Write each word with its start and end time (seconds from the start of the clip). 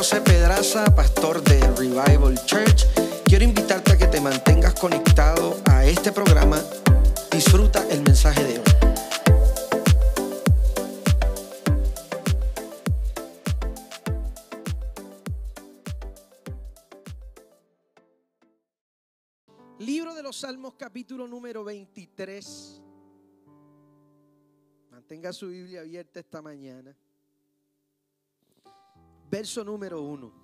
José 0.00 0.22
Pedraza, 0.22 0.86
pastor 0.94 1.44
de 1.44 1.60
Revival 1.76 2.34
Church. 2.46 2.86
Quiero 3.26 3.44
invitarte 3.44 3.92
a 3.92 3.98
que 3.98 4.06
te 4.06 4.18
mantengas 4.18 4.72
conectado 4.72 5.60
a 5.70 5.84
este 5.84 6.10
programa. 6.10 6.58
Disfruta 7.30 7.86
el 7.90 8.00
mensaje 8.00 8.42
de 8.42 8.58
hoy. 8.60 8.64
Libro 19.80 20.14
de 20.14 20.22
los 20.22 20.36
Salmos 20.36 20.76
capítulo 20.78 21.28
número 21.28 21.62
23. 21.62 22.80
Mantenga 24.92 25.30
su 25.34 25.48
Biblia 25.48 25.80
abierta 25.80 26.20
esta 26.20 26.40
mañana. 26.40 26.96
Verso 29.30 29.62
número 29.62 30.02
1. 30.02 30.40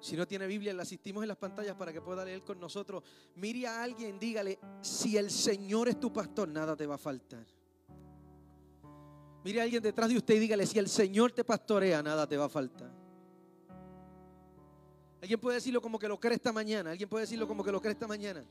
Si 0.00 0.14
no 0.16 0.28
tiene 0.28 0.46
Biblia, 0.46 0.74
la 0.74 0.82
asistimos 0.82 1.22
en 1.22 1.28
las 1.28 1.38
pantallas 1.38 1.74
para 1.76 1.90
que 1.90 2.02
pueda 2.02 2.22
leer 2.26 2.42
con 2.42 2.60
nosotros. 2.60 3.02
Mire 3.36 3.66
a 3.66 3.82
alguien, 3.82 4.18
dígale, 4.18 4.58
si 4.82 5.16
el 5.16 5.30
Señor 5.30 5.88
es 5.88 5.98
tu 5.98 6.12
pastor, 6.12 6.46
nada 6.46 6.76
te 6.76 6.86
va 6.86 6.96
a 6.96 6.98
faltar. 6.98 7.46
Mire 9.42 9.60
a 9.60 9.64
alguien 9.64 9.82
detrás 9.82 10.10
de 10.10 10.18
usted 10.18 10.34
y 10.34 10.40
dígale, 10.40 10.66
si 10.66 10.78
el 10.78 10.90
Señor 10.90 11.32
te 11.32 11.42
pastorea, 11.42 12.02
nada 12.02 12.26
te 12.26 12.36
va 12.36 12.44
a 12.44 12.48
faltar. 12.50 12.92
Alguien 15.22 15.40
puede 15.40 15.54
decirlo 15.54 15.80
como 15.80 15.98
que 15.98 16.06
lo 16.06 16.20
cree 16.20 16.34
esta 16.34 16.52
mañana. 16.52 16.90
Alguien 16.90 17.08
puede 17.08 17.22
decirlo 17.22 17.48
como 17.48 17.64
que 17.64 17.72
lo 17.72 17.80
cree 17.80 17.94
esta 17.94 18.06
mañana. 18.06 18.44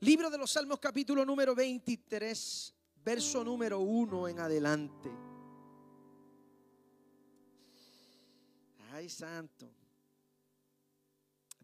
Libro 0.00 0.28
de 0.28 0.38
los 0.38 0.50
Salmos 0.50 0.80
capítulo 0.80 1.24
número 1.24 1.54
23, 1.54 2.74
verso 3.04 3.42
número 3.44 3.80
1 3.80 4.28
en 4.28 4.38
adelante. 4.38 5.10
Ay, 8.92 9.08
santo. 9.08 9.68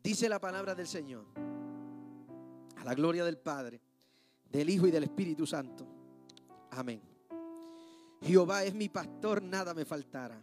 Dice 0.02 0.28
la 0.28 0.38
palabra 0.38 0.74
del 0.74 0.86
Señor. 0.86 1.26
A 2.76 2.84
la 2.84 2.94
gloria 2.94 3.24
del 3.24 3.38
Padre, 3.38 3.80
del 4.50 4.70
Hijo 4.70 4.86
y 4.86 4.90
del 4.90 5.04
Espíritu 5.04 5.46
Santo. 5.46 5.86
Amén. 6.70 7.02
Jehová 8.22 8.64
es 8.64 8.74
mi 8.74 8.88
pastor, 8.88 9.42
nada 9.42 9.74
me 9.74 9.84
faltará. 9.84 10.42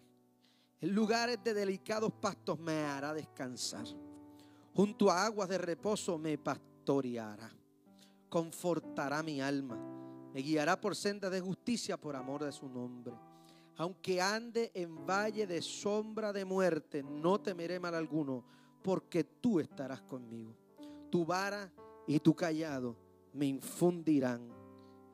En 0.82 0.94
lugares 0.94 1.40
de 1.44 1.54
delicados 1.54 2.12
pastos 2.14 2.60
me 2.60 2.84
hará 2.84 3.14
descansar. 3.14 3.86
Junto 4.74 5.10
a 5.10 5.26
aguas 5.26 5.50
de 5.50 5.58
reposo 5.58 6.18
me 6.18 6.38
pastoreará. 6.38 7.50
Confortará 8.30 9.24
mi 9.24 9.42
alma. 9.42 10.05
Me 10.36 10.42
guiará 10.42 10.82
por 10.82 10.98
sendas 10.98 11.32
de 11.32 11.40
justicia 11.40 11.96
por 11.96 12.14
amor 12.14 12.44
de 12.44 12.52
su 12.52 12.68
nombre. 12.68 13.14
Aunque 13.78 14.22
ande 14.22 14.70
en 14.74 15.06
valle 15.06 15.48
de 15.48 15.62
sombra 15.62 16.34
de 16.34 16.44
muerte, 16.44 17.02
no 17.02 17.40
temeré 17.40 17.80
mal 17.80 17.96
alguno, 17.96 18.44
porque 18.84 19.24
tú 19.24 19.62
estarás 19.62 20.02
conmigo. 20.02 20.54
Tu 21.10 21.26
vara 21.26 21.72
y 22.06 22.20
tu 22.20 22.36
callado 22.36 22.98
me 23.32 23.46
infundirán 23.46 24.50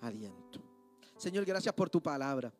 aliento. 0.01 0.59
Señor, 1.17 1.45
gracias 1.45 1.75
por 1.75 1.87
tu 1.87 2.01
palabra. 2.01 2.51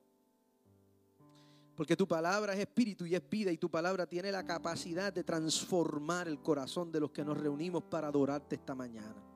Porque 1.76 1.98
tu 1.98 2.08
palabra 2.08 2.54
es 2.54 2.60
espíritu 2.60 3.08
y 3.08 3.16
es 3.16 3.28
vida 3.28 3.52
y 3.52 3.58
tu 3.58 3.72
palabra 3.72 4.06
tiene 4.06 4.32
la 4.32 4.46
capacidad 4.46 5.12
de 5.12 5.24
transformar 5.24 6.28
el 6.28 6.40
corazón 6.44 6.92
de 6.92 7.00
los 7.00 7.10
que 7.10 7.26
nos 7.26 7.40
reunimos 7.40 7.82
para 7.82 8.10
adorarte 8.10 8.54
esta 8.54 8.76
mañana. 8.76 9.31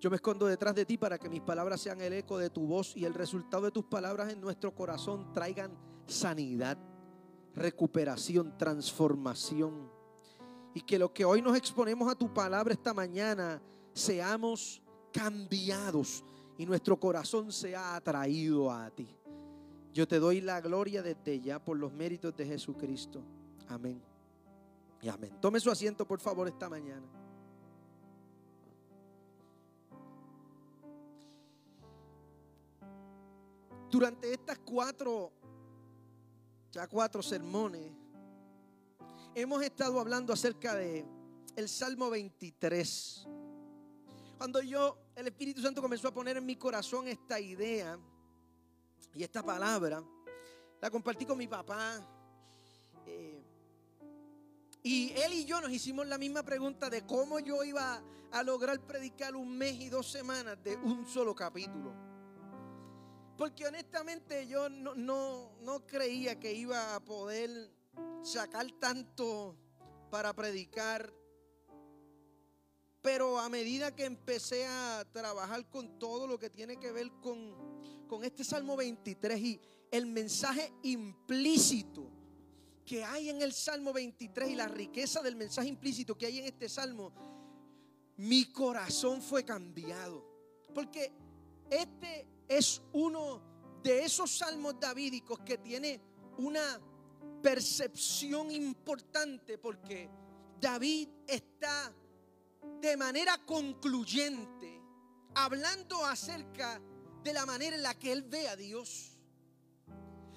Yo 0.00 0.08
me 0.08 0.16
escondo 0.16 0.46
detrás 0.46 0.74
de 0.74 0.86
ti 0.86 0.96
para 0.96 1.18
que 1.18 1.28
mis 1.28 1.42
palabras 1.42 1.82
sean 1.82 2.00
el 2.00 2.14
eco 2.14 2.38
de 2.38 2.48
tu 2.48 2.66
voz 2.66 2.96
y 2.96 3.04
el 3.04 3.12
resultado 3.12 3.64
de 3.64 3.70
tus 3.70 3.84
palabras 3.84 4.32
en 4.32 4.40
nuestro 4.40 4.74
corazón 4.74 5.30
traigan 5.34 5.76
sanidad, 6.06 6.78
recuperación, 7.54 8.56
transformación. 8.56 9.90
Y 10.72 10.80
que 10.80 10.98
lo 10.98 11.12
que 11.12 11.26
hoy 11.26 11.42
nos 11.42 11.54
exponemos 11.54 12.10
a 12.10 12.14
tu 12.14 12.32
palabra 12.32 12.72
esta 12.72 12.94
mañana 12.94 13.60
seamos 13.92 14.80
cambiados 15.12 16.24
y 16.56 16.64
nuestro 16.64 16.98
corazón 16.98 17.52
sea 17.52 17.96
atraído 17.96 18.70
a 18.72 18.88
ti. 18.90 19.14
Yo 19.92 20.08
te 20.08 20.18
doy 20.18 20.40
la 20.40 20.62
gloria 20.62 21.02
desde 21.02 21.40
ya 21.40 21.62
por 21.62 21.76
los 21.76 21.92
méritos 21.92 22.34
de 22.34 22.46
Jesucristo. 22.46 23.22
Amén. 23.68 24.00
Y 25.02 25.08
amén. 25.08 25.36
Tome 25.42 25.60
su 25.60 25.70
asiento, 25.70 26.06
por 26.06 26.20
favor, 26.20 26.48
esta 26.48 26.70
mañana. 26.70 27.19
Durante 33.90 34.32
estas 34.32 34.58
cuatro, 34.60 35.32
ya 36.70 36.86
cuatro 36.86 37.22
sermones, 37.22 37.90
hemos 39.34 39.62
estado 39.64 39.98
hablando 39.98 40.32
acerca 40.32 40.76
de 40.76 41.04
el 41.56 41.68
Salmo 41.68 42.08
23. 42.08 43.26
Cuando 44.38 44.62
yo, 44.62 44.96
el 45.16 45.26
Espíritu 45.26 45.60
Santo 45.60 45.82
comenzó 45.82 46.06
a 46.06 46.14
poner 46.14 46.36
en 46.36 46.46
mi 46.46 46.54
corazón 46.54 47.08
esta 47.08 47.40
idea, 47.40 47.98
y 49.12 49.24
esta 49.24 49.42
palabra 49.42 50.02
la 50.80 50.88
compartí 50.88 51.26
con 51.26 51.36
mi 51.36 51.48
papá. 51.48 52.00
Eh, 53.06 53.42
y 54.84 55.12
él 55.16 55.32
y 55.32 55.44
yo 55.44 55.60
nos 55.60 55.72
hicimos 55.72 56.06
la 56.06 56.16
misma 56.16 56.44
pregunta 56.44 56.88
de 56.88 57.04
cómo 57.04 57.40
yo 57.40 57.64
iba 57.64 58.00
a 58.30 58.42
lograr 58.44 58.78
predicar 58.86 59.34
un 59.34 59.58
mes 59.58 59.74
y 59.80 59.88
dos 59.88 60.10
semanas 60.10 60.62
de 60.62 60.76
un 60.76 61.06
solo 61.08 61.34
capítulo. 61.34 62.09
Porque 63.40 63.66
honestamente 63.66 64.46
yo 64.46 64.68
no, 64.68 64.94
no, 65.62 65.86
creía 65.86 66.38
que 66.38 66.52
iba 66.52 66.94
a 66.94 67.00
poder 67.00 67.72
sacar 68.22 68.70
tanto 68.78 69.56
para 70.10 70.34
predicar. 70.34 71.10
Pero 73.00 73.38
a 73.38 73.48
medida 73.48 73.96
que 73.96 74.04
empecé 74.04 74.66
a 74.66 75.06
trabajar 75.10 75.66
con 75.70 75.98
todo 75.98 76.26
lo 76.26 76.38
que 76.38 76.50
tiene 76.50 76.76
que 76.76 76.92
ver 76.92 77.10
con 77.22 77.80
con 78.06 78.24
este 78.24 78.44
Salmo 78.44 78.76
23 78.76 79.40
y 79.40 79.60
el 79.90 80.04
mensaje 80.04 80.70
implícito 80.82 82.10
que 82.84 83.04
hay 83.04 83.30
en 83.30 83.40
el 83.40 83.54
Salmo 83.54 83.94
23 83.94 84.50
y 84.50 84.54
la 84.54 84.68
riqueza 84.68 85.22
del 85.22 85.36
mensaje 85.36 85.68
implícito 85.68 86.18
que 86.18 86.26
hay 86.26 86.40
en 86.40 86.44
este 86.44 86.68
Salmo, 86.68 87.10
mi 88.18 88.52
corazón 88.52 89.22
fue 89.22 89.46
cambiado. 89.46 90.26
Porque 90.74 91.10
este 91.70 92.39
es 92.50 92.82
uno 92.92 93.40
de 93.80 94.04
esos 94.04 94.38
salmos 94.38 94.78
davídicos 94.80 95.38
que 95.38 95.56
tiene 95.58 96.00
una 96.38 96.80
percepción 97.40 98.50
importante 98.50 99.56
porque 99.56 100.10
David 100.60 101.08
está 101.28 101.94
de 102.80 102.96
manera 102.96 103.38
concluyente 103.46 104.82
hablando 105.36 106.04
acerca 106.04 106.80
de 107.22 107.32
la 107.32 107.46
manera 107.46 107.76
en 107.76 107.84
la 107.84 107.94
que 107.94 108.10
él 108.10 108.24
ve 108.24 108.48
a 108.48 108.56
Dios. 108.56 109.16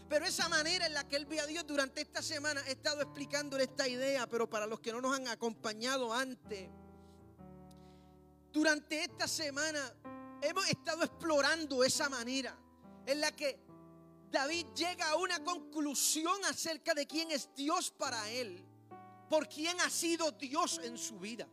Pero 0.07 0.25
esa 0.25 0.47
manera 0.47 0.85
en 0.85 0.93
la 0.93 1.07
que 1.07 1.15
él 1.15 1.25
ve 1.25 1.39
a 1.39 1.47
Dios 1.47 1.65
durante 1.65 2.01
esta 2.01 2.21
semana 2.21 2.61
he 2.67 2.73
estado 2.73 3.01
explicando 3.01 3.57
esta 3.57 3.87
idea, 3.87 4.27
pero 4.27 4.47
para 4.47 4.67
los 4.67 4.79
que 4.81 4.91
no 4.91 5.01
nos 5.01 5.15
han 5.15 5.27
acompañado 5.29 6.13
antes, 6.13 6.69
durante 8.51 9.01
esta 9.01 9.27
semana 9.27 9.91
hemos 10.43 10.67
estado 10.67 11.03
explorando 11.03 11.83
esa 11.83 12.09
manera 12.09 12.55
en 13.05 13.21
la 13.21 13.31
que 13.31 13.59
David 14.29 14.67
llega 14.75 15.09
a 15.09 15.15
una 15.15 15.43
conclusión 15.43 16.43
acerca 16.45 16.93
de 16.93 17.07
quién 17.07 17.31
es 17.31 17.53
Dios 17.55 17.91
para 17.91 18.29
él, 18.29 18.65
por 19.29 19.47
quién 19.47 19.79
ha 19.81 19.89
sido 19.89 20.31
Dios 20.31 20.79
en 20.83 20.97
su 20.97 21.19
vida. 21.19 21.47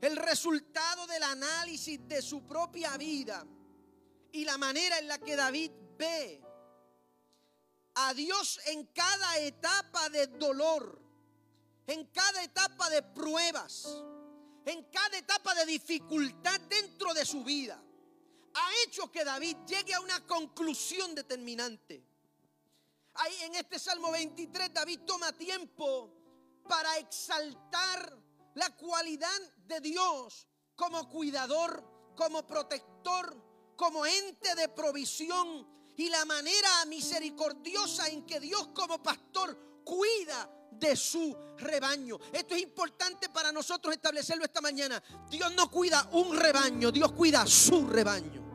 El 0.00 0.16
resultado 0.16 1.06
del 1.06 1.22
análisis 1.24 2.06
de 2.06 2.22
su 2.22 2.46
propia 2.46 2.96
vida 2.96 3.44
y 4.32 4.44
la 4.44 4.56
manera 4.56 4.98
en 4.98 5.08
la 5.08 5.18
que 5.18 5.34
David 5.34 5.72
ve 5.98 6.40
a 7.94 8.14
Dios 8.14 8.60
en 8.66 8.86
cada 8.86 9.38
etapa 9.38 10.08
de 10.08 10.28
dolor, 10.28 11.02
en 11.88 12.06
cada 12.06 12.44
etapa 12.44 12.88
de 12.90 13.02
pruebas, 13.02 14.04
en 14.68 14.84
cada 14.84 15.16
etapa 15.16 15.54
de 15.54 15.64
dificultad 15.66 16.60
dentro 16.68 17.14
de 17.14 17.24
su 17.24 17.42
vida, 17.42 17.82
ha 18.54 18.70
hecho 18.84 19.10
que 19.10 19.24
David 19.24 19.56
llegue 19.66 19.94
a 19.94 20.00
una 20.00 20.26
conclusión 20.26 21.14
determinante. 21.14 22.04
Ahí 23.14 23.34
en 23.42 23.54
este 23.54 23.78
Salmo 23.78 24.10
23 24.12 24.72
David 24.72 25.00
toma 25.06 25.32
tiempo 25.32 26.12
para 26.68 26.98
exaltar 26.98 28.16
la 28.54 28.76
cualidad 28.76 29.40
de 29.66 29.80
Dios 29.80 30.46
como 30.76 31.08
cuidador, 31.08 32.12
como 32.14 32.46
protector, 32.46 33.74
como 33.74 34.04
ente 34.04 34.54
de 34.54 34.68
provisión 34.68 35.66
y 35.96 36.08
la 36.10 36.24
manera 36.26 36.84
misericordiosa 36.86 38.08
en 38.08 38.26
que 38.26 38.38
Dios 38.38 38.68
como 38.68 39.02
pastor 39.02 39.82
cuida 39.84 40.57
de 40.72 40.96
su 40.96 41.36
rebaño. 41.58 42.18
Esto 42.32 42.54
es 42.54 42.62
importante 42.62 43.28
para 43.28 43.52
nosotros 43.52 43.94
establecerlo 43.94 44.44
esta 44.44 44.60
mañana. 44.60 45.02
Dios 45.30 45.52
no 45.54 45.70
cuida 45.70 46.08
un 46.12 46.36
rebaño, 46.36 46.90
Dios 46.90 47.12
cuida 47.12 47.46
su 47.46 47.86
rebaño. 47.86 48.48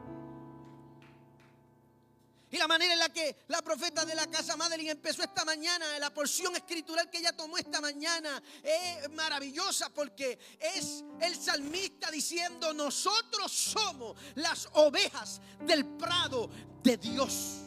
Y 2.53 2.57
la 2.59 2.67
manera 2.67 2.93
en 2.93 2.99
la 2.99 3.09
que 3.09 3.35
la 3.47 3.63
profeta 3.63 4.05
de 4.05 4.13
la 4.13 4.27
casa 4.27 4.55
Madeline 4.55 4.91
empezó 4.91 5.23
esta 5.23 5.43
mañana, 5.43 5.97
la 5.97 6.13
porción 6.13 6.55
escritural 6.55 7.09
que 7.09 7.17
ella 7.17 7.35
tomó 7.35 7.57
esta 7.57 7.81
mañana, 7.81 8.43
es 8.61 9.09
maravillosa 9.09 9.89
porque 9.89 10.37
es 10.59 11.03
el 11.19 11.35
salmista 11.35 12.11
diciendo, 12.11 12.71
nosotros 12.71 13.51
somos 13.51 14.15
las 14.35 14.69
ovejas 14.73 15.41
del 15.61 15.83
prado 15.97 16.47
de 16.83 16.97
Dios. 16.97 17.62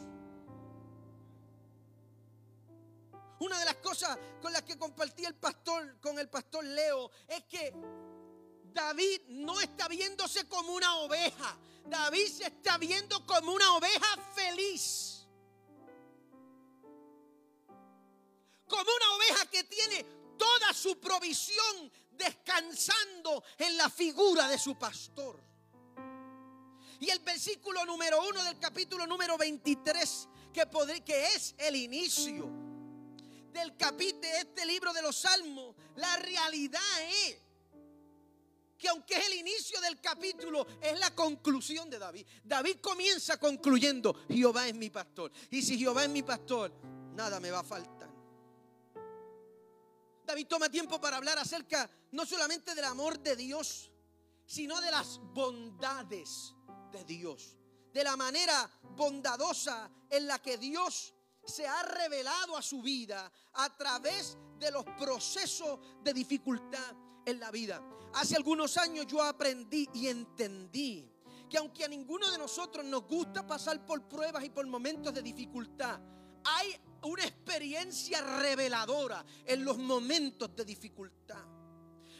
Una 3.38 3.58
de 3.58 3.64
las 3.66 3.76
cosas 3.76 4.16
con 4.40 4.52
las 4.52 4.62
que 4.62 4.78
compartí 4.78 5.24
el 5.24 5.34
pastor 5.34 6.00
con 6.00 6.18
el 6.18 6.28
pastor 6.28 6.64
Leo 6.64 7.10
es 7.28 7.44
que 7.44 7.72
David 8.64 9.22
no 9.28 9.60
está 9.60 9.88
viéndose 9.88 10.48
como 10.48 10.74
una 10.74 10.96
oveja. 10.96 11.58
David 11.86 12.28
se 12.28 12.46
está 12.46 12.78
viendo 12.78 13.24
como 13.26 13.52
una 13.52 13.74
oveja 13.74 14.16
feliz. 14.34 15.26
Como 18.66 18.90
una 18.90 19.16
oveja 19.16 19.46
que 19.50 19.64
tiene 19.64 20.04
toda 20.38 20.72
su 20.72 20.98
provisión 20.98 21.92
descansando 22.12 23.44
en 23.58 23.76
la 23.76 23.90
figura 23.90 24.48
de 24.48 24.58
su 24.58 24.78
pastor. 24.78 25.40
Y 27.00 27.10
el 27.10 27.18
versículo 27.20 27.84
número 27.84 28.26
uno 28.26 28.42
del 28.44 28.58
capítulo 28.58 29.06
número 29.06 29.36
23, 29.36 30.28
que, 30.52 31.02
que 31.04 31.26
es 31.34 31.54
el 31.58 31.76
inicio 31.76 32.65
del 33.56 33.76
capítulo 33.76 34.20
de 34.20 34.38
este 34.38 34.66
libro 34.66 34.92
de 34.92 35.02
los 35.02 35.16
Salmos, 35.16 35.74
la 35.96 36.16
realidad 36.16 36.80
es 37.26 37.38
que 38.78 38.88
aunque 38.88 39.14
es 39.14 39.26
el 39.26 39.34
inicio 39.34 39.80
del 39.80 40.00
capítulo, 40.00 40.66
es 40.80 40.98
la 40.98 41.14
conclusión 41.14 41.88
de 41.88 41.98
David. 41.98 42.26
David 42.44 42.76
comienza 42.80 43.38
concluyendo, 43.38 44.14
Jehová 44.28 44.68
es 44.68 44.74
mi 44.74 44.90
pastor. 44.90 45.32
Y 45.50 45.62
si 45.62 45.78
Jehová 45.78 46.04
es 46.04 46.10
mi 46.10 46.22
pastor, 46.22 46.72
nada 47.14 47.40
me 47.40 47.50
va 47.50 47.60
a 47.60 47.64
faltar. 47.64 48.10
David 50.26 50.46
toma 50.46 50.68
tiempo 50.68 51.00
para 51.00 51.16
hablar 51.16 51.38
acerca 51.38 51.88
no 52.10 52.26
solamente 52.26 52.74
del 52.74 52.84
amor 52.84 53.18
de 53.20 53.36
Dios, 53.36 53.90
sino 54.44 54.80
de 54.80 54.90
las 54.90 55.18
bondades 55.18 56.54
de 56.92 57.04
Dios. 57.04 57.56
De 57.92 58.04
la 58.04 58.16
manera 58.16 58.70
bondadosa 58.82 59.90
en 60.10 60.26
la 60.26 60.40
que 60.40 60.58
Dios 60.58 61.14
se 61.46 61.66
ha 61.66 61.82
revelado 61.82 62.56
a 62.56 62.62
su 62.62 62.82
vida 62.82 63.30
a 63.54 63.76
través 63.76 64.36
de 64.58 64.70
los 64.70 64.84
procesos 64.98 65.78
de 66.02 66.12
dificultad 66.12 66.94
en 67.24 67.40
la 67.40 67.50
vida. 67.50 67.82
Hace 68.14 68.36
algunos 68.36 68.76
años 68.76 69.06
yo 69.06 69.22
aprendí 69.22 69.88
y 69.94 70.08
entendí 70.08 71.10
que 71.48 71.58
aunque 71.58 71.84
a 71.84 71.88
ninguno 71.88 72.30
de 72.30 72.38
nosotros 72.38 72.84
nos 72.84 73.06
gusta 73.06 73.46
pasar 73.46 73.84
por 73.84 74.08
pruebas 74.08 74.44
y 74.44 74.50
por 74.50 74.66
momentos 74.66 75.14
de 75.14 75.22
dificultad, 75.22 76.00
hay 76.44 76.76
una 77.02 77.24
experiencia 77.24 78.20
reveladora 78.40 79.24
en 79.44 79.64
los 79.64 79.78
momentos 79.78 80.54
de 80.56 80.64
dificultad. 80.64 81.44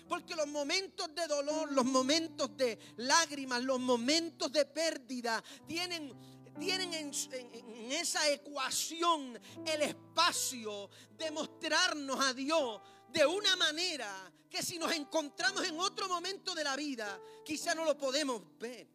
Porque 0.08 0.36
los 0.36 0.46
momentos 0.46 1.12
de 1.14 1.26
dolor, 1.26 1.72
los 1.72 1.84
momentos 1.84 2.56
de 2.56 2.78
lágrimas, 2.98 3.62
los 3.64 3.80
momentos 3.80 4.52
de 4.52 4.64
pérdida 4.64 5.42
tienen 5.66 6.12
tienen 6.58 6.92
en, 6.94 7.92
esa 7.92 8.28
ecuación 8.30 9.38
el 9.64 9.82
espacio 9.82 10.90
de 11.16 11.30
mostrarnos 11.30 12.18
a 12.20 12.32
Dios 12.32 12.80
de 13.08 13.24
una 13.26 13.56
manera 13.56 14.32
que 14.48 14.62
si 14.62 14.78
nos 14.78 14.92
encontramos 14.92 15.64
en 15.64 15.78
otro 15.78 16.08
momento 16.08 16.54
de 16.54 16.64
la 16.64 16.76
vida, 16.76 17.20
quizá 17.44 17.74
no 17.74 17.84
lo 17.84 17.96
podemos 17.96 18.42
ver. 18.58 18.86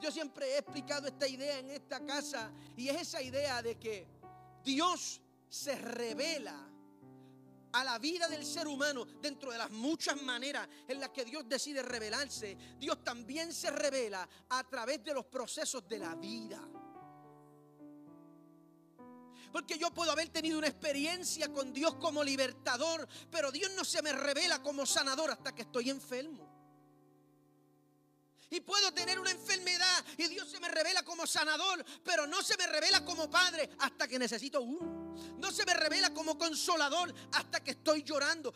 Yo 0.00 0.10
siempre 0.10 0.54
he 0.54 0.58
explicado 0.58 1.08
esta 1.08 1.28
idea 1.28 1.58
en 1.58 1.70
esta 1.70 2.04
casa 2.04 2.50
y 2.76 2.88
es 2.88 3.02
esa 3.02 3.22
idea 3.22 3.62
de 3.62 3.78
que 3.78 4.06
Dios 4.64 5.20
se 5.48 5.74
revela 5.76 6.69
a 7.72 7.84
la 7.84 7.98
vida 7.98 8.28
del 8.28 8.44
ser 8.44 8.66
humano 8.66 9.06
dentro 9.20 9.52
de 9.52 9.58
las 9.58 9.70
muchas 9.70 10.20
maneras 10.22 10.68
en 10.88 11.00
las 11.00 11.10
que 11.10 11.24
Dios 11.24 11.48
decide 11.48 11.82
revelarse. 11.82 12.56
Dios 12.78 13.02
también 13.04 13.52
se 13.52 13.70
revela 13.70 14.28
a 14.48 14.64
través 14.64 15.02
de 15.04 15.14
los 15.14 15.26
procesos 15.26 15.86
de 15.88 15.98
la 15.98 16.14
vida. 16.14 16.60
Porque 19.52 19.78
yo 19.78 19.92
puedo 19.92 20.12
haber 20.12 20.28
tenido 20.28 20.58
una 20.58 20.68
experiencia 20.68 21.52
con 21.52 21.72
Dios 21.72 21.96
como 21.96 22.22
libertador, 22.22 23.08
pero 23.30 23.50
Dios 23.50 23.70
no 23.76 23.84
se 23.84 24.00
me 24.02 24.12
revela 24.12 24.62
como 24.62 24.86
sanador 24.86 25.30
hasta 25.30 25.54
que 25.54 25.62
estoy 25.62 25.90
enfermo. 25.90 26.48
Y 28.50 28.60
puedo 28.60 28.92
tener 28.92 29.18
una 29.18 29.30
enfermedad 29.30 30.04
y 30.18 30.26
Dios 30.26 30.50
se 30.50 30.58
me 30.58 30.68
revela 30.68 31.04
como 31.04 31.26
sanador, 31.26 31.84
pero 32.04 32.26
no 32.26 32.42
se 32.42 32.56
me 32.56 32.66
revela 32.66 33.04
como 33.04 33.30
padre 33.30 33.70
hasta 33.78 34.08
que 34.08 34.18
necesito 34.18 34.60
uno. 34.60 34.99
No 35.38 35.50
se 35.50 35.64
me 35.64 35.74
revela 35.74 36.12
como 36.12 36.38
consolador 36.38 37.12
hasta 37.32 37.62
que 37.62 37.72
estoy 37.72 38.02
llorando. 38.02 38.52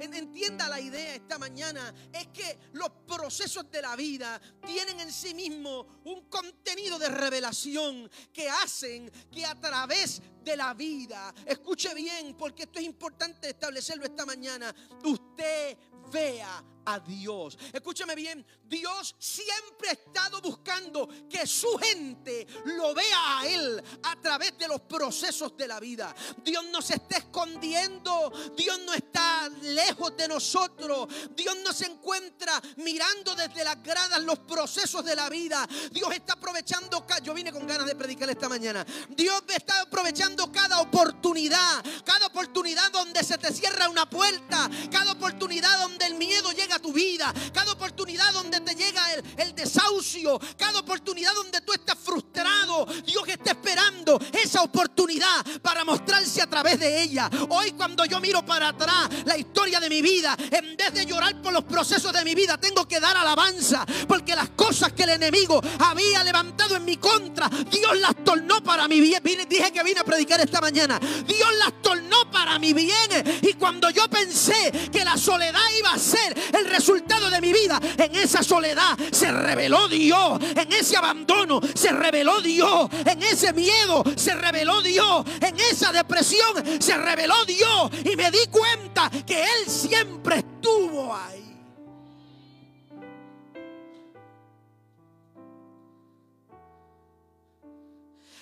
entienda 0.00 0.68
la 0.68 0.80
idea 0.80 1.14
esta 1.14 1.38
mañana. 1.38 1.94
Es 2.12 2.28
que 2.28 2.58
los 2.72 2.90
procesos 3.06 3.70
de 3.70 3.82
la 3.82 3.96
vida 3.96 4.40
tienen 4.64 5.00
en 5.00 5.12
sí 5.12 5.34
mismo 5.34 6.00
un 6.04 6.28
contenido 6.28 6.98
de 6.98 7.08
revelación 7.08 8.10
que 8.32 8.48
hacen 8.48 9.10
que 9.30 9.44
a 9.44 9.54
través 9.60 10.20
de 10.42 10.56
la 10.56 10.74
vida, 10.74 11.34
escuche 11.46 11.94
bien, 11.94 12.36
porque 12.36 12.64
esto 12.64 12.78
es 12.78 12.84
importante 12.84 13.48
establecerlo 13.48 14.04
esta 14.04 14.26
mañana, 14.26 14.74
usted 15.02 15.76
vea 16.12 16.62
a 16.86 17.00
Dios. 17.00 17.58
Escúchame 17.72 18.14
bien, 18.14 18.44
Dios 18.64 19.14
siempre 19.18 19.90
ha 19.90 19.92
estado 19.92 20.40
buscando 20.40 21.08
que 21.28 21.46
su 21.46 21.76
gente 21.78 22.46
lo 22.64 22.94
vea 22.94 23.38
a 23.38 23.46
Él 23.46 23.82
a 24.02 24.16
través 24.20 24.56
de 24.58 24.68
los 24.68 24.80
procesos 24.82 25.56
de 25.56 25.68
la 25.68 25.80
vida. 25.80 26.14
Dios 26.42 26.64
no 26.70 26.82
se 26.82 26.94
está 26.94 27.18
escondiendo, 27.18 28.32
Dios 28.56 28.80
no 28.84 28.94
está 28.94 29.48
lejos 29.62 30.16
de 30.16 30.28
nosotros, 30.28 31.08
Dios 31.34 31.56
no 31.64 31.72
se 31.72 31.86
encuentra 31.86 32.60
mirando 32.76 33.34
desde 33.34 33.64
las 33.64 33.82
gradas 33.82 34.22
los 34.22 34.40
procesos 34.40 35.04
de 35.04 35.16
la 35.16 35.28
vida. 35.28 35.66
Dios 35.90 36.12
está 36.12 36.34
aprovechando, 36.34 37.06
yo 37.22 37.34
vine 37.34 37.52
con 37.52 37.66
ganas 37.66 37.86
de 37.86 37.94
predicar 37.94 38.28
esta 38.30 38.48
mañana, 38.48 38.84
Dios 39.08 39.42
está 39.48 39.82
aprovechando 39.82 40.50
cada 40.50 40.80
oportunidad, 40.80 41.84
cada 42.04 42.26
oportunidad 42.26 42.90
donde 42.92 43.22
se 43.22 43.38
te 43.38 43.52
cierra 43.52 43.88
una 43.88 44.08
puerta, 44.08 44.70
cada 44.90 45.12
oportunidad 45.12 45.78
donde 45.78 46.06
el 46.06 46.14
miedo 46.14 46.52
llega 46.52 46.73
tu 46.78 46.92
vida, 46.92 47.32
cada 47.52 47.72
oportunidad 47.72 48.32
donde 48.32 48.60
te 48.60 48.74
llega 48.74 49.12
el, 49.14 49.24
el 49.38 49.54
desahucio, 49.54 50.40
cada 50.56 50.80
oportunidad 50.80 51.34
donde 51.34 51.60
tú 51.60 51.72
estás 51.72 51.98
frustrado, 51.98 52.86
Dios 53.06 53.24
está 53.28 53.52
esperando 53.52 54.18
esa 54.32 54.62
oportunidad 54.62 55.44
para 55.62 55.84
mostrarse 55.84 56.42
a 56.42 56.48
través 56.48 56.78
de 56.78 57.02
ella. 57.02 57.30
Hoy 57.48 57.72
cuando 57.72 58.04
yo 58.04 58.20
miro 58.20 58.44
para 58.44 58.68
atrás 58.68 59.08
la 59.24 59.36
historia 59.36 59.80
de 59.80 59.88
mi 59.88 60.02
vida, 60.02 60.36
en 60.50 60.76
vez 60.76 60.92
de 60.92 61.06
llorar 61.06 61.40
por 61.42 61.52
los 61.52 61.64
procesos 61.64 62.12
de 62.12 62.24
mi 62.24 62.34
vida, 62.34 62.58
tengo 62.58 62.86
que 62.86 63.00
dar 63.00 63.16
alabanza, 63.16 63.84
porque 64.06 64.34
las 64.34 64.50
cosas 64.50 64.92
que 64.92 65.04
el 65.04 65.10
enemigo 65.10 65.60
había 65.78 66.22
levantado 66.24 66.76
en 66.76 66.84
mi 66.84 66.96
contra, 66.96 67.48
Dios 67.48 67.98
las 67.98 68.24
tornó 68.24 68.62
para 68.62 68.88
mi 68.88 69.00
bien. 69.00 69.22
dije 69.22 69.72
que 69.72 69.82
vine 69.82 70.00
a 70.00 70.04
predicar 70.04 70.40
esta 70.40 70.60
mañana. 70.60 70.98
Dios 71.26 71.48
las 71.58 71.82
tornó 71.82 72.30
para 72.30 72.58
mi 72.58 72.72
bien. 72.72 73.40
Y 73.42 73.54
cuando 73.54 73.90
yo 73.90 74.08
pensé 74.08 74.72
que 74.92 75.04
la 75.04 75.16
soledad 75.16 75.60
iba 75.78 75.92
a 75.92 75.98
ser 75.98 76.34
el 76.64 76.70
resultado 76.70 77.30
de 77.30 77.40
mi 77.40 77.52
vida. 77.52 77.80
En 77.98 78.14
esa 78.14 78.42
soledad 78.42 78.98
se 79.12 79.30
reveló 79.30 79.88
Dios. 79.88 80.40
En 80.56 80.72
ese 80.72 80.96
abandono 80.96 81.60
se 81.74 81.90
reveló 81.92 82.40
Dios. 82.40 82.88
En 83.04 83.22
ese 83.22 83.52
miedo 83.52 84.02
se 84.16 84.34
reveló 84.34 84.82
Dios. 84.82 85.24
En 85.40 85.58
esa 85.58 85.92
depresión 85.92 86.80
se 86.80 86.96
reveló 86.96 87.44
Dios. 87.44 87.90
Y 88.04 88.16
me 88.16 88.30
di 88.30 88.46
cuenta 88.50 89.10
que 89.26 89.42
Él 89.42 89.68
siempre 89.68 90.36
estuvo 90.36 91.14
ahí. 91.14 91.42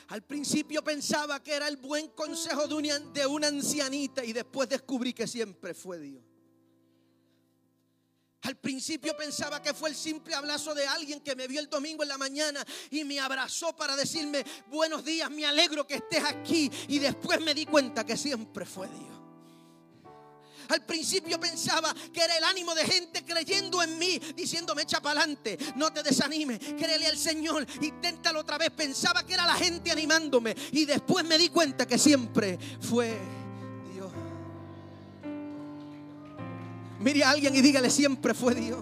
Al 0.09 0.23
principio 0.23 0.85
pensaba 0.85 1.43
que 1.43 1.55
era 1.55 1.67
el 1.69 1.79
buen 1.79 2.09
consejo 2.09 2.69
de 2.69 2.75
una, 2.75 2.99
de 2.99 3.27
una 3.27 3.47
ancianita 3.47 4.23
y 4.23 4.35
después 4.35 4.69
descubrí 4.69 5.15
que 5.15 5.27
siempre 5.27 5.73
fue 5.73 5.99
Dios. 5.99 6.23
Al 8.43 8.57
principio 8.57 9.17
pensaba 9.17 9.63
que 9.63 9.73
fue 9.73 9.91
el 9.91 9.95
simple 9.95 10.35
abrazo 10.35 10.75
de 10.75 10.87
alguien 10.87 11.21
que 11.21 11.37
me 11.37 11.47
vio 11.47 11.61
el 11.61 11.71
domingo 11.71 12.03
en 12.03 12.09
la 12.09 12.19
mañana 12.19 12.65
y 12.91 13.05
me 13.05 13.21
abrazó 13.21 13.75
para 13.77 13.95
decirme, 13.95 14.45
buenos 14.69 15.05
días, 15.05 15.31
me 15.31 15.47
alegro 15.47 15.87
que 15.87 15.95
estés 15.95 16.25
aquí. 16.25 16.71
Y 16.89 16.99
después 16.99 17.41
me 17.41 17.55
di 17.55 17.67
cuenta 17.67 18.05
que 18.05 18.17
siempre 18.17 18.67
fue 18.67 18.89
Dios. 18.89 19.13
Al 20.69 20.85
principio 20.85 21.39
pensaba 21.39 21.95
que 22.13 22.21
era 22.21 22.37
el 22.37 22.45
ánimo 22.45 22.75
de 22.75 22.85
gente 22.85 23.25
creyendo 23.25 23.83
en 23.83 23.99
mí, 23.99 24.19
diciéndome 24.35 24.83
echa 24.83 25.01
para 25.01 25.21
adelante, 25.21 25.59
no 25.77 25.93
te 25.93 26.03
desanimes, 26.03 26.59
créele 26.59 27.07
al 27.07 27.19
Señor, 27.19 27.67
inténtalo 27.81 28.41
otra 28.41 28.59
vez. 28.59 28.71
Pensaba 28.71 29.25
que 29.25 29.35
era 29.35 29.47
la 29.47 29.55
gente 29.55 29.91
animándome 29.91 30.57
y 30.73 30.85
después 30.85 31.25
me 31.25 31.39
di 31.39 31.49
cuenta 31.49 31.87
que 31.87 31.99
siempre 31.99 32.59
fue 32.81 33.42
Mire 37.03 37.25
a 37.25 37.31
alguien 37.31 37.55
y 37.55 37.61
dígale, 37.61 37.91
siempre 37.91 38.33
fue 38.33 38.55
Dios. 38.55 38.81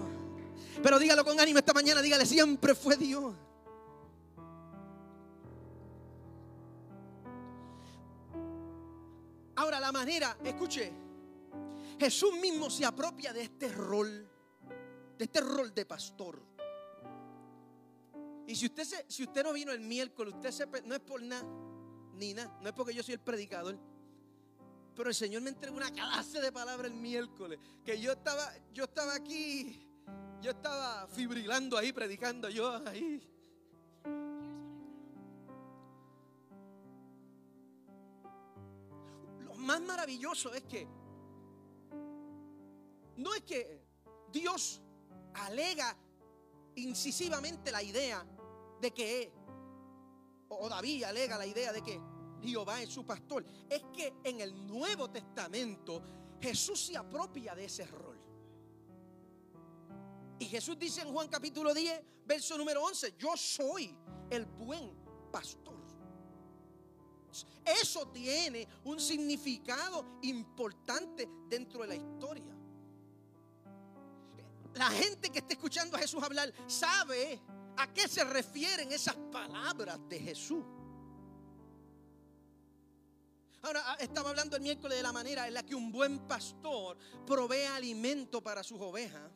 Pero 0.83 0.99
dígalo 0.99 1.25
con 1.25 1.41
ánimo 1.41 1.59
esta 1.59 1.73
mañana, 1.73 2.03
dígale, 2.03 2.27
siempre 2.27 2.75
fue 2.75 2.97
Dios. 2.97 3.35
Ahora 9.57 9.81
la 9.81 9.91
manera, 9.91 10.37
escuche, 10.45 10.93
Jesús 11.99 12.35
mismo 12.35 12.69
se 12.69 12.85
apropia 12.85 13.33
de 13.33 13.43
este 13.43 13.69
rol, 13.69 14.29
de 15.19 15.25
este 15.25 15.41
rol 15.41 15.75
de 15.75 15.87
pastor. 15.87 16.43
Y 18.47 18.55
si 18.55 18.67
usted, 18.67 18.85
se, 18.85 19.05
si 19.09 19.23
usted 19.23 19.43
no 19.43 19.53
vino 19.53 19.73
el 19.73 19.81
miércoles, 19.81 20.35
usted 20.35 20.51
se, 20.51 20.67
no 20.85 20.95
es 20.95 21.01
por 21.01 21.23
nada, 21.23 21.47
ni 22.15 22.35
nada, 22.35 22.59
no 22.61 22.69
es 22.69 22.75
porque 22.75 22.93
yo 22.93 23.03
soy 23.03 23.15
el 23.15 23.21
predicador. 23.21 23.79
Pero 24.95 25.09
el 25.09 25.15
Señor 25.15 25.43
me 25.43 25.51
entregó 25.51 25.77
una 25.77 25.91
clase 25.91 26.41
de 26.41 26.53
palabras 26.53 26.91
el 26.91 26.97
miércoles, 26.97 27.59
que 27.85 28.01
yo 28.01 28.13
estaba, 28.13 28.53
yo 28.73 28.85
estaba 28.85 29.15
aquí, 29.15 29.87
yo 30.43 30.51
estaba 30.51 31.07
fibrilando 31.09 31.77
ahí, 31.77 31.93
predicando 31.93 32.49
yo 32.49 32.87
ahí. 32.87 33.27
Lo 39.45 39.55
más 39.55 39.81
maravilloso 39.81 40.53
es 40.55 40.63
que 40.65 40.87
no 43.17 43.35
es 43.35 43.43
que 43.43 43.83
Dios 44.33 44.81
alega 45.35 45.97
incisivamente 46.77 47.71
la 47.71 47.83
idea 47.83 48.25
de 48.81 48.91
que, 48.93 49.33
o 50.49 50.69
David 50.69 51.05
alega 51.05 51.37
la 51.37 51.47
idea 51.47 51.73
de 51.73 51.83
que 51.83 52.01
Jehová 52.43 52.83
es 52.83 52.91
su 52.91 53.05
pastor. 53.05 53.45
Es 53.69 53.83
que 53.93 54.15
en 54.25 54.41
el 54.41 54.67
Nuevo 54.67 55.11
Testamento 55.11 56.03
Jesús 56.41 56.87
se 56.87 56.97
apropia 56.97 57.55
de 57.55 57.65
ese 57.65 57.87
rol. 57.87 58.19
Y 60.39 60.47
Jesús 60.47 60.79
dice 60.79 61.03
en 61.03 61.13
Juan 61.13 61.29
capítulo 61.29 61.75
10, 61.75 62.03
verso 62.27 62.57
número 62.57 62.83
11, 62.83 63.15
yo 63.19 63.37
soy 63.37 63.95
el 64.31 64.47
buen 64.47 64.91
pastor. 65.31 65.81
Eso 67.65 68.09
tiene 68.09 68.67
un 68.85 68.99
significado 68.99 70.19
importante 70.23 71.29
dentro 71.49 71.83
de 71.83 71.89
la 71.89 71.95
historia. 71.95 72.57
La 74.75 74.91
gente 74.91 75.31
que 75.31 75.41
está 75.41 75.53
escuchando 75.53 75.97
a 75.97 76.01
Jesús 76.01 76.23
hablar 76.23 76.53
sabe 76.67 77.41
a 77.77 77.93
qué 77.93 78.09
se 78.09 78.25
refieren 78.25 78.91
esas 78.93 79.17
palabras 79.31 79.99
de 80.09 80.19
Jesús. 80.19 80.65
Ahora 83.63 83.83
ah, 83.87 83.97
estaba 84.01 84.31
hablando 84.31 84.57
el 84.57 84.63
miércoles 84.63 84.97
de 84.97 85.03
la 85.03 85.13
manera 85.13 85.47
en 85.47 85.55
la 85.55 85.63
que 85.63 85.75
un 85.75 85.93
buen 85.93 86.21
pastor 86.21 86.97
provee 87.27 87.65
alimento 87.65 88.43
para 88.43 88.63
sus 88.63 88.81
ovejas. 88.81 89.31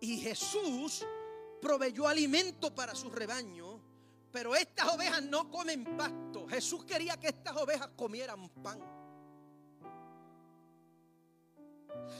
Y 0.00 0.18
Jesús 0.18 1.06
proveyó 1.62 2.06
alimento 2.06 2.74
para 2.74 2.94
su 2.94 3.08
rebaño, 3.08 3.80
pero 4.30 4.54
estas 4.54 4.88
ovejas 4.88 5.22
no 5.22 5.50
comen 5.50 5.96
pasto. 5.96 6.46
Jesús 6.46 6.84
quería 6.84 7.18
que 7.18 7.28
estas 7.28 7.56
ovejas 7.56 7.88
comieran 7.96 8.50
pan. 8.62 9.03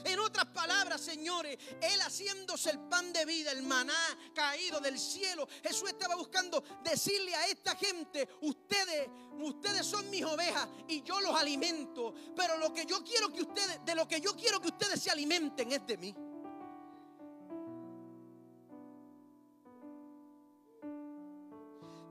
En 0.03 0.19
otras 0.19 0.45
palabras, 0.45 1.01
señores, 1.01 1.57
Él 1.81 1.99
haciéndose 2.01 2.69
el 2.71 2.79
pan 2.79 3.11
de 3.11 3.25
vida, 3.25 3.51
el 3.51 3.63
maná 3.63 3.93
caído 4.33 4.79
del 4.79 4.99
cielo, 4.99 5.47
Jesús 5.63 5.89
estaba 5.89 6.15
buscando 6.15 6.63
decirle 6.83 7.33
a 7.35 7.47
esta 7.47 7.75
gente, 7.75 8.27
ustedes, 8.41 9.09
ustedes 9.39 9.85
son 9.85 10.09
mis 10.09 10.23
ovejas 10.23 10.67
y 10.87 11.01
yo 11.01 11.19
los 11.21 11.35
alimento, 11.35 12.13
pero 12.35 12.57
lo 12.57 12.73
que 12.73 12.85
yo 12.85 13.03
quiero 13.03 13.31
que 13.31 13.41
ustedes, 13.41 13.83
de 13.85 13.95
lo 13.95 14.07
que 14.07 14.21
yo 14.21 14.35
quiero 14.35 14.61
que 14.61 14.67
ustedes 14.67 15.01
se 15.01 15.11
alimenten 15.11 15.71
es 15.71 15.85
de 15.87 15.97
mí. 15.97 16.15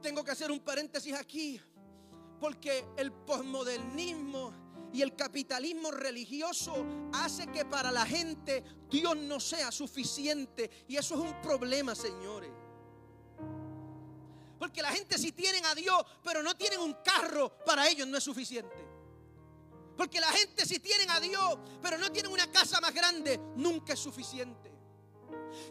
Tengo 0.03 0.23
que 0.23 0.33
hacer 0.33 0.51
un 0.51 0.61
paréntesis 0.61 1.15
aquí, 1.15 1.61
porque 2.39 2.85
el 2.97 3.11
posmodernismo 3.11 4.64
y 4.95 5.03
el 5.03 5.17
capitalismo 5.17 5.91
religioso 5.91 6.87
hace 7.13 7.49
que 7.49 7.65
para 7.65 7.91
la 7.91 8.07
gente 8.07 8.63
Dios 8.89 9.17
no 9.17 9.41
sea 9.41 9.73
suficiente. 9.73 10.71
Y 10.87 10.97
eso 10.97 11.17
es 11.17 11.21
un 11.21 11.43
problema, 11.43 11.97
señores. 11.97 12.51
Porque 14.57 14.81
la 14.81 14.93
gente 14.93 15.19
si 15.19 15.33
tienen 15.33 15.67
a 15.67 15.75
Dios, 15.75 16.01
pero 16.23 16.45
no 16.45 16.57
tienen 16.57 16.79
un 16.79 16.95
carro, 17.05 17.59
para 17.67 17.89
ellos 17.89 18.07
no 18.07 18.17
es 18.17 18.23
suficiente. 18.23 18.87
Porque 19.97 20.21
la 20.21 20.31
gente 20.31 20.65
si 20.65 20.79
tienen 20.79 21.11
a 21.11 21.19
Dios, 21.19 21.59
pero 21.83 21.99
no 21.99 22.13
tienen 22.13 22.31
una 22.31 22.47
casa 22.53 22.81
más 22.81 22.95
grande, 22.95 23.41
nunca 23.57 23.95
es 23.95 23.99
suficiente. 23.99 24.73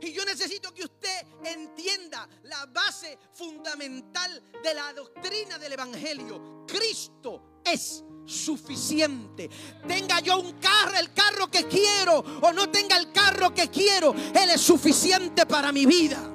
Y 0.01 0.12
yo 0.12 0.25
necesito 0.25 0.74
que 0.74 0.84
usted 0.84 1.25
entienda 1.46 2.27
la 2.44 2.65
base 2.65 3.18
fundamental 3.34 4.51
de 4.62 4.74
la 4.74 4.92
doctrina 4.92 5.58
del 5.58 5.72
Evangelio. 5.72 6.65
Cristo 6.68 7.62
es 7.63 8.03
suficiente. 8.25 9.50
Tenga 9.88 10.20
yo 10.20 10.39
un 10.39 10.53
carro, 10.53 10.98
el 10.98 11.13
carro 11.13 11.50
que 11.50 11.68
quiero, 11.68 12.20
o 12.20 12.53
no 12.53 12.70
tenga 12.70 12.98
el 12.98 13.12
carro 13.12 13.53
que 13.53 13.70
quiero, 13.70 14.13
Él 14.13 14.50
es 14.50 14.62
suficiente 14.62 15.46
para 15.46 15.72
mi 15.72 15.86
vida. 15.86 16.30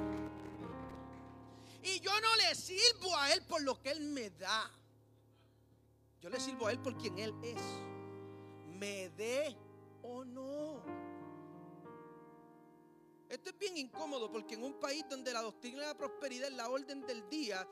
Y 1.83 1.99
yo 1.99 2.11
no 2.21 2.35
le 2.35 2.55
sirvo 2.55 3.15
a 3.15 3.33
Él 3.33 3.41
por 3.43 3.61
lo 3.61 3.81
que 3.81 3.91
Él 3.91 4.01
me 4.01 4.29
da. 4.31 4.71
Yo 6.21 6.29
le 6.29 6.39
sirvo 6.39 6.67
a 6.67 6.71
Él 6.71 6.79
por 6.79 6.97
quien 6.97 7.17
Él 7.17 7.33
es. 7.43 7.61
Me 8.77 9.09
dé 9.09 9.55
o 10.03 10.23
no. 10.23 10.81
Esto 13.29 13.51
es 13.51 13.59
bien 13.59 13.77
incómodo 13.77 14.31
porque 14.31 14.55
en 14.55 14.63
un 14.63 14.73
país 14.79 15.05
donde 15.07 15.31
la 15.31 15.41
doctrina 15.41 15.81
de 15.81 15.87
la 15.87 15.93
prosperidad 15.93 16.49
es 16.49 16.55
la 16.55 16.67
orden 16.67 17.05
del 17.05 17.29
día, 17.29 17.67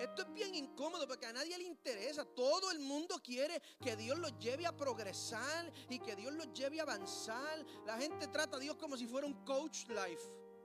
esto 0.00 0.22
es 0.22 0.32
bien 0.32 0.54
incómodo 0.54 1.06
porque 1.08 1.26
a 1.26 1.32
nadie 1.32 1.56
le 1.56 1.64
interesa. 1.64 2.24
Todo 2.24 2.70
el 2.70 2.78
mundo 2.80 3.20
quiere 3.22 3.60
que 3.80 3.96
Dios 3.96 4.18
los 4.18 4.38
lleve 4.38 4.66
a 4.66 4.76
progresar 4.76 5.72
y 5.88 5.98
que 5.98 6.14
Dios 6.14 6.32
los 6.34 6.52
lleve 6.52 6.78
a 6.80 6.82
avanzar. 6.82 7.64
La 7.86 7.96
gente 7.96 8.28
trata 8.28 8.56
a 8.56 8.60
Dios 8.60 8.76
como 8.76 8.96
si 8.96 9.06
fuera 9.06 9.26
un 9.26 9.44
coach 9.44 9.88
life. 9.88 10.22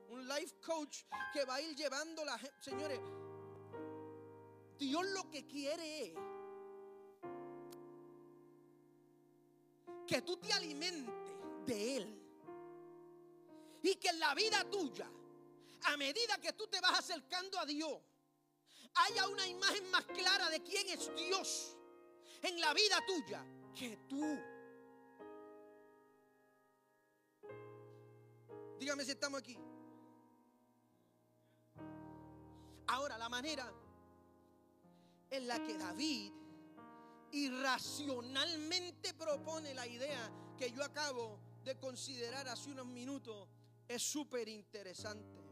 Un 0.10 0.28
life 0.28 0.56
coach 0.62 1.04
que 1.34 1.46
va 1.46 1.56
a 1.56 1.62
ir 1.62 1.76
llevando 1.76 2.24
la 2.24 2.38
gente. 2.38 2.56
Señores, 2.62 3.00
Dios 4.78 5.06
lo 5.08 5.30
que 5.32 5.48
quiere 5.48 6.08
es 6.08 6.14
que 10.06 10.22
tú 10.22 10.38
te 10.38 10.52
alimentes 10.54 11.14
de 11.66 11.98
Él. 11.98 12.20
Y 13.82 13.96
que 13.96 14.10
en 14.10 14.20
la 14.20 14.34
vida 14.36 14.64
tuya, 14.70 15.10
a 15.86 15.98
medida 15.98 16.38
que 16.38 16.54
tú 16.54 16.68
te 16.68 16.80
vas 16.80 17.00
acercando 17.00 17.60
a 17.60 17.66
Dios, 17.66 18.00
haya 18.96 19.28
una 19.28 19.48
imagen 19.48 19.90
más 19.92 20.06
clara 20.06 20.50
de 20.50 20.62
quién 20.64 20.90
es 20.90 21.12
Dios 21.16 21.78
en 22.42 22.60
la 22.60 22.74
vida 22.74 22.98
tuya 23.08 23.46
que 23.74 23.98
tú. 24.08 24.40
Dígame 28.80 29.06
si 29.06 29.12
estamos 29.12 29.40
aquí. 29.40 29.58
Ahora, 32.88 33.18
la 33.18 33.30
manera 33.30 33.74
en 35.30 35.48
la 35.48 35.64
que 35.64 35.78
David 35.78 36.32
irracionalmente 37.32 39.14
propone 39.16 39.74
la 39.74 39.88
idea 39.88 40.32
que 40.58 40.72
yo 40.72 40.84
acabo 40.84 41.40
de 41.64 41.76
considerar 41.78 42.48
hace 42.48 42.70
unos 42.70 42.86
minutos 42.86 43.50
es 43.88 44.04
súper 44.04 44.48
interesante. 44.48 45.43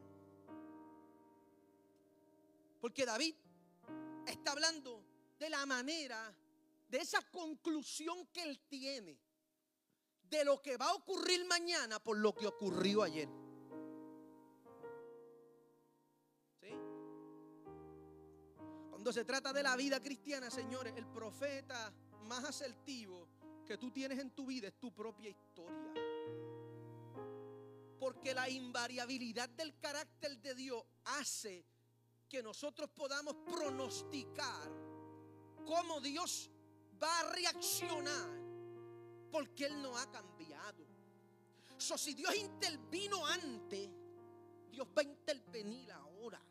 Porque 2.81 3.05
David 3.05 3.35
está 4.25 4.51
hablando 4.51 5.05
de 5.37 5.49
la 5.51 5.65
manera, 5.67 6.35
de 6.89 6.97
esa 6.97 7.21
conclusión 7.29 8.27
que 8.33 8.41
él 8.41 8.59
tiene, 8.67 9.17
de 10.23 10.43
lo 10.43 10.61
que 10.61 10.77
va 10.77 10.89
a 10.89 10.95
ocurrir 10.95 11.45
mañana 11.45 12.03
por 12.03 12.17
lo 12.17 12.33
que 12.33 12.47
ocurrió 12.47 13.03
ayer. 13.03 13.29
Cuando 18.89 19.13
se 19.13 19.25
trata 19.25 19.53
de 19.53 19.63
la 19.63 19.75
vida 19.75 19.99
cristiana, 19.99 20.49
señores, 20.49 20.93
el 20.95 21.07
profeta 21.07 21.93
más 22.23 22.43
asertivo 22.43 23.27
que 23.65 23.77
tú 23.77 23.91
tienes 23.91 24.19
en 24.19 24.31
tu 24.31 24.45
vida 24.45 24.67
es 24.67 24.79
tu 24.79 24.91
propia 24.93 25.29
historia. 25.29 25.93
Porque 27.99 28.33
la 28.33 28.49
invariabilidad 28.49 29.49
del 29.49 29.77
carácter 29.79 30.37
de 30.39 30.55
Dios 30.55 30.83
hace 31.05 31.63
que 32.31 32.41
nosotros 32.41 32.89
podamos 32.91 33.35
pronosticar 33.45 34.71
cómo 35.65 35.99
Dios 35.99 36.49
va 37.03 37.19
a 37.19 37.23
reaccionar 37.33 38.29
porque 39.29 39.65
Él 39.65 39.81
no 39.81 39.97
ha 39.97 40.09
cambiado. 40.09 40.87
So, 41.77 41.97
si 41.97 42.13
Dios 42.13 42.33
intervino 42.35 43.25
antes, 43.25 43.89
Dios 44.71 44.87
va 44.97 45.01
a 45.01 45.03
intervenir 45.03 45.91
ahora. 45.91 46.41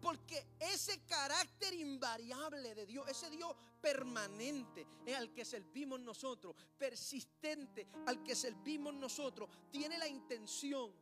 Porque 0.00 0.46
ese 0.60 1.00
carácter 1.00 1.74
invariable 1.74 2.72
de 2.76 2.86
Dios, 2.86 3.08
ese 3.08 3.28
Dios 3.28 3.52
permanente 3.80 4.86
es 5.04 5.16
al 5.16 5.32
que 5.32 5.44
servimos 5.44 5.98
nosotros, 5.98 6.54
persistente 6.78 7.88
al 8.06 8.22
que 8.22 8.36
servimos 8.36 8.94
nosotros, 8.94 9.50
tiene 9.72 9.98
la 9.98 10.06
intención 10.06 10.92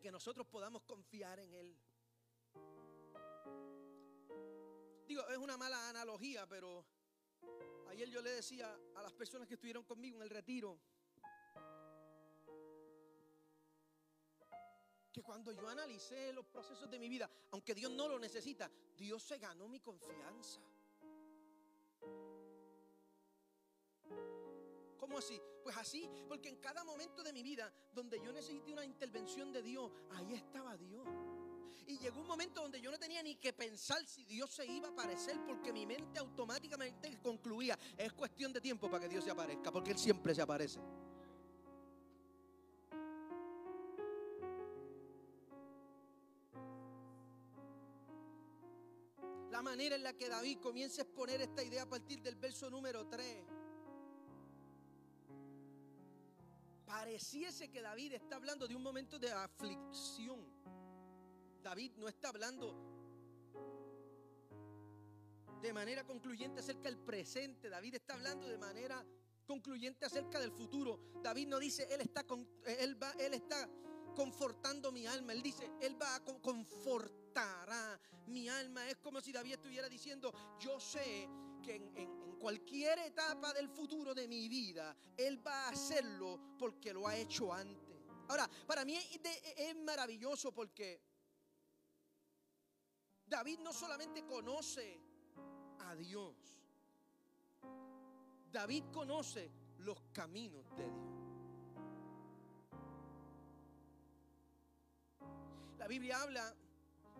que 0.00 0.10
nosotros 0.10 0.46
podamos 0.46 0.82
confiar 0.82 1.38
en 1.38 1.54
Él. 1.54 1.76
digo, 5.06 5.28
es 5.28 5.38
una 5.38 5.56
mala 5.56 5.90
analogía, 5.90 6.46
pero 6.48 6.84
ayer 7.88 8.08
yo 8.08 8.20
le 8.20 8.30
decía 8.30 8.76
a 8.96 9.02
las 9.02 9.12
personas 9.12 9.46
que 9.46 9.54
estuvieron 9.54 9.84
conmigo 9.84 10.16
en 10.16 10.22
el 10.22 10.30
retiro 10.30 10.80
que 15.12 15.22
cuando 15.22 15.52
yo 15.52 15.68
analicé 15.68 16.32
los 16.32 16.44
procesos 16.46 16.90
de 16.90 16.98
mi 16.98 17.08
vida, 17.08 17.30
aunque 17.52 17.72
Dios 17.72 17.92
no 17.92 18.08
lo 18.08 18.18
necesita, 18.18 18.68
Dios 18.96 19.22
se 19.22 19.38
ganó 19.38 19.68
mi 19.68 19.78
confianza. 19.78 20.60
¿Cómo 25.04 25.18
así? 25.18 25.38
Pues 25.62 25.76
así, 25.76 26.08
porque 26.26 26.48
en 26.48 26.56
cada 26.56 26.82
momento 26.82 27.22
de 27.22 27.30
mi 27.30 27.42
vida 27.42 27.70
donde 27.92 28.18
yo 28.24 28.32
necesité 28.32 28.72
una 28.72 28.86
intervención 28.86 29.52
de 29.52 29.60
Dios, 29.60 29.92
ahí 30.12 30.32
estaba 30.32 30.78
Dios. 30.78 31.06
Y 31.86 31.98
llegó 31.98 32.22
un 32.22 32.26
momento 32.26 32.62
donde 32.62 32.80
yo 32.80 32.90
no 32.90 32.96
tenía 32.98 33.22
ni 33.22 33.34
que 33.34 33.52
pensar 33.52 34.02
si 34.06 34.24
Dios 34.24 34.50
se 34.50 34.64
iba 34.64 34.88
a 34.88 34.92
aparecer, 34.92 35.38
porque 35.44 35.74
mi 35.74 35.84
mente 35.84 36.18
automáticamente 36.18 37.18
concluía, 37.20 37.78
es 37.98 38.14
cuestión 38.14 38.50
de 38.50 38.62
tiempo 38.62 38.90
para 38.90 39.02
que 39.02 39.10
Dios 39.10 39.24
se 39.24 39.30
aparezca, 39.30 39.70
porque 39.70 39.90
Él 39.90 39.98
siempre 39.98 40.34
se 40.34 40.40
aparece. 40.40 40.80
La 49.50 49.60
manera 49.60 49.96
en 49.96 50.02
la 50.02 50.14
que 50.14 50.30
David 50.30 50.60
comienza 50.60 51.02
a 51.02 51.04
exponer 51.04 51.42
esta 51.42 51.62
idea 51.62 51.82
a 51.82 51.88
partir 51.90 52.22
del 52.22 52.36
verso 52.36 52.70
número 52.70 53.06
3. 53.06 53.53
Pareciese 57.04 57.68
que 57.68 57.82
David 57.82 58.14
está 58.14 58.36
hablando 58.36 58.66
de 58.66 58.74
un 58.74 58.82
momento 58.82 59.18
de 59.18 59.30
aflicción. 59.30 60.40
David 61.62 61.92
no 61.98 62.08
está 62.08 62.30
hablando 62.30 62.74
de 65.60 65.70
manera 65.74 66.02
concluyente 66.06 66.60
acerca 66.60 66.84
del 66.84 66.96
presente. 66.96 67.68
David 67.68 67.96
está 67.96 68.14
hablando 68.14 68.48
de 68.48 68.56
manera 68.56 69.04
concluyente 69.46 70.06
acerca 70.06 70.40
del 70.40 70.50
futuro. 70.50 70.98
David 71.22 71.48
no 71.48 71.58
dice, 71.58 71.86
él 71.92 72.00
está, 72.00 72.24
con, 72.24 72.48
él 72.64 72.96
va, 73.02 73.10
él 73.18 73.34
está 73.34 73.68
confortando 74.16 74.90
mi 74.90 75.06
alma. 75.06 75.34
Él 75.34 75.42
dice, 75.42 75.70
él 75.82 76.00
va 76.00 76.14
a 76.14 76.24
confortará 76.24 78.00
mi 78.28 78.48
alma. 78.48 78.88
Es 78.88 78.96
como 78.96 79.20
si 79.20 79.30
David 79.30 79.52
estuviera 79.52 79.90
diciendo, 79.90 80.32
yo 80.58 80.80
sé 80.80 81.28
que 81.62 81.74
en, 81.74 82.23
cualquier 82.38 82.98
etapa 82.98 83.52
del 83.52 83.68
futuro 83.68 84.14
de 84.14 84.28
mi 84.28 84.48
vida, 84.48 84.96
Él 85.16 85.44
va 85.46 85.66
a 85.66 85.68
hacerlo 85.70 86.40
porque 86.58 86.92
lo 86.92 87.06
ha 87.06 87.16
hecho 87.16 87.52
antes. 87.52 87.94
Ahora, 88.28 88.48
para 88.66 88.84
mí 88.84 88.96
es, 88.96 89.76
maravilloso 89.76 90.52
porque 90.52 91.00
David 93.26 93.58
no 93.60 93.72
solamente 93.72 94.24
conoce 94.24 95.00
a 95.80 95.94
Dios, 95.94 96.36
David 98.50 98.84
conoce 98.92 99.50
los 99.78 100.00
caminos 100.12 100.64
de 100.76 100.84
Dios. 100.84 101.14
La 105.78 105.86
Biblia 105.86 106.22
habla 106.22 106.54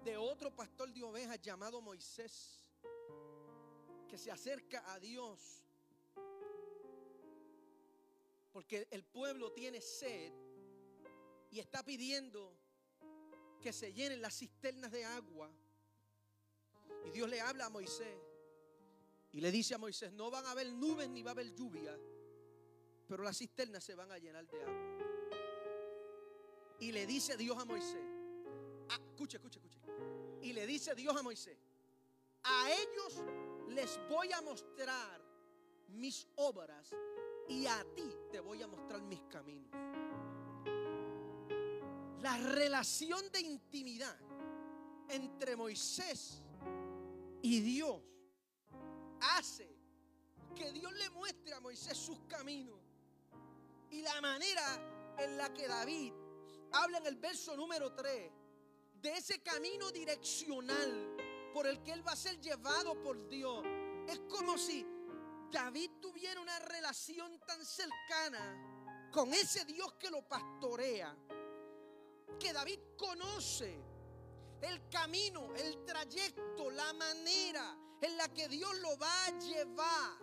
de 0.04 0.16
otro 0.16 0.54
pastor 0.54 0.90
de 0.92 1.02
ovejas 1.02 1.40
llamado 1.42 1.83
Moisés, 1.83 2.63
que 4.08 4.18
se 4.18 4.30
acerca 4.30 4.92
a 4.92 4.99
Dios 4.99 5.64
porque 8.55 8.87
el 8.92 9.02
pueblo 9.02 9.50
tiene 9.50 9.81
sed 9.81 10.33
y 11.50 11.59
está 11.59 11.83
pidiendo 11.83 12.57
que 13.61 13.72
se 13.72 13.92
llenen 13.92 14.22
las 14.22 14.38
cisternas 14.38 14.92
de 14.92 15.05
agua. 15.05 15.50
Y 17.05 17.11
Dios 17.11 17.29
le 17.29 17.40
habla 17.40 17.66
a 17.66 17.70
Moisés 17.70 18.16
y 19.33 19.40
le 19.40 19.50
dice 19.50 19.74
a 19.74 19.79
Moisés, 19.79 20.12
no 20.12 20.31
van 20.31 20.46
a 20.46 20.52
haber 20.52 20.72
nubes 20.72 21.09
ni 21.09 21.24
va 21.24 21.31
a 21.31 21.33
haber 21.33 21.52
lluvia, 21.52 21.98
pero 23.09 23.24
las 23.24 23.37
cisternas 23.38 23.83
se 23.83 23.96
van 23.96 24.12
a 24.12 24.18
llenar 24.18 24.46
de 24.46 24.62
agua. 24.62 24.98
Y 26.79 26.92
le 26.92 27.07
dice 27.07 27.37
Dios 27.37 27.59
a 27.59 27.64
Moisés, 27.64 28.05
ah, 28.90 29.00
escuche, 29.11 29.38
escuche, 29.38 29.59
escuche. 29.59 29.81
Y 30.42 30.52
le 30.52 30.64
dice 30.64 30.94
Dios 30.94 31.16
a 31.16 31.22
Moisés, 31.24 31.59
a 32.44 32.70
ellos 32.70 33.20
les 33.68 34.00
voy 34.09 34.33
a 34.33 34.40
mostrar 34.42 35.20
mis 35.88 36.27
obras 36.37 36.94
y 37.48 37.66
a 37.66 37.85
ti 37.94 38.11
te 38.31 38.40
voy 38.40 38.62
a 38.62 38.66
mostrar 38.66 39.03
mis 39.03 39.22
caminos. 39.22 39.70
La 42.20 42.38
relación 42.38 43.31
de 43.31 43.40
intimidad 43.40 44.18
entre 45.09 45.57
Moisés 45.57 46.42
y 47.42 47.61
Dios 47.61 48.00
hace 49.20 49.68
que 50.55 50.72
Dios 50.72 50.92
le 50.94 51.11
muestre 51.11 51.53
a 51.53 51.61
Moisés 51.61 51.98
sus 51.98 52.20
caminos. 52.20 52.79
Y 53.90 54.03
la 54.03 54.20
manera 54.20 55.14
en 55.18 55.37
la 55.37 55.53
que 55.53 55.68
David 55.68 56.12
habla 56.72 56.98
en 56.98 57.07
el 57.07 57.16
verso 57.16 57.57
número 57.57 57.92
3 57.92 58.33
de 59.03 59.12
ese 59.12 59.42
camino 59.42 59.90
direccional 59.92 61.16
por 61.55 61.69
el 61.69 61.81
que 61.85 61.93
él 61.93 62.07
va 62.07 62.12
a 62.12 62.17
ser 62.17 62.40
llevado 62.40 63.01
por 63.01 63.29
Dios. 63.29 63.64
Es 64.09 64.19
como 64.29 64.59
si 64.59 64.85
David 65.53 65.88
tuviera 66.01 66.40
una 66.40 66.59
relación 66.59 67.38
tan 67.47 67.64
cercana 67.64 69.09
con 69.12 69.33
ese 69.33 69.64
Dios 69.64 69.93
que 69.95 70.11
lo 70.11 70.23
pastorea, 70.29 71.17
que 72.40 72.53
David 72.53 72.81
conoce 72.99 73.81
el 74.62 74.88
camino, 74.88 75.55
el 75.55 75.85
trayecto, 75.85 76.73
la 76.73 76.93
manera 76.95 77.79
en 78.01 78.17
la 78.17 78.29
que 78.35 78.49
Dios 78.49 78.77
lo 78.81 78.99
va 78.99 79.27
a 79.27 79.38
llevar. 79.38 80.19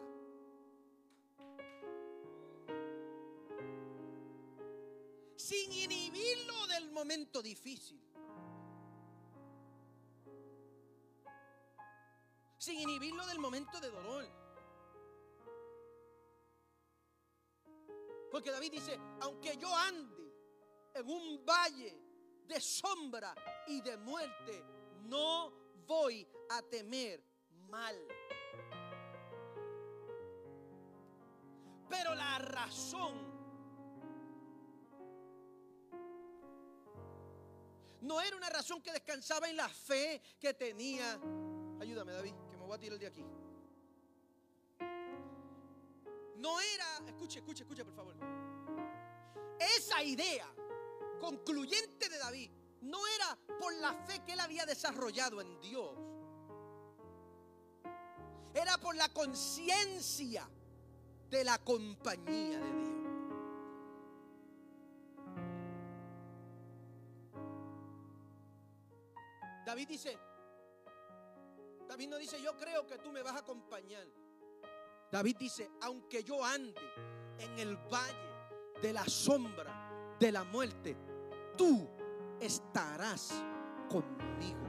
Sin 5.37 5.71
inhibirlo 5.71 6.67
del 6.67 6.91
momento 6.91 7.41
difícil. 7.41 8.10
Sin 12.61 12.79
inhibirlo 12.79 13.25
del 13.25 13.39
momento 13.39 13.79
de 13.79 13.89
dolor. 13.89 14.23
Porque 18.29 18.51
David 18.51 18.73
dice, 18.73 18.99
aunque 19.19 19.57
yo 19.57 19.75
ande 19.75 20.31
en 20.93 21.09
un 21.09 21.43
valle 21.43 21.99
de 22.45 22.61
sombra 22.61 23.33
y 23.65 23.81
de 23.81 23.97
muerte, 23.97 24.63
no 25.05 25.51
voy 25.87 26.27
a 26.51 26.61
temer 26.61 27.23
mal. 27.67 27.97
Pero 31.89 32.13
la 32.13 32.37
razón 32.37 33.15
no 38.01 38.21
era 38.21 38.37
una 38.37 38.51
razón 38.51 38.83
que 38.83 38.93
descansaba 38.93 39.49
en 39.49 39.57
la 39.57 39.67
fe 39.67 40.21
que 40.39 40.53
tenía. 40.53 41.19
Ayúdame, 41.79 42.11
David, 42.11 42.35
voy 42.71 42.77
a 42.77 42.79
tirar 42.79 42.99
de 42.99 43.07
aquí. 43.07 43.25
No 46.37 46.61
era, 46.61 47.05
escuche, 47.05 47.39
escuche, 47.39 47.63
escuche, 47.63 47.83
por 47.83 47.93
favor. 47.93 48.15
Esa 49.59 50.01
idea 50.01 50.47
concluyente 51.19 52.07
de 52.07 52.17
David 52.17 52.49
no 52.83 53.05
era 53.07 53.37
por 53.59 53.75
la 53.75 53.93
fe 54.05 54.23
que 54.25 54.31
él 54.33 54.39
había 54.39 54.65
desarrollado 54.65 55.41
en 55.41 55.59
Dios. 55.59 55.97
Era 58.53 58.77
por 58.77 58.95
la 58.95 59.09
conciencia 59.09 60.47
de 61.29 61.43
la 61.43 61.57
compañía 61.57 62.57
de 62.57 62.71
Dios. 62.71 62.89
David 69.65 69.87
dice, 69.89 70.17
David 71.91 72.07
no 72.07 72.17
dice, 72.17 72.41
yo 72.41 72.55
creo 72.55 72.87
que 72.87 72.99
tú 72.99 73.11
me 73.11 73.21
vas 73.21 73.35
a 73.35 73.39
acompañar. 73.39 74.07
David 75.11 75.35
dice, 75.37 75.71
aunque 75.81 76.23
yo 76.23 76.41
ande 76.41 76.79
en 77.37 77.59
el 77.59 77.75
valle 77.75 78.79
de 78.81 78.93
la 78.93 79.03
sombra 79.03 80.15
de 80.17 80.31
la 80.31 80.45
muerte, 80.45 80.95
tú 81.57 81.89
estarás 82.39 83.33
conmigo. 83.89 84.61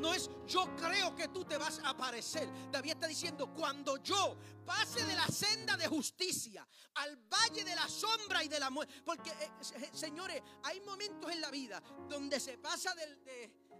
No 0.00 0.12
es 0.12 0.28
yo 0.48 0.74
creo 0.74 1.14
que 1.14 1.28
tú 1.28 1.44
te 1.44 1.56
vas 1.56 1.78
a 1.84 1.90
aparecer. 1.90 2.48
David 2.72 2.90
está 2.90 3.06
diciendo, 3.06 3.54
cuando 3.54 3.98
yo 3.98 4.36
pase 4.66 5.04
de 5.04 5.14
la 5.14 5.28
senda 5.28 5.76
de 5.76 5.86
justicia 5.86 6.66
al 6.94 7.16
valle 7.16 7.62
de 7.62 7.76
la 7.76 7.86
sombra 7.86 8.42
y 8.42 8.48
de 8.48 8.58
la 8.58 8.70
muerte. 8.70 8.94
Porque, 9.04 9.30
eh, 9.30 9.50
eh, 9.76 9.90
señores, 9.92 10.42
hay 10.64 10.80
momentos 10.80 11.30
en 11.30 11.40
la 11.40 11.52
vida 11.52 11.80
donde 12.08 12.40
se 12.40 12.58
pasa 12.58 12.92
del, 12.96 13.16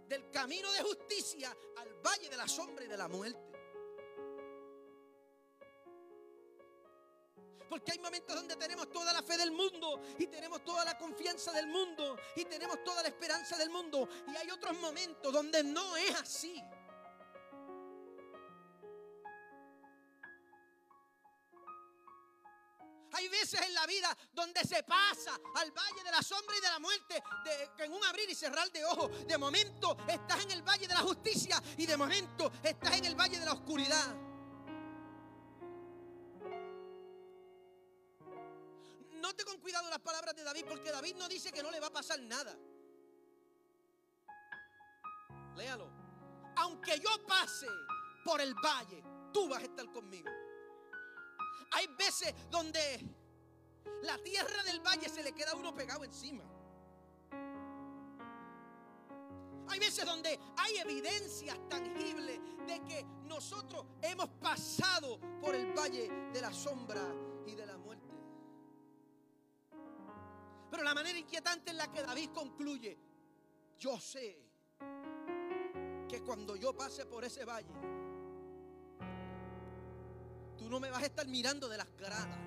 del 0.09 0.29
camino 0.31 0.71
de 0.71 0.81
justicia 0.81 1.55
al 1.77 1.93
valle 2.03 2.29
de 2.29 2.35
la 2.35 2.47
sombra 2.47 2.83
y 2.83 2.87
de 2.87 2.97
la 2.97 3.07
muerte. 3.07 3.39
Porque 7.69 7.91
hay 7.91 7.99
momentos 7.99 8.35
donde 8.35 8.55
tenemos 8.55 8.89
toda 8.89 9.13
la 9.13 9.21
fe 9.21 9.37
del 9.37 9.51
mundo 9.51 10.01
y 10.17 10.25
tenemos 10.25 10.63
toda 10.63 10.83
la 10.83 10.97
confianza 10.97 11.51
del 11.51 11.67
mundo 11.67 12.17
y 12.35 12.43
tenemos 12.45 12.83
toda 12.83 13.03
la 13.03 13.09
esperanza 13.09 13.55
del 13.57 13.69
mundo. 13.69 14.09
Y 14.27 14.35
hay 14.35 14.49
otros 14.49 14.75
momentos 14.79 15.31
donde 15.31 15.63
no 15.63 15.95
es 15.95 16.15
así. 16.15 16.59
Hay 23.19 23.27
veces 23.27 23.59
en 23.59 23.73
la 23.73 23.85
vida 23.85 24.17
donde 24.31 24.63
se 24.63 24.81
pasa 24.83 25.37
al 25.55 25.71
valle 25.71 26.03
de 26.05 26.09
la 26.09 26.21
sombra 26.21 26.55
y 26.55 26.61
de 26.61 26.69
la 26.69 26.79
muerte, 26.79 27.21
en 27.79 27.91
un 27.91 28.01
abrir 28.05 28.29
y 28.29 28.33
cerrar 28.33 28.71
de 28.71 28.85
ojos. 28.85 29.27
De 29.27 29.37
momento 29.37 29.97
estás 30.07 30.45
en 30.45 30.51
el 30.51 30.61
valle 30.61 30.87
de 30.87 30.93
la 30.93 31.01
justicia 31.01 31.61
y 31.75 31.85
de 31.85 31.97
momento 31.97 32.49
estás 32.63 32.93
en 32.93 33.03
el 33.03 33.15
valle 33.15 33.37
de 33.37 33.45
la 33.45 33.51
oscuridad. 33.51 34.15
Note 39.15 39.43
con 39.43 39.59
cuidado 39.59 39.89
las 39.89 39.99
palabras 39.99 40.33
de 40.33 40.43
David 40.45 40.63
porque 40.69 40.89
David 40.89 41.15
no 41.17 41.27
dice 41.27 41.51
que 41.51 41.61
no 41.61 41.71
le 41.71 41.81
va 41.81 41.87
a 41.87 41.91
pasar 41.91 42.21
nada. 42.21 42.57
Léalo. 45.57 45.91
Aunque 46.55 46.97
yo 47.01 47.27
pase 47.27 47.67
por 48.23 48.39
el 48.39 48.53
valle, 48.53 49.03
tú 49.33 49.49
vas 49.49 49.59
a 49.59 49.65
estar 49.65 49.91
conmigo. 49.91 50.29
Hay 51.71 51.87
veces 51.97 52.33
donde 52.49 52.79
la 54.03 54.17
tierra 54.19 54.63
del 54.63 54.79
valle 54.79 55.09
se 55.09 55.23
le 55.23 55.33
queda 55.33 55.55
uno 55.55 55.73
pegado 55.73 56.03
encima. 56.03 56.43
Hay 59.67 59.79
veces 59.79 60.03
donde 60.05 60.39
hay 60.57 60.77
evidencias 60.77 61.57
tangibles 61.69 62.39
de 62.65 62.83
que 62.85 63.05
nosotros 63.25 63.85
hemos 64.01 64.29
pasado 64.29 65.19
por 65.39 65.53
el 65.53 65.71
valle 65.73 66.09
de 66.33 66.41
la 66.41 66.51
sombra 66.51 67.03
y 67.45 67.53
de 67.53 67.65
la 67.65 67.77
muerte. 67.77 68.09
Pero 70.71 70.83
la 70.83 70.93
manera 70.93 71.17
inquietante 71.17 71.71
en 71.71 71.77
la 71.77 71.91
que 71.91 72.01
David 72.01 72.29
concluye, 72.33 72.97
yo 73.77 73.99
sé 73.99 74.37
que 76.07 76.21
cuando 76.21 76.55
yo 76.55 76.75
pase 76.75 77.05
por 77.05 77.23
ese 77.23 77.45
valle, 77.45 77.73
tú 80.59 80.69
no 80.69 80.79
me 80.79 80.91
vas 80.91 81.01
a 81.01 81.05
estar 81.05 81.25
mirando 81.27 81.69
de 81.69 81.77
las 81.77 81.87
gradas. 81.97 82.37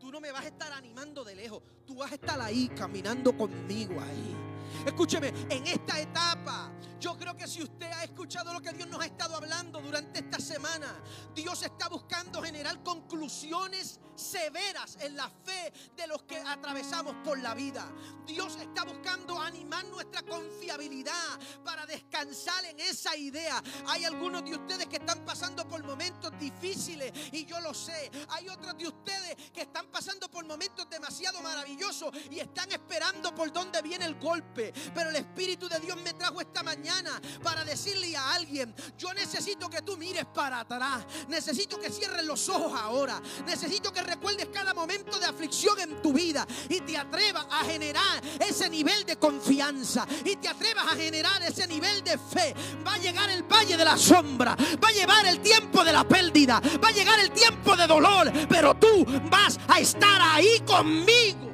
Tú 0.00 0.10
no 0.10 0.20
me 0.20 0.32
vas 0.32 0.44
a 0.44 0.48
estar 0.48 0.72
animando 0.72 1.22
de 1.22 1.34
lejos. 1.34 1.62
Tú 1.86 1.96
vas 1.96 2.10
a 2.10 2.14
estar 2.14 2.40
ahí 2.40 2.68
caminando 2.68 3.36
conmigo 3.36 4.00
ahí. 4.00 4.53
Escúcheme, 4.86 5.28
en 5.48 5.66
esta 5.66 6.00
etapa, 6.00 6.70
yo 7.00 7.18
creo 7.18 7.36
que 7.36 7.46
si 7.46 7.62
usted 7.62 7.90
ha 7.92 8.04
escuchado 8.04 8.52
lo 8.52 8.60
que 8.60 8.72
Dios 8.72 8.88
nos 8.88 9.00
ha 9.00 9.06
estado 9.06 9.36
hablando 9.36 9.80
durante 9.80 10.20
esta 10.20 10.38
semana, 10.38 11.02
Dios 11.34 11.62
está 11.62 11.88
buscando 11.88 12.42
generar 12.42 12.82
conclusiones 12.82 14.00
severas 14.14 14.96
en 15.00 15.16
la 15.16 15.28
fe 15.28 15.72
de 15.96 16.06
los 16.06 16.22
que 16.22 16.38
atravesamos 16.38 17.14
por 17.24 17.38
la 17.38 17.54
vida. 17.54 17.86
Dios 18.26 18.56
está 18.56 18.84
buscando 18.84 19.38
animar 19.40 19.84
nuestra 19.86 20.22
confiabilidad 20.22 21.38
para 21.64 21.84
descansar 21.84 22.64
en 22.64 22.80
esa 22.80 23.16
idea. 23.16 23.62
Hay 23.88 24.04
algunos 24.04 24.44
de 24.44 24.54
ustedes 24.54 24.86
que 24.86 24.96
están 24.96 25.24
pasando 25.24 25.68
por 25.68 25.84
momentos 25.84 26.32
difíciles 26.38 27.12
y 27.32 27.44
yo 27.44 27.60
lo 27.60 27.74
sé. 27.74 28.10
Hay 28.30 28.48
otros 28.48 28.78
de 28.78 28.88
ustedes 28.88 29.36
que 29.52 29.62
están 29.62 29.86
pasando 29.88 30.30
por 30.30 30.46
momentos 30.46 30.88
demasiado 30.88 31.40
maravillosos 31.42 32.14
y 32.30 32.38
están 32.38 32.70
esperando 32.72 33.34
por 33.34 33.52
dónde 33.52 33.82
viene 33.82 34.04
el 34.06 34.14
golpe. 34.18 34.63
Pero 34.94 35.10
el 35.10 35.16
Espíritu 35.16 35.68
de 35.68 35.80
Dios 35.80 35.96
me 36.02 36.12
trajo 36.14 36.40
esta 36.40 36.62
mañana 36.62 37.20
para 37.42 37.64
decirle 37.64 38.16
a 38.16 38.34
alguien, 38.34 38.74
yo 38.98 39.12
necesito 39.14 39.68
que 39.68 39.82
tú 39.82 39.96
mires 39.96 40.24
para 40.26 40.60
atrás. 40.60 41.04
Necesito 41.28 41.78
que 41.80 41.90
cierres 41.90 42.24
los 42.24 42.48
ojos 42.48 42.72
ahora. 42.80 43.20
Necesito 43.46 43.92
que 43.92 44.02
recuerdes 44.02 44.48
cada 44.52 44.74
momento 44.74 45.18
de 45.18 45.26
aflicción 45.26 45.78
en 45.80 46.00
tu 46.02 46.12
vida 46.12 46.46
y 46.68 46.80
te 46.80 46.96
atrevas 46.96 47.46
a 47.50 47.64
generar 47.64 48.22
ese 48.40 48.68
nivel 48.68 49.04
de 49.04 49.16
confianza 49.16 50.06
y 50.24 50.36
te 50.36 50.48
atrevas 50.48 50.86
a 50.92 50.96
generar 50.96 51.42
ese 51.42 51.66
nivel 51.66 52.02
de 52.02 52.18
fe. 52.18 52.54
Va 52.86 52.94
a 52.94 52.98
llegar 52.98 53.30
el 53.30 53.42
valle 53.42 53.76
de 53.76 53.84
la 53.84 53.96
sombra, 53.96 54.56
va 54.82 54.88
a 54.88 54.92
llevar 54.92 55.26
el 55.26 55.40
tiempo 55.40 55.84
de 55.84 55.92
la 55.92 56.04
pérdida, 56.04 56.60
va 56.82 56.88
a 56.88 56.92
llegar 56.92 57.18
el 57.20 57.30
tiempo 57.30 57.76
de 57.76 57.86
dolor, 57.86 58.32
pero 58.48 58.74
tú 58.74 59.04
vas 59.30 59.58
a 59.68 59.80
estar 59.80 60.20
ahí 60.20 60.60
conmigo. 60.66 61.53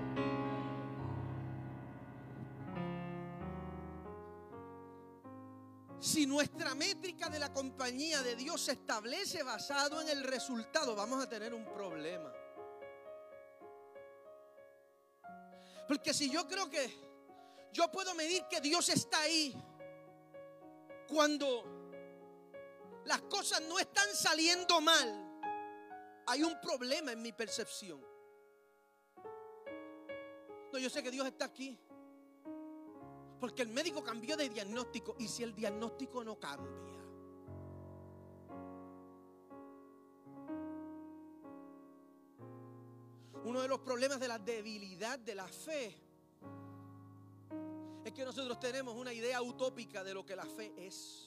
Si 6.00 6.24
nuestra 6.24 6.74
métrica 6.74 7.28
de 7.28 7.38
la 7.38 7.52
compañía 7.52 8.22
de 8.22 8.34
Dios 8.34 8.62
se 8.62 8.72
establece 8.72 9.42
basado 9.42 10.00
en 10.00 10.08
el 10.08 10.24
resultado, 10.24 10.96
vamos 10.96 11.22
a 11.22 11.28
tener 11.28 11.52
un 11.52 11.66
problema. 11.66 12.32
Porque 15.86 16.14
si 16.14 16.30
yo 16.30 16.48
creo 16.48 16.70
que 16.70 16.90
yo 17.70 17.92
puedo 17.92 18.14
medir 18.14 18.44
que 18.48 18.62
Dios 18.62 18.88
está 18.88 19.20
ahí 19.20 19.54
cuando 21.06 21.64
las 23.04 23.20
cosas 23.22 23.60
no 23.62 23.78
están 23.78 24.08
saliendo 24.14 24.80
mal, 24.80 25.42
hay 26.26 26.42
un 26.42 26.58
problema 26.62 27.12
en 27.12 27.20
mi 27.20 27.32
percepción. 27.32 28.00
No, 30.72 30.78
yo 30.78 30.88
sé 30.88 31.02
que 31.02 31.10
Dios 31.10 31.26
está 31.26 31.44
aquí. 31.44 31.78
Porque 33.40 33.62
el 33.62 33.68
médico 33.68 34.04
cambió 34.04 34.36
de 34.36 34.48
diagnóstico 34.48 35.16
y 35.18 35.26
si 35.26 35.42
el 35.42 35.54
diagnóstico 35.54 36.22
no 36.22 36.38
cambia. 36.38 37.00
Uno 43.44 43.62
de 43.62 43.68
los 43.68 43.80
problemas 43.80 44.20
de 44.20 44.28
la 44.28 44.38
debilidad 44.38 45.18
de 45.18 45.34
la 45.34 45.48
fe 45.48 45.96
es 48.04 48.12
que 48.12 48.24
nosotros 48.24 48.60
tenemos 48.60 48.94
una 48.94 49.12
idea 49.12 49.40
utópica 49.40 50.04
de 50.04 50.14
lo 50.14 50.24
que 50.24 50.36
la 50.36 50.44
fe 50.44 50.72
es. 50.76 51.26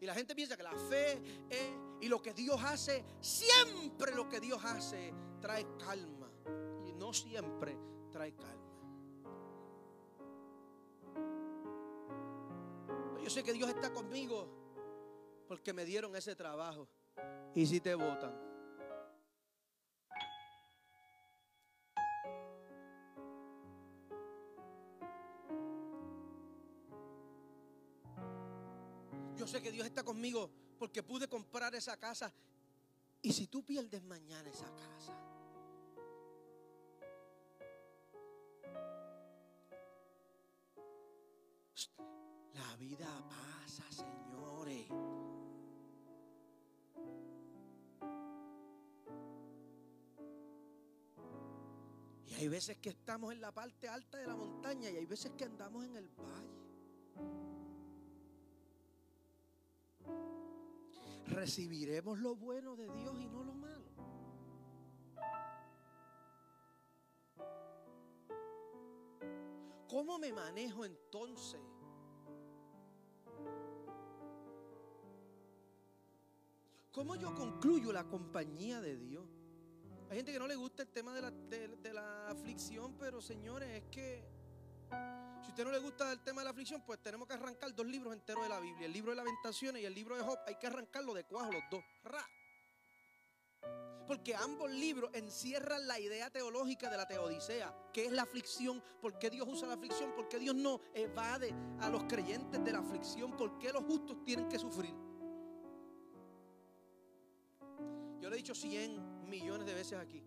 Y 0.00 0.06
la 0.06 0.14
gente 0.14 0.34
piensa 0.36 0.56
que 0.56 0.62
la 0.62 0.76
fe 0.76 1.20
es, 1.50 1.72
y 2.00 2.08
lo 2.08 2.22
que 2.22 2.32
Dios 2.32 2.60
hace, 2.62 3.04
siempre 3.20 4.14
lo 4.14 4.28
que 4.28 4.38
Dios 4.38 4.64
hace 4.64 5.12
trae 5.40 5.66
calma. 5.76 6.30
Y 6.86 6.92
no 6.92 7.12
siempre 7.12 7.76
trae 8.12 8.32
calma. 8.34 8.67
Yo 13.28 13.34
sé 13.34 13.44
que 13.44 13.52
Dios 13.52 13.68
está 13.68 13.92
conmigo 13.92 14.48
porque 15.46 15.74
me 15.74 15.84
dieron 15.84 16.16
ese 16.16 16.34
trabajo. 16.34 16.88
¿Y 17.54 17.66
si 17.66 17.78
te 17.78 17.94
votan? 17.94 18.32
Yo 29.36 29.46
sé 29.46 29.60
que 29.60 29.72
Dios 29.72 29.86
está 29.86 30.02
conmigo 30.02 30.50
porque 30.78 31.02
pude 31.02 31.28
comprar 31.28 31.74
esa 31.74 31.98
casa. 31.98 32.32
¿Y 33.20 33.34
si 33.34 33.46
tú 33.46 33.62
pierdes 33.62 34.02
mañana 34.04 34.48
esa 34.48 34.74
casa? 34.74 35.27
Vida 42.98 43.22
pasa, 43.28 43.84
señores. 43.92 44.86
Y 52.26 52.34
hay 52.34 52.48
veces 52.48 52.78
que 52.78 52.90
estamos 52.90 53.32
en 53.32 53.40
la 53.40 53.52
parte 53.52 53.88
alta 53.88 54.18
de 54.18 54.26
la 54.26 54.36
montaña 54.36 54.90
y 54.90 54.96
hay 54.96 55.06
veces 55.06 55.32
que 55.32 55.44
andamos 55.44 55.84
en 55.84 55.96
el 55.96 56.08
valle. 56.08 56.58
Recibiremos 61.26 62.18
lo 62.18 62.34
bueno 62.34 62.74
de 62.74 62.90
Dios 62.90 63.20
y 63.20 63.28
no 63.28 63.44
lo 63.44 63.54
malo. 63.54 63.84
¿Cómo 69.88 70.18
me 70.18 70.32
manejo 70.32 70.84
entonces? 70.84 71.60
¿Cómo 76.98 77.14
yo 77.14 77.32
concluyo 77.32 77.92
la 77.92 78.02
compañía 78.02 78.80
de 78.80 78.96
Dios? 78.96 79.24
Hay 80.10 80.16
gente 80.16 80.32
que 80.32 80.38
no 80.40 80.48
le 80.48 80.56
gusta 80.56 80.82
el 80.82 80.88
tema 80.88 81.14
de 81.14 81.92
la, 81.92 82.28
aflicción, 82.28 82.96
pero 82.98 83.22
señores, 83.22 83.68
es 83.70 83.84
que 83.88 84.24
si 85.44 85.50
usted 85.50 85.64
no 85.64 85.70
le 85.70 85.78
gusta 85.78 86.10
el 86.10 86.24
tema 86.24 86.40
de 86.40 86.46
la 86.46 86.50
aflicción, 86.50 86.82
pues 86.84 87.00
tenemos 87.00 87.28
que 87.28 87.34
arrancar 87.34 87.72
dos 87.72 87.86
libros 87.86 88.12
enteros 88.12 88.42
de 88.42 88.48
la 88.48 88.58
Biblia. 88.58 88.86
El 88.86 88.92
libro 88.92 89.12
de 89.12 89.16
lamentaciones 89.16 89.80
y 89.80 89.84
el 89.84 89.94
libro 89.94 90.16
de 90.16 90.24
Job. 90.24 90.40
Hay 90.44 90.56
que 90.56 90.66
arrancarlo 90.66 91.14
de 91.14 91.22
cuajo 91.22 91.52
los 91.52 91.62
dos. 91.70 91.84
Ra. 92.02 92.26
Porque 94.08 94.34
ambos 94.34 94.68
libros 94.68 95.12
encierran 95.14 95.86
la 95.86 96.00
idea 96.00 96.30
teológica 96.30 96.90
de 96.90 96.96
la 96.96 97.06
teodicea, 97.06 97.72
que 97.92 98.06
es 98.06 98.12
la 98.12 98.22
aflicción, 98.22 98.82
por 99.00 99.20
qué 99.20 99.30
Dios 99.30 99.46
usa 99.48 99.68
la 99.68 99.74
aflicción, 99.74 100.16
por 100.16 100.26
qué 100.26 100.40
Dios 100.40 100.56
no 100.56 100.80
evade 100.94 101.54
a 101.78 101.90
los 101.90 102.02
creyentes 102.08 102.64
de 102.64 102.72
la 102.72 102.80
aflicción, 102.80 103.36
por 103.36 103.56
qué 103.60 103.72
los 103.72 103.84
justos 103.84 104.24
tienen 104.24 104.48
que 104.48 104.58
sufrir. 104.58 105.07
Yo 108.28 108.30
lo 108.30 108.36
he 108.36 108.42
dicho 108.42 108.54
100 108.54 109.30
millones 109.30 109.66
de 109.66 109.72
veces 109.72 109.98
aquí. 109.98 110.22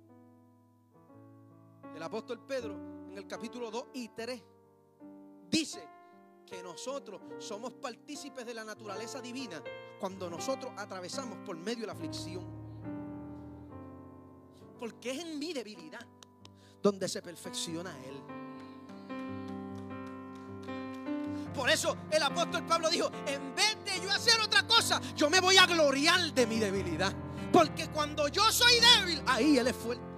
El 1.96 2.02
apóstol 2.02 2.44
Pedro 2.48 2.74
en 3.12 3.16
el 3.16 3.28
capítulo 3.28 3.70
2 3.70 3.86
y 3.94 4.08
3 4.08 4.42
dice 5.48 5.88
que 6.44 6.64
nosotros 6.64 7.22
somos 7.38 7.74
partícipes 7.74 8.44
de 8.44 8.56
la 8.56 8.64
naturaleza 8.64 9.22
divina 9.22 9.62
cuando 10.00 10.32
nosotros 10.32 10.72
atravesamos 10.78 11.46
por 11.46 11.56
medio 11.58 11.82
de 11.82 11.86
la 11.86 11.94
aflicción. 11.94 12.44
Porque 14.80 15.12
es 15.12 15.20
en 15.20 15.38
mi 15.38 15.54
debilidad 15.54 16.04
donde 16.82 17.08
se 17.08 17.22
perfecciona 17.22 17.96
Él. 18.04 18.20
Por 21.54 21.70
eso 21.70 21.96
el 22.10 22.24
apóstol 22.24 22.66
Pablo 22.66 22.90
dijo, 22.90 23.12
en 23.28 23.54
vez 23.54 23.78
de 23.86 24.02
yo 24.04 24.10
hacer 24.10 24.42
otra 24.42 24.66
cosa, 24.66 25.00
yo 25.16 25.30
me 25.30 25.40
voy 25.40 25.58
a 25.58 25.68
gloriar 25.68 26.34
de 26.34 26.48
mi 26.48 26.58
debilidad. 26.58 27.14
Porque 27.52 27.90
cuando 27.90 28.28
yo 28.30 28.44
soy 28.52 28.80
débil, 28.80 29.22
ahí 29.28 29.58
Él 29.58 29.68
es 29.68 29.76
fuerte. 29.76 30.12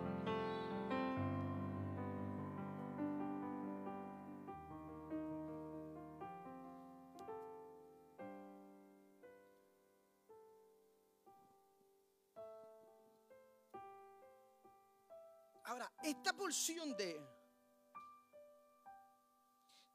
Ahora, 15.65 15.91
esta 16.03 16.33
porción 16.33 16.95
de, 16.95 17.19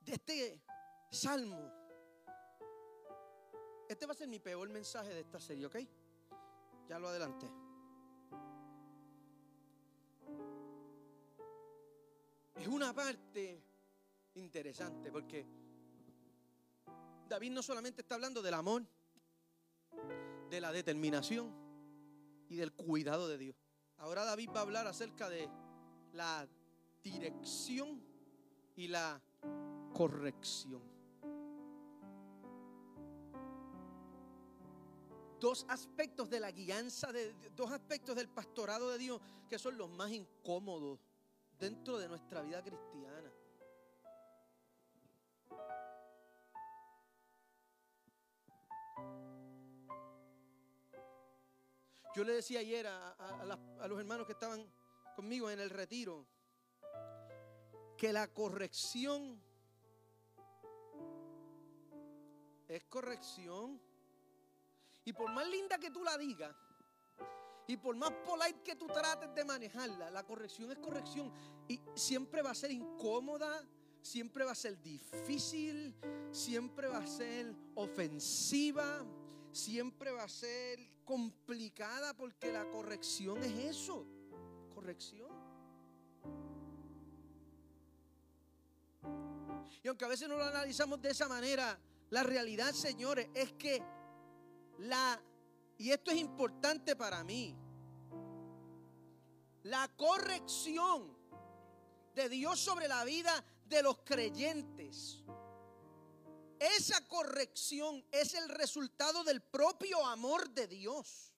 este 0.06 0.60
salmo, 1.12 1.72
este 3.88 4.06
va 4.06 4.12
a 4.12 4.16
ser 4.16 4.26
mi 4.26 4.40
peor 4.40 4.68
mensaje 4.70 5.10
de 5.10 5.20
esta 5.20 5.38
serie, 5.38 5.66
¿ok? 5.66 5.76
Ya 6.88 6.98
lo 6.98 7.08
adelanté. 7.08 7.50
Es 12.56 12.66
una 12.66 12.92
parte 12.92 13.62
interesante 14.34 15.12
porque 15.12 15.46
David 17.28 17.52
no 17.52 17.62
solamente 17.62 18.00
está 18.00 18.14
hablando 18.14 18.42
del 18.42 18.54
amor, 18.54 18.84
de 20.50 20.60
la 20.60 20.72
determinación 20.72 21.52
y 22.48 22.56
del 22.56 22.72
cuidado 22.72 23.28
de 23.28 23.38
Dios. 23.38 23.56
Ahora 23.98 24.24
David 24.24 24.50
va 24.54 24.60
a 24.60 24.62
hablar 24.62 24.86
acerca 24.86 25.28
de 25.28 25.48
la 26.12 26.48
dirección 27.02 28.02
y 28.76 28.88
la 28.88 29.20
corrección. 29.92 30.97
Dos 35.40 35.64
aspectos 35.68 36.28
de 36.28 36.40
la 36.40 36.50
guianza, 36.50 37.12
de, 37.12 37.32
dos 37.54 37.70
aspectos 37.70 38.16
del 38.16 38.28
pastorado 38.28 38.90
de 38.90 38.98
Dios 38.98 39.20
que 39.48 39.58
son 39.58 39.78
los 39.78 39.88
más 39.88 40.10
incómodos 40.10 40.98
dentro 41.58 41.98
de 41.98 42.08
nuestra 42.08 42.42
vida 42.42 42.62
cristiana. 42.62 43.32
Yo 52.18 52.24
le 52.24 52.32
decía 52.32 52.58
ayer 52.58 52.84
a, 52.84 53.86
los 53.86 54.00
hermanos 54.00 54.26
que 54.26 54.32
estaban 54.32 54.68
conmigo 55.14 55.50
en 55.50 55.60
el 55.60 55.70
retiro 55.70 56.26
que 57.96 58.12
la 58.12 58.26
corrección 58.26 59.40
es 62.66 62.84
corrección. 62.86 63.80
Y 65.08 65.14
por 65.14 65.32
más 65.32 65.48
linda 65.48 65.78
que 65.78 65.90
tú 65.90 66.04
la 66.04 66.18
digas, 66.18 66.54
y 67.66 67.78
por 67.78 67.96
más 67.96 68.10
polite 68.26 68.60
que 68.62 68.76
tú 68.76 68.86
trates 68.88 69.34
de 69.34 69.42
manejarla, 69.42 70.10
la 70.10 70.22
corrección 70.22 70.70
es 70.70 70.76
corrección. 70.76 71.32
Y 71.66 71.80
siempre 71.94 72.42
va 72.42 72.50
a 72.50 72.54
ser 72.54 72.72
incómoda, 72.72 73.66
siempre 74.02 74.44
va 74.44 74.52
a 74.52 74.54
ser 74.54 74.78
difícil, 74.82 75.94
siempre 76.30 76.88
va 76.88 76.98
a 76.98 77.06
ser 77.06 77.54
ofensiva, 77.74 79.02
siempre 79.50 80.10
va 80.10 80.24
a 80.24 80.28
ser 80.28 80.78
complicada 81.06 82.12
porque 82.12 82.52
la 82.52 82.68
corrección 82.68 83.42
es 83.42 83.76
eso, 83.76 84.06
corrección. 84.74 85.30
Y 89.82 89.88
aunque 89.88 90.04
a 90.04 90.08
veces 90.08 90.28
no 90.28 90.36
lo 90.36 90.44
analizamos 90.44 91.00
de 91.00 91.08
esa 91.08 91.30
manera, 91.30 91.80
la 92.10 92.22
realidad, 92.22 92.74
señores, 92.74 93.28
es 93.32 93.54
que 93.54 93.82
la, 94.78 95.20
y 95.76 95.90
esto 95.90 96.10
es 96.10 96.18
importante 96.18 96.96
para 96.96 97.22
mí, 97.22 97.56
la 99.62 99.88
corrección 99.96 101.16
de 102.14 102.28
Dios 102.28 102.58
sobre 102.58 102.88
la 102.88 103.04
vida 103.04 103.44
de 103.66 103.82
los 103.82 103.98
creyentes 103.98 105.22
esa 106.58 107.06
corrección 107.06 108.04
es 108.10 108.34
el 108.34 108.48
resultado 108.48 109.22
del 109.22 109.40
propio 109.40 110.04
amor 110.04 110.50
de 110.50 110.66
Dios. 110.66 111.32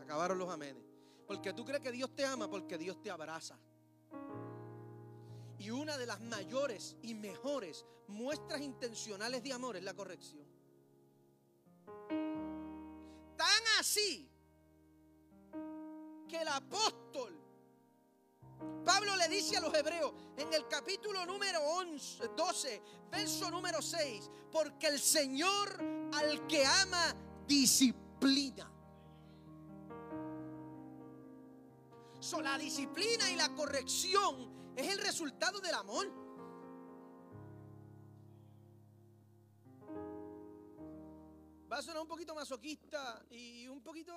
Acabaron 0.00 0.38
los 0.38 0.48
amenes. 0.48 0.82
Porque 1.26 1.52
tú 1.52 1.66
crees 1.66 1.82
que 1.82 1.92
Dios 1.92 2.14
te 2.16 2.24
ama 2.24 2.48
porque 2.48 2.78
Dios 2.78 3.02
te 3.02 3.10
abraza. 3.10 3.58
Y 5.58 5.70
una 5.70 5.98
de 5.98 6.06
las 6.06 6.20
mayores 6.20 6.96
y 7.02 7.14
mejores 7.14 7.84
muestras 8.06 8.60
intencionales 8.60 9.42
de 9.42 9.52
amor 9.52 9.76
es 9.76 9.82
la 9.82 9.94
corrección. 9.94 10.46
Tan 13.36 13.62
así 13.78 14.28
que 16.28 16.40
el 16.40 16.48
apóstol 16.48 17.38
Pablo 18.84 19.16
le 19.16 19.28
dice 19.28 19.56
a 19.56 19.60
los 19.60 19.74
hebreos 19.74 20.12
en 20.36 20.52
el 20.52 20.66
capítulo 20.66 21.24
número 21.26 21.60
11, 21.60 22.28
12, 22.36 22.82
verso 23.10 23.50
número 23.50 23.82
6, 23.82 24.30
porque 24.50 24.86
el 24.86 24.98
Señor 24.98 25.78
al 26.14 26.46
que 26.46 26.64
ama 26.64 27.14
disciplina. 27.46 28.70
So, 32.18 32.40
la 32.40 32.58
disciplina 32.58 33.30
y 33.30 33.36
la 33.36 33.54
corrección 33.54 34.57
es 34.78 34.88
el 34.88 34.98
resultado 34.98 35.60
del 35.60 35.74
amor. 35.74 36.06
Va 41.70 41.78
a 41.78 41.82
sonar 41.82 42.00
un 42.00 42.08
poquito 42.08 42.34
masoquista 42.34 43.22
y 43.30 43.68
un 43.68 43.82
poquito 43.82 44.14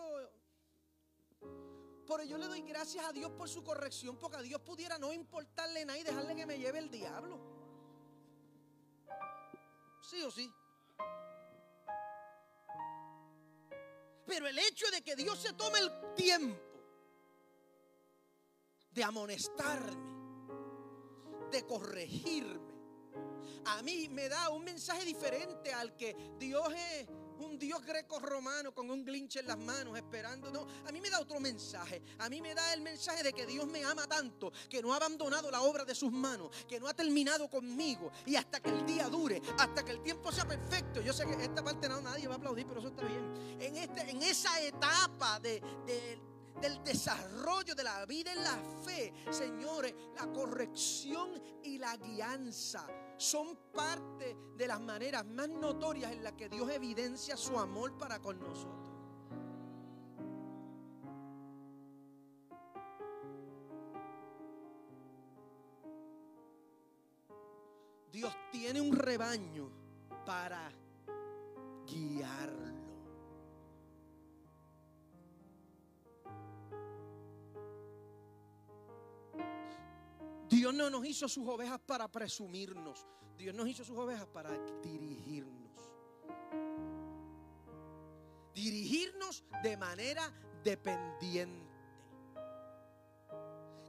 pero 2.12 2.24
yo 2.26 2.38
le 2.38 2.46
doy 2.48 2.62
gracias 2.62 3.06
a 3.06 3.14
Dios 3.14 3.32
por 3.32 3.48
su 3.48 3.64
corrección, 3.64 4.18
porque 4.18 4.36
a 4.36 4.42
Dios 4.42 4.60
pudiera 4.62 4.98
no 4.98 5.14
importarle 5.14 5.86
nada 5.86 5.98
y 5.98 6.04
dejarle 6.04 6.36
que 6.36 6.46
me 6.46 6.60
lleve 6.60 6.80
el 6.80 6.92
diablo. 6.92 7.40
Sí 10.10 10.22
o 10.22 10.30
sí. 10.30 10.52
Pero 14.26 14.48
el 14.48 14.60
hecho 14.60 14.92
de 14.92 15.02
que 15.02 15.16
Dios 15.16 15.40
se 15.40 15.54
tome 15.54 15.80
el 15.80 16.14
tiempo 16.16 16.60
de 18.92 19.04
amonestarme, 19.06 20.11
de 21.52 21.66
corregirme, 21.66 22.72
a 23.66 23.82
mí 23.84 24.08
me 24.10 24.30
da 24.30 24.50
un 24.50 24.64
mensaje 24.64 25.06
diferente 25.06 25.72
al 25.74 25.96
que 25.96 26.16
Dios 26.40 26.68
es 26.74 27.08
un 27.42 27.58
Dios 27.58 27.84
greco-romano 27.84 28.74
con 28.74 28.90
un 28.90 29.04
glinche 29.04 29.40
en 29.40 29.48
las 29.48 29.58
manos 29.58 29.98
esperando. 29.98 30.52
No, 30.52 30.68
a 30.88 30.92
mí 30.92 31.02
me 31.02 31.10
da 31.10 31.20
otro 31.20 31.40
mensaje. 31.40 32.02
A 32.20 32.30
mí 32.30 32.42
me 32.42 32.54
da 32.54 32.74
el 32.74 32.82
mensaje 32.82 33.24
de 33.24 33.34
que 33.34 33.46
Dios 33.46 33.68
me 33.68 33.84
ama 33.84 34.08
tanto, 34.08 34.52
que 34.70 34.82
no 34.82 34.94
ha 34.94 34.98
abandonado 34.98 35.50
la 35.50 35.62
obra 35.62 35.84
de 35.84 35.96
sus 35.96 36.12
manos, 36.12 36.50
que 36.68 36.80
no 36.80 36.88
ha 36.88 36.94
terminado 36.94 37.50
conmigo. 37.50 38.12
Y 38.26 38.36
hasta 38.36 38.60
que 38.60 38.70
el 38.70 38.86
día 38.86 39.10
dure, 39.10 39.42
hasta 39.58 39.84
que 39.84 39.92
el 39.92 40.02
tiempo 40.02 40.32
sea 40.32 40.48
perfecto. 40.48 41.02
Yo 41.02 41.14
sé 41.14 41.26
que 41.26 41.44
esta 41.44 41.64
parte 41.64 41.90
no, 41.90 42.02
nadie 42.02 42.28
va 42.28 42.36
a 42.36 42.38
aplaudir, 42.38 42.68
pero 42.68 42.80
eso 42.80 42.90
está 42.90 43.04
bien. 43.04 43.58
En, 43.60 43.76
este, 43.76 44.10
en 44.10 44.22
esa 44.22 44.62
etapa 44.62 45.40
de, 45.40 45.62
del 46.62 46.84
desarrollo 46.84 47.74
de 47.76 47.84
la 47.84 48.06
vida 48.06 48.32
en 48.32 48.44
la 48.44 48.58
fe, 48.86 49.14
señores, 49.30 49.94
la 50.16 50.32
corrección 50.32 51.42
y 51.64 51.78
la 51.78 51.98
guianza 51.98 52.88
son 53.18 53.58
parte 53.74 54.38
de 54.56 54.68
las 54.68 54.80
maneras 54.80 55.26
más 55.26 55.50
notorias 55.50 56.12
en 56.12 56.24
las 56.24 56.34
que 56.34 56.50
Dios 56.50 56.70
evidencia 56.70 57.36
su 57.36 57.58
amor 57.58 57.98
para 57.98 58.20
con 58.20 58.40
nosotros. 58.40 58.82
Dios 68.12 68.36
tiene 68.52 68.82
un 68.82 68.96
rebaño 68.96 69.72
para 70.26 70.70
guiarlo. 71.86 72.71
No 80.74 80.90
nos 80.90 81.06
hizo 81.06 81.28
sus 81.28 81.48
ovejas 81.48 81.80
para 81.80 82.08
presumirnos. 82.08 83.06
Dios 83.38 83.54
nos 83.56 83.68
hizo 83.68 83.84
sus 83.84 83.98
ovejas 83.98 84.28
para 84.28 84.52
dirigirnos. 84.82 85.72
Dirigirnos 88.54 89.44
de 89.64 89.78
manera 89.78 90.32
dependiente. 90.64 91.70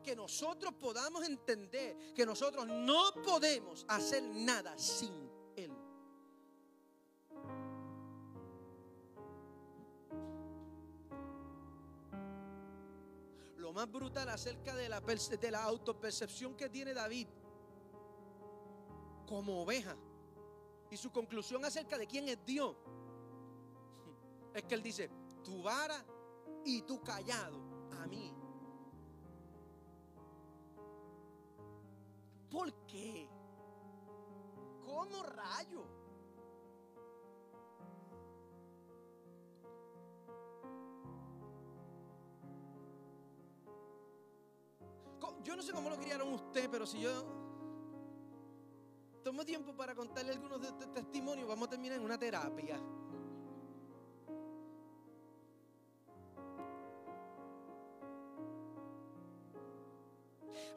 Que 0.03 0.17
nosotros 0.17 0.75
podamos 0.75 1.25
entender 1.25 2.13
que 2.15 2.27
nosotros 2.27 2.67
no 2.67 3.13
podemos 3.23 3.85
hacer 3.89 4.23
nada 4.23 4.77
sin 4.77 5.22
más 13.73 13.91
brutal 13.91 14.29
acerca 14.29 14.75
de 14.75 14.89
la, 14.89 15.01
de 15.01 15.51
la 15.51 15.63
autopercepción 15.65 16.55
que 16.55 16.69
tiene 16.69 16.95
David 16.95 17.29
como 19.27 19.63
oveja 19.63 19.97
y 20.91 20.97
su 20.97 21.11
conclusión 21.11 21.65
acerca 21.65 21.97
de 21.97 22.07
quién 22.07 22.29
es 22.29 22.45
Dios 22.45 22.77
es 24.55 24.63
que 24.65 24.75
él 24.75 24.83
dice, 24.83 25.11
tu 25.43 25.63
vara 25.63 26.05
y 26.65 26.83
tu 26.83 27.03
callado 27.03 27.59
a 28.01 28.07
mí. 28.07 28.33
¿Por 32.51 32.73
qué? 32.87 33.29
¿Cómo 34.85 35.23
rayo? 35.23 36.02
Yo 45.53 45.57
no 45.57 45.63
sé 45.63 45.73
cómo 45.73 45.91
lo 45.91 45.99
criaron 45.99 46.33
usted, 46.33 46.71
pero 46.71 46.87
si 46.87 46.99
yo 46.99 47.11
tomo 49.23 49.45
tiempo 49.45 49.77
para 49.77 49.95
contarle 49.95 50.33
algunos 50.33 50.63
de 50.63 50.69
estos 50.69 50.91
testimonios, 50.95 51.47
vamos 51.47 51.69
a 51.69 51.71
terminar 51.73 51.99
en 51.99 52.05
una 52.05 52.19
terapia. 52.19 52.81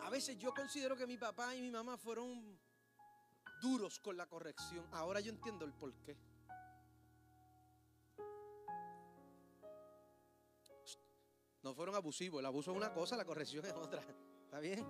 A 0.02 0.10
veces 0.10 0.38
yo 0.38 0.54
considero 0.54 0.98
que 0.98 1.08
mi 1.08 1.18
papá 1.18 1.56
y 1.56 1.62
mi 1.62 1.72
mamá 1.72 1.96
fueron 1.98 2.60
duros 3.62 3.98
con 4.00 4.18
la 4.18 4.26
corrección. 4.26 4.86
Ahora 4.92 5.22
yo 5.22 5.32
entiendo 5.32 5.64
el 5.64 5.72
porqué. 5.72 6.18
No 11.64 11.74
fueron 11.74 11.96
abusivos. 11.96 12.42
El 12.42 12.46
abuso 12.46 12.72
es 12.72 12.78
una 12.78 12.94
cosa, 12.94 13.16
la 13.16 13.24
corrección 13.24 13.66
es 13.66 13.72
otra. 13.72 14.04
¿Está 14.56 14.62
bien? 14.62 14.86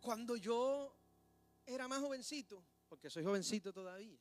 Cuando 0.00 0.34
yo 0.34 0.92
era 1.64 1.86
más 1.86 2.00
jovencito, 2.00 2.64
porque 2.88 3.08
soy 3.08 3.22
jovencito 3.22 3.72
todavía, 3.72 4.18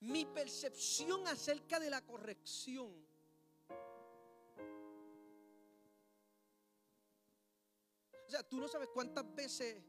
mi 0.00 0.26
percepción 0.26 1.26
acerca 1.26 1.80
de 1.80 1.88
la 1.88 2.02
corrección 2.02 2.92
O 8.26 8.30
sea, 8.30 8.42
tú 8.46 8.60
no 8.60 8.68
sabes 8.68 8.88
cuántas 8.88 9.34
veces 9.34 9.82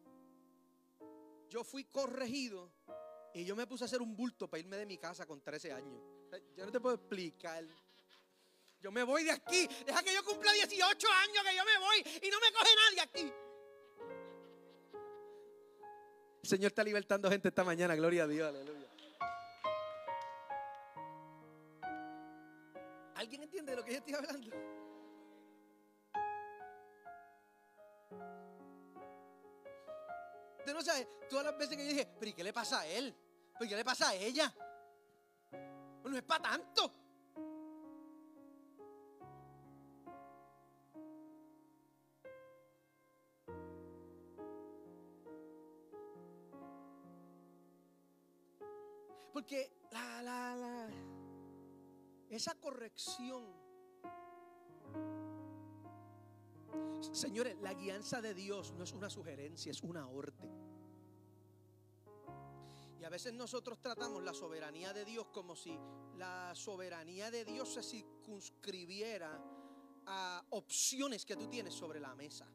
yo 1.49 1.65
fui 1.65 1.83
corregido 1.85 2.71
y 3.33 3.43
yo 3.43 3.53
me 3.53 3.67
puse 3.67 3.83
a 3.83 3.87
hacer 3.87 4.01
un 4.01 4.15
bulto 4.15 4.49
para 4.49 4.61
irme 4.61 4.77
de 4.77 4.85
mi 4.85 4.97
casa 4.97 5.25
con 5.25 5.41
13 5.41 5.73
años. 5.73 6.01
Yo 6.55 6.65
no 6.65 6.71
te 6.71 6.79
puedo 6.79 6.95
explicar. 6.95 7.65
Yo 8.83 8.91
me 8.91 9.01
voy 9.03 9.23
de 9.23 9.31
aquí. 9.31 9.65
Deja 9.85 10.03
que 10.03 10.13
yo 10.13 10.25
cumpla 10.25 10.51
18 10.51 11.07
años 11.07 11.43
que 11.45 11.55
yo 11.55 11.63
me 11.63 11.79
voy 11.79 12.19
y 12.21 12.29
no 12.29 12.37
me 12.41 12.51
coge 12.51 12.69
nadie 12.75 13.01
aquí. 13.01 13.33
El 16.43 16.49
Señor 16.49 16.67
está 16.67 16.83
libertando 16.83 17.29
gente 17.29 17.47
esta 17.47 17.63
mañana. 17.63 17.95
Gloria 17.95 18.23
a 18.23 18.27
Dios. 18.27 18.49
Aleluya. 18.49 18.89
¿Alguien 23.15 23.43
entiende 23.43 23.71
de 23.71 23.77
lo 23.77 23.85
que 23.85 23.91
yo 23.93 23.97
estoy 23.99 24.15
hablando? 24.15 24.49
Usted 30.59 30.73
no 30.73 30.81
sabe 30.81 31.07
todas 31.29 31.45
las 31.45 31.57
veces 31.57 31.77
que 31.77 31.83
yo 31.85 31.89
dije, 31.89 32.07
pero 32.19 32.29
¿y 32.31 32.33
qué 32.33 32.43
le 32.43 32.51
pasa 32.51 32.81
a 32.81 32.87
él? 32.87 33.15
¿Pero 33.57 33.69
qué 33.69 33.75
le 33.77 33.85
pasa 33.85 34.09
a 34.09 34.15
ella? 34.15 34.53
No 36.03 36.17
es 36.17 36.23
para 36.23 36.43
tanto. 36.43 37.02
Porque 49.33 49.87
la, 49.91 50.21
la, 50.21 50.55
la, 50.55 50.89
esa 52.29 52.53
corrección, 52.53 53.43
señores, 57.11 57.57
la 57.59 57.73
guianza 57.73 58.21
de 58.21 58.35
Dios 58.35 58.73
no 58.73 58.83
es 58.83 58.93
una 58.93 59.09
sugerencia, 59.09 59.71
es 59.71 59.81
una 59.81 60.07
orden. 60.07 60.51
Y 62.99 63.03
a 63.03 63.09
veces 63.09 63.33
nosotros 63.33 63.81
tratamos 63.81 64.23
la 64.23 64.35
soberanía 64.35 64.93
de 64.93 65.03
Dios 65.03 65.25
como 65.33 65.55
si 65.55 65.77
la 66.15 66.53
soberanía 66.53 67.31
de 67.31 67.43
Dios 67.43 67.73
se 67.73 67.81
circunscribiera 67.81 69.43
a 70.05 70.45
opciones 70.51 71.25
que 71.25 71.35
tú 71.35 71.47
tienes 71.49 71.73
sobre 71.73 71.99
la 71.99 72.13
mesa. 72.13 72.47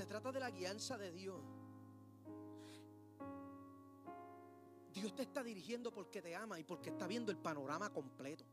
Se 0.00 0.06
trata 0.06 0.32
de 0.32 0.40
la 0.40 0.50
guianza 0.50 0.96
de 0.96 1.12
Dios, 1.12 1.42
Dios 4.94 5.14
te 5.14 5.24
está 5.24 5.42
dirigiendo 5.42 5.92
porque 5.92 6.22
te 6.22 6.34
ama 6.34 6.58
y 6.58 6.64
porque 6.64 6.88
está 6.88 7.06
viendo 7.06 7.30
el 7.30 7.36
panorama 7.36 7.92
completo. 7.92 8.46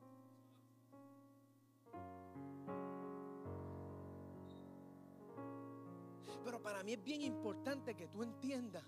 Pero 6.44 6.62
para 6.62 6.84
mí 6.84 6.92
es 6.92 7.02
bien 7.02 7.22
importante 7.22 7.96
que 7.96 8.10
tú 8.10 8.24
entiendas 8.24 8.84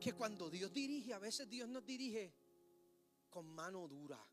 que 0.00 0.14
cuando 0.14 0.48
Dios 0.48 0.72
dirige, 0.72 1.12
a 1.12 1.18
veces 1.18 1.50
Dios 1.50 1.68
nos 1.68 1.84
dirige 1.84 2.32
con 3.28 3.46
mano 3.46 3.86
dura. 3.86 4.24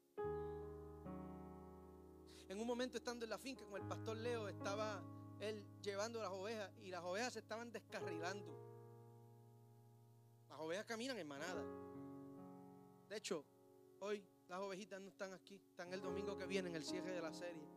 En 2.50 2.60
un 2.60 2.68
momento 2.68 2.98
estando 2.98 3.26
en 3.26 3.30
la 3.30 3.38
finca 3.38 3.66
con 3.66 3.82
el 3.82 3.88
pastor 3.88 4.18
Leo 4.18 4.48
estaba 4.48 5.02
él 5.40 5.66
llevando 5.82 6.22
las 6.22 6.32
ovejas 6.32 6.72
y 6.82 6.90
las 6.90 7.04
ovejas 7.04 7.34
se 7.34 7.40
estaban 7.40 7.72
descarrilando. 7.72 8.54
Las 10.50 10.60
ovejas 10.60 10.86
caminan 10.86 11.18
en 11.18 11.28
manada. 11.28 11.64
De 13.10 13.18
hecho, 13.18 13.46
hoy 14.00 14.24
las 14.48 14.60
ovejitas 14.60 15.02
no 15.02 15.10
están 15.10 15.34
aquí, 15.34 15.56
están 15.56 15.92
el 15.94 16.02
domingo 16.02 16.38
que 16.38 16.46
viene 16.46 16.70
en 16.70 16.76
el 16.76 16.84
cierre 16.84 17.12
de 17.12 17.22
la 17.22 17.34
serie. 17.34 17.68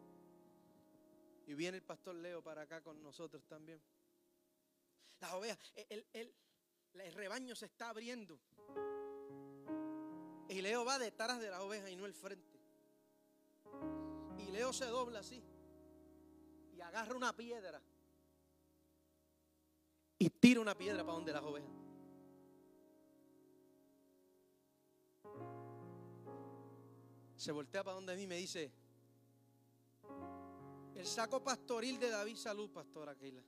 Y 1.46 1.55
viene 1.55 1.79
el 1.79 1.83
pastor 1.83 2.14
Leo 2.16 2.42
para 2.42 2.62
acá 2.62 2.83
con 2.83 3.02
nosotros 3.02 3.44
también. 3.46 3.81
Las 5.20 5.33
ovejas, 5.33 5.72
el, 5.88 6.07
el, 6.12 6.35
el 6.94 7.12
rebaño 7.14 7.55
se 7.55 7.66
está 7.66 7.88
abriendo. 7.88 8.38
Y 10.48 10.61
Leo 10.61 10.85
va 10.85 10.98
detrás 10.98 11.40
de 11.40 11.50
las 11.50 11.61
ovejas 11.61 11.90
y 11.90 11.96
no 11.96 12.07
el 12.07 12.14
frente. 12.14 12.55
Y 14.39 14.51
Leo 14.51 14.72
se 14.72 14.87
dobla 14.87 15.20
así 15.20 15.43
y 16.76 16.80
agarra 16.80 17.14
una 17.14 17.34
piedra 17.34 17.80
y 20.18 20.30
tira 20.30 20.61
una 20.61 20.76
piedra 20.76 21.03
para 21.03 21.14
donde 21.14 21.32
las 21.32 21.43
ovejas. 21.43 21.70
Se 27.37 27.53
voltea 27.53 27.84
para 27.84 27.97
donde 27.97 28.16
mí 28.16 28.22
y 28.22 28.26
me 28.26 28.37
dice, 28.37 28.72
el 30.95 31.07
saco 31.07 31.43
pastoril 31.45 31.99
de 31.99 32.09
David, 32.09 32.37
salud, 32.37 32.70
pastora 32.70 33.14
Keila. 33.14 33.43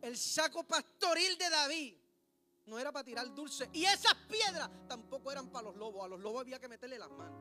El 0.00 0.16
saco 0.16 0.64
pastoril 0.64 1.36
de 1.36 1.50
David 1.50 1.96
no 2.66 2.78
era 2.78 2.90
para 2.90 3.04
tirar 3.04 3.34
dulce. 3.34 3.68
Y 3.72 3.84
esas 3.84 4.14
piedras 4.28 4.70
tampoco 4.88 5.30
eran 5.30 5.50
para 5.50 5.64
los 5.64 5.76
lobos. 5.76 6.04
A 6.04 6.08
los 6.08 6.20
lobos 6.20 6.40
había 6.40 6.58
que 6.58 6.68
meterle 6.68 6.98
las 6.98 7.10
manos. 7.10 7.39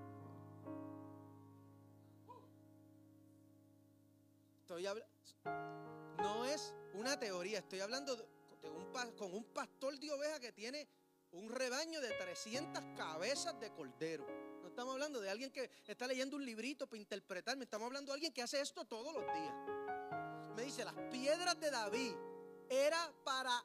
No 6.17 6.45
es 6.45 6.76
una 6.93 7.17
teoría, 7.17 7.59
estoy 7.59 7.80
hablando 7.80 8.15
de 8.15 8.24
un, 8.70 8.91
con 9.17 9.34
un 9.34 9.43
pastor 9.45 9.97
de 9.97 10.11
oveja 10.11 10.39
que 10.39 10.51
tiene 10.51 10.88
un 11.32 11.49
rebaño 11.49 11.99
de 11.99 12.09
300 12.09 12.84
cabezas 12.95 13.59
de 13.59 13.72
cordero. 13.72 14.28
No 14.61 14.67
estamos 14.67 14.93
hablando 14.93 15.22
de 15.22 15.30
alguien 15.30 15.51
que 15.51 15.72
está 15.88 16.05
leyendo 16.05 16.36
un 16.36 16.45
librito 16.45 16.86
para 16.86 16.99
interpretarme, 16.99 17.63
estamos 17.63 17.88
hablando 17.88 18.11
de 18.11 18.15
alguien 18.15 18.32
que 18.32 18.43
hace 18.43 18.61
esto 18.61 18.86
todos 18.86 19.11
los 19.11 19.24
días. 19.24 19.53
Me 20.55 20.63
dice, 20.63 20.86
las 20.86 20.95
piedras 21.11 21.59
de 21.59 21.72
David 21.72 22.13
era 22.70 23.11
para 23.24 23.63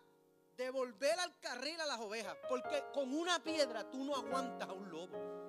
devolver 0.57 1.19
al 1.21 1.39
carril 1.41 1.81
a 1.81 1.87
las 1.87 2.01
ovejas, 2.01 2.37
porque 2.49 2.83
con 2.95 3.13
una 3.13 3.43
piedra 3.43 3.91
tú 3.91 4.05
no 4.05 4.15
aguantas 4.15 4.69
a 4.69 4.73
un 4.73 4.89
lobo. 4.89 5.44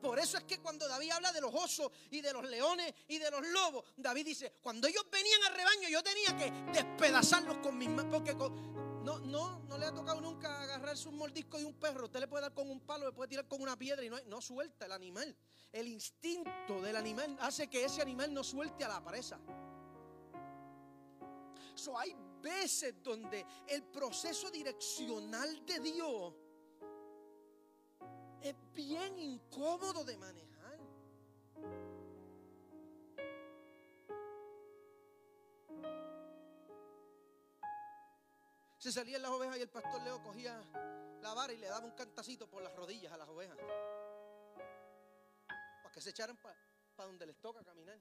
Por 0.00 0.18
eso 0.18 0.38
es 0.38 0.44
que 0.44 0.58
cuando 0.58 0.88
David 0.88 1.10
habla 1.10 1.32
de 1.32 1.40
los 1.40 1.54
osos 1.54 1.90
y 2.10 2.20
de 2.20 2.32
los 2.32 2.48
leones 2.48 2.94
y 3.08 3.18
de 3.18 3.30
los 3.30 3.46
lobos, 3.48 3.84
David 3.96 4.24
dice, 4.24 4.54
cuando 4.62 4.88
ellos 4.88 5.04
venían 5.10 5.42
al 5.44 5.54
rebaño 5.54 5.88
yo 5.88 6.02
tenía 6.02 6.36
que 6.36 6.50
despedazarlos 6.72 7.58
con 7.58 7.76
mis 7.76 7.88
manos, 7.88 8.12
porque 8.12 8.34
No, 8.34 9.18
no, 9.18 9.60
no 9.60 9.78
le 9.78 9.86
ha 9.86 9.94
tocado 9.94 10.20
nunca 10.20 10.60
agarrarse 10.62 11.08
un 11.08 11.16
mordisco 11.16 11.58
de 11.58 11.64
un 11.64 11.74
perro. 11.74 12.04
Usted 12.04 12.20
le 12.20 12.28
puede 12.28 12.42
dar 12.42 12.54
con 12.54 12.70
un 12.70 12.80
palo, 12.80 13.06
le 13.06 13.12
puede 13.12 13.28
tirar 13.28 13.48
con 13.48 13.60
una 13.60 13.76
piedra 13.76 14.04
y 14.04 14.10
no, 14.26 14.40
suelta 14.40 14.86
el 14.86 14.92
animal. 14.92 15.34
El 15.72 15.88
instinto 15.88 16.80
del 16.82 16.96
animal 16.96 17.36
hace 17.40 17.68
que 17.68 17.84
ese 17.84 18.02
animal 18.02 18.32
no 18.32 18.44
suelte 18.44 18.84
a 18.84 18.88
la 18.88 19.02
presa. 19.02 19.38
So, 21.74 21.98
hay 21.98 22.14
veces 22.42 23.02
donde 23.02 23.46
el 23.68 23.82
proceso 23.84 24.50
direccional 24.50 25.64
de 25.64 25.80
Dios 25.80 26.34
es 28.42 28.54
bien 28.74 29.18
incómodo 29.18 30.04
de 30.04 30.16
manejar. 30.16 30.78
Se 38.78 38.90
salían 38.90 39.22
las 39.22 39.30
ovejas 39.30 39.58
y 39.58 39.60
el 39.60 39.68
pastor 39.68 40.02
Leo 40.02 40.22
cogía 40.22 40.62
la 41.20 41.34
vara 41.34 41.52
y 41.52 41.58
le 41.58 41.66
daba 41.68 41.84
un 41.84 41.92
cantacito 41.92 42.48
por 42.48 42.62
las 42.62 42.74
rodillas 42.74 43.12
a 43.12 43.18
las 43.18 43.28
ovejas. 43.28 43.58
Para 45.82 45.92
que 45.92 46.00
se 46.00 46.10
echaran 46.10 46.36
para 46.38 46.56
donde 47.06 47.26
les 47.26 47.36
toca 47.40 47.62
caminar. 47.62 48.00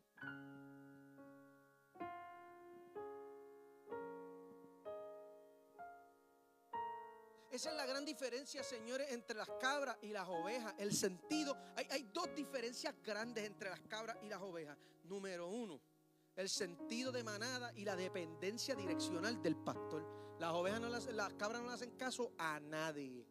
Esa 7.60 7.72
es 7.72 7.76
la 7.76 7.86
gran 7.86 8.06
diferencia, 8.06 8.64
señores, 8.64 9.12
entre 9.12 9.36
las 9.36 9.50
cabras 9.60 9.98
y 10.02 10.14
las 10.14 10.26
ovejas. 10.30 10.74
El 10.78 10.94
sentido, 10.94 11.58
hay, 11.76 12.04
dos 12.14 12.34
diferencias 12.34 12.96
grandes 13.04 13.44
entre 13.44 13.70
las 13.70 13.82
cabras 13.82 14.16
y 14.22 14.30
las 14.30 14.42
ovejas. 14.42 14.78
Número 15.04 15.46
uno, 15.46 15.82
el 16.38 16.48
sentido 16.48 17.12
de 17.12 17.22
manada 17.22 17.74
y 17.76 17.84
la 17.84 17.98
dependencia 17.98 18.76
direccional 18.76 19.44
del 19.44 19.58
pastor. 19.58 20.38
Las 20.40 20.54
ovejas 20.54 20.80
no 20.80 20.88
las, 20.88 21.06
las 21.08 21.34
cabras 21.34 21.62
no 21.62 21.68
le 21.68 21.74
hacen 21.74 21.92
caso 21.98 22.32
a 22.38 22.62
nadie. 22.62 23.28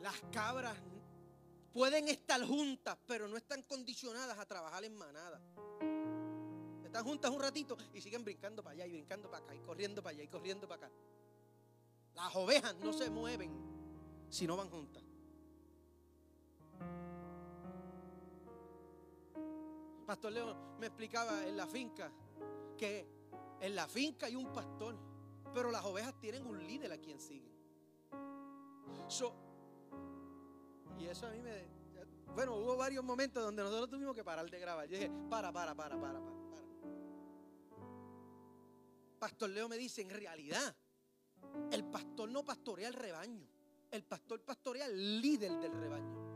Las 0.00 0.20
cabras 0.32 0.76
pueden 1.72 2.08
estar 2.08 2.44
juntas, 2.44 2.98
pero 3.06 3.28
no 3.28 3.36
están 3.36 3.62
condicionadas 3.62 4.36
a 4.36 4.46
trabajar 4.46 4.84
en 4.84 4.96
manada. 4.96 5.40
Están 6.92 7.06
juntas 7.06 7.30
un 7.30 7.40
ratito 7.40 7.74
y 7.94 8.02
siguen 8.02 8.22
brincando 8.22 8.62
para 8.62 8.74
allá 8.74 8.86
y 8.86 8.92
brincando 8.92 9.30
para 9.30 9.42
acá 9.42 9.54
y 9.54 9.60
corriendo 9.60 10.02
para 10.02 10.14
allá 10.14 10.24
y 10.24 10.28
corriendo 10.28 10.68
para 10.68 10.88
acá. 10.88 10.94
Las 12.14 12.36
ovejas 12.36 12.76
no 12.84 12.92
se 12.92 13.08
mueven 13.08 13.50
si 14.28 14.46
no 14.46 14.58
van 14.58 14.68
juntas. 14.68 15.02
Pastor 20.06 20.32
Leo 20.32 20.54
me 20.78 20.88
explicaba 20.88 21.46
en 21.46 21.56
la 21.56 21.66
finca 21.66 22.12
que 22.76 23.08
en 23.62 23.74
la 23.74 23.88
finca 23.88 24.26
hay 24.26 24.36
un 24.36 24.52
pastor, 24.52 24.94
pero 25.54 25.70
las 25.70 25.82
ovejas 25.86 26.20
tienen 26.20 26.46
un 26.46 26.58
líder 26.58 26.92
a 26.92 26.98
quien 26.98 27.18
siguen. 27.18 27.54
y 30.98 31.06
eso 31.06 31.26
a 31.26 31.30
mí 31.30 31.40
me... 31.40 31.70
Bueno, 32.34 32.54
hubo 32.56 32.76
varios 32.76 33.02
momentos 33.02 33.42
donde 33.42 33.62
nosotros 33.62 33.88
tuvimos 33.88 34.14
que 34.14 34.22
parar 34.22 34.50
de 34.50 34.58
grabar. 34.58 34.86
Yo 34.86 34.98
dije, 34.98 35.10
para, 35.30 35.50
para, 35.50 35.74
para, 35.74 35.98
para, 35.98 36.20
para. 36.20 36.41
Pastor 39.22 39.50
Leo 39.50 39.68
me 39.68 39.76
dice, 39.76 40.02
en 40.02 40.10
realidad, 40.10 40.74
el 41.70 41.84
pastor 41.84 42.28
no 42.28 42.44
pastorea 42.44 42.88
el 42.88 42.94
rebaño. 42.94 43.46
El 43.88 44.02
pastor 44.02 44.40
pastorea 44.40 44.86
el 44.86 45.20
líder 45.20 45.60
del 45.60 45.72
rebaño. 45.72 46.34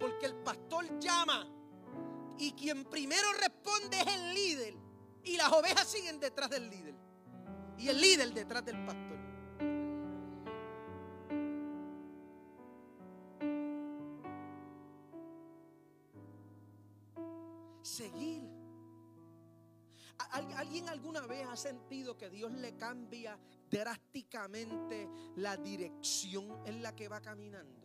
Porque 0.00 0.24
el 0.24 0.36
pastor 0.36 0.98
llama 0.98 1.46
y 2.38 2.52
quien 2.52 2.86
primero 2.86 3.34
responde 3.34 4.00
es 4.00 4.06
el 4.06 4.32
líder. 4.32 4.74
Y 5.24 5.36
las 5.36 5.52
ovejas 5.52 5.86
siguen 5.86 6.18
detrás 6.18 6.48
del 6.48 6.70
líder. 6.70 6.94
Y 7.76 7.88
el 7.88 8.00
líder 8.00 8.32
detrás 8.32 8.64
del 8.64 8.82
pastor. 8.82 9.13
Alguna 21.16 21.26
vez 21.26 21.46
ha 21.46 21.56
sentido 21.56 22.16
que 22.16 22.28
Dios 22.28 22.52
le 22.52 22.76
cambia 22.76 23.38
drásticamente 23.70 25.08
la 25.36 25.56
dirección 25.56 26.62
en 26.66 26.82
la 26.82 26.94
que 26.94 27.08
va 27.08 27.20
caminando? 27.20 27.83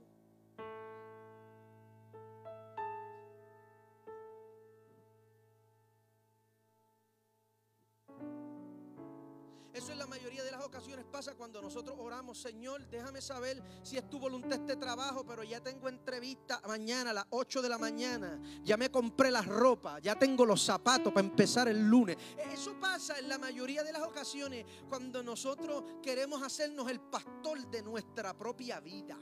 Pasa 11.19 11.35
cuando 11.35 11.61
nosotros 11.61 11.97
oramos, 11.99 12.39
Señor, 12.39 12.87
déjame 12.87 13.19
saber 13.19 13.61
si 13.83 13.97
es 13.97 14.09
tu 14.09 14.19
voluntad 14.19 14.53
este 14.53 14.77
trabajo, 14.77 15.25
pero 15.25 15.43
ya 15.43 15.59
tengo 15.59 15.89
entrevista 15.89 16.61
mañana 16.65 17.09
a 17.09 17.13
las 17.13 17.25
8 17.31 17.61
de 17.61 17.67
la 17.67 17.77
mañana, 17.77 18.39
ya 18.63 18.77
me 18.77 18.89
compré 18.89 19.29
las 19.29 19.45
ropas, 19.45 20.01
ya 20.01 20.17
tengo 20.17 20.45
los 20.45 20.63
zapatos 20.63 21.11
para 21.11 21.27
empezar 21.27 21.67
el 21.67 21.89
lunes. 21.89 22.15
Eso 22.53 22.79
pasa 22.79 23.19
en 23.19 23.27
la 23.27 23.37
mayoría 23.37 23.83
de 23.83 23.91
las 23.91 24.03
ocasiones 24.03 24.65
cuando 24.87 25.21
nosotros 25.21 25.83
queremos 26.01 26.41
hacernos 26.41 26.89
el 26.89 27.01
pastor 27.01 27.69
de 27.69 27.81
nuestra 27.81 28.33
propia 28.33 28.79
vida. 28.79 29.17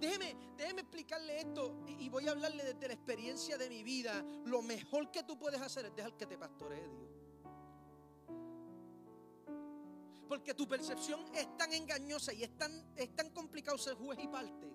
Déjeme, 0.00 0.36
déjeme 0.56 0.80
explicarle 0.80 1.40
esto 1.40 1.84
y, 1.86 2.08
voy 2.08 2.28
a 2.28 2.30
hablarle 2.30 2.64
desde 2.64 2.88
la 2.88 2.94
experiencia 2.94 3.58
de 3.58 3.68
mi 3.68 3.82
vida. 3.82 4.24
Lo 4.46 4.62
mejor 4.62 5.10
que 5.10 5.22
tú 5.22 5.38
puedes 5.38 5.60
hacer 5.60 5.84
es 5.84 5.94
dejar 5.94 6.16
que 6.16 6.24
te 6.24 6.38
pastoree 6.38 6.88
Dios. 6.88 7.07
Porque 10.28 10.54
tu 10.54 10.68
percepción 10.68 11.24
es 11.34 11.56
tan 11.56 11.72
engañosa 11.72 12.32
y 12.32 12.44
es 12.44 12.56
tan, 12.56 12.92
es 12.96 13.16
tan 13.16 13.30
complicado 13.30 13.78
ser 13.78 13.94
juez 13.94 14.18
y 14.22 14.28
parte. 14.28 14.70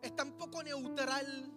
Es 0.00 0.14
tan 0.14 0.38
poco 0.38 0.62
neutral. 0.62 1.52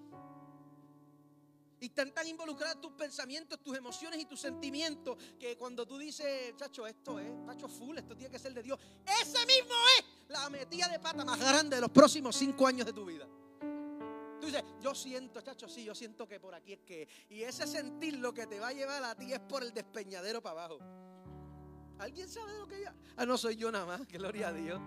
Y 1.80 1.88
están 1.88 2.14
tan 2.14 2.26
involucradas 2.26 2.80
tus 2.80 2.94
pensamientos, 2.94 3.60
tus 3.62 3.78
emociones 3.78 4.18
y 4.20 4.26
tus 4.26 4.40
sentimientos 4.40 5.18
que 5.38 5.58
cuando 5.58 5.86
tú 5.86 5.98
dices, 5.98 6.56
chacho, 6.56 6.88
esto 6.88 7.20
es, 7.20 7.30
chacho, 7.46 7.68
full, 7.68 7.98
esto 7.98 8.16
tiene 8.16 8.32
que 8.32 8.40
ser 8.40 8.54
de 8.54 8.64
Dios. 8.64 8.80
Ese 9.22 9.46
mismo 9.46 9.76
es 10.00 10.06
la 10.30 10.50
metida 10.50 10.88
de 10.88 10.98
pata 11.00 11.26
más 11.26 11.38
grande 11.38 11.76
de 11.76 11.82
los 11.82 11.92
próximos 11.92 12.38
cinco 12.38 12.66
años 12.66 12.86
de 12.86 12.94
tu 12.94 13.06
vida. 13.06 13.28
Tú 14.40 14.48
dices, 14.48 14.64
yo 14.82 14.96
siento, 14.96 15.42
chacho, 15.42 15.68
sí, 15.68 15.84
yo 15.84 15.94
siento 15.94 16.26
que 16.26 16.40
por 16.40 16.56
aquí 16.56 16.74
es 16.74 16.80
que. 16.80 17.08
Y 17.30 17.44
ese 17.44 17.68
sentir 17.68 18.18
lo 18.18 18.34
que 18.34 18.48
te 18.48 18.60
va 18.62 18.70
a 18.70 18.74
llevar 18.74 19.04
a 19.04 19.16
ti 19.16 19.34
es 19.34 19.40
por 19.42 19.62
el 19.62 19.74
despeñadero 19.74 20.42
para 20.42 20.66
abajo. 20.66 21.03
¿Alguien 22.00 22.28
sabe 22.28 22.54
de 22.54 22.60
lo 22.60 22.68
que 22.68 22.82
ya? 22.82 22.96
Ah, 23.18 23.26
no 23.26 23.38
soy 23.38 23.56
yo 23.56 23.72
nada 23.72 23.86
más, 23.86 24.08
gloria 24.08 24.50
a 24.50 24.54
Dios. 24.54 24.82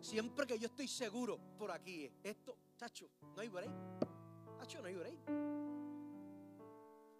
Siempre 0.00 0.46
que 0.46 0.58
yo 0.58 0.66
estoy 0.66 0.88
seguro 0.88 1.38
por 1.58 1.70
aquí, 1.70 2.10
esto, 2.22 2.56
chacho, 2.76 3.08
no 3.36 3.40
hay 3.40 3.48
break. 3.48 3.70
Chacho, 4.58 4.80
no 4.80 4.88
hay 4.88 4.96
break. 4.96 5.30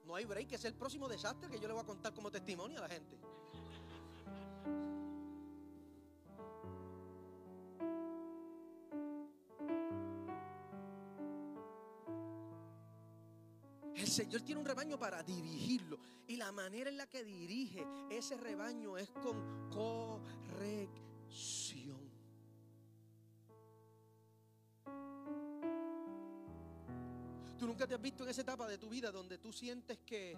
No 0.04 0.16
hay 0.16 0.24
break, 0.24 0.48
que 0.48 0.56
es 0.56 0.64
el 0.64 0.74
próximo 0.74 1.08
desastre 1.08 1.48
que 1.48 1.60
yo 1.60 1.68
le 1.68 1.74
voy 1.74 1.82
a 1.82 1.86
contar 1.86 2.12
como 2.12 2.30
testimonio 2.30 2.78
a 2.78 2.82
la 2.82 2.88
gente. 2.88 3.18
Señor 14.12 14.42
tiene 14.42 14.60
un 14.60 14.66
rebaño 14.66 14.98
para 14.98 15.22
dirigirlo. 15.22 15.98
Y 16.28 16.36
la 16.36 16.52
manera 16.52 16.90
en 16.90 16.98
la 16.98 17.06
que 17.06 17.24
dirige 17.24 17.86
ese 18.10 18.36
rebaño 18.36 18.98
es 18.98 19.10
con 19.10 19.70
corrección. 19.70 20.92
¿Tú 27.58 27.66
nunca 27.66 27.86
te 27.86 27.94
has 27.94 28.02
visto 28.02 28.24
en 28.24 28.30
esa 28.30 28.42
etapa 28.42 28.68
de 28.68 28.76
tu 28.76 28.90
vida 28.90 29.10
donde 29.10 29.38
tú 29.38 29.50
sientes 29.50 30.00
que 30.00 30.36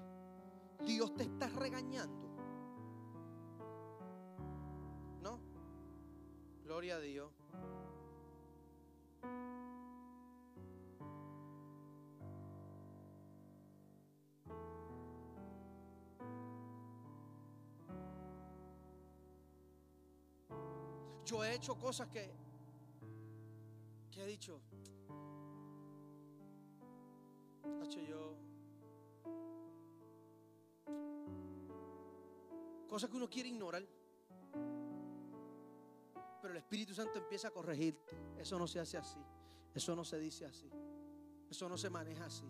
Dios 0.86 1.12
te 1.16 1.24
está 1.24 1.48
regañando? 1.48 2.28
¿No? 5.20 5.40
Gloria 6.62 6.94
a 6.96 7.00
Dios. 7.00 7.43
Yo 21.24 21.42
he 21.42 21.54
hecho 21.54 21.76
cosas 21.78 22.08
que, 22.08 22.30
que 24.10 24.22
he 24.22 24.26
dicho, 24.26 24.60
yo. 28.02 28.36
Cosas 32.88 33.10
que 33.10 33.16
uno 33.16 33.28
quiere 33.28 33.48
ignorar. 33.48 33.84
Pero 36.40 36.52
el 36.52 36.58
Espíritu 36.58 36.94
Santo 36.94 37.18
empieza 37.18 37.48
a 37.48 37.50
corregirte. 37.50 38.16
Eso 38.38 38.58
no 38.58 38.66
se 38.66 38.80
hace 38.80 38.96
así. 38.98 39.18
Eso 39.74 39.96
no 39.96 40.04
se 40.04 40.18
dice 40.18 40.44
así. 40.46 40.70
Eso 41.50 41.68
no 41.68 41.76
se 41.76 41.90
maneja 41.90 42.26
así. 42.26 42.46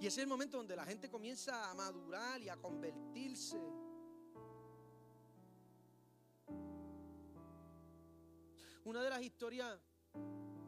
Y 0.00 0.06
ese 0.06 0.20
es 0.20 0.24
el 0.24 0.26
momento 0.26 0.56
donde 0.56 0.74
la 0.74 0.84
gente 0.84 1.08
comienza 1.08 1.70
a 1.70 1.74
madurar 1.74 2.40
y 2.40 2.48
a 2.48 2.56
convertirse. 2.56 3.60
Una 8.84 9.02
de 9.02 9.08
las 9.08 9.22
historias 9.22 9.78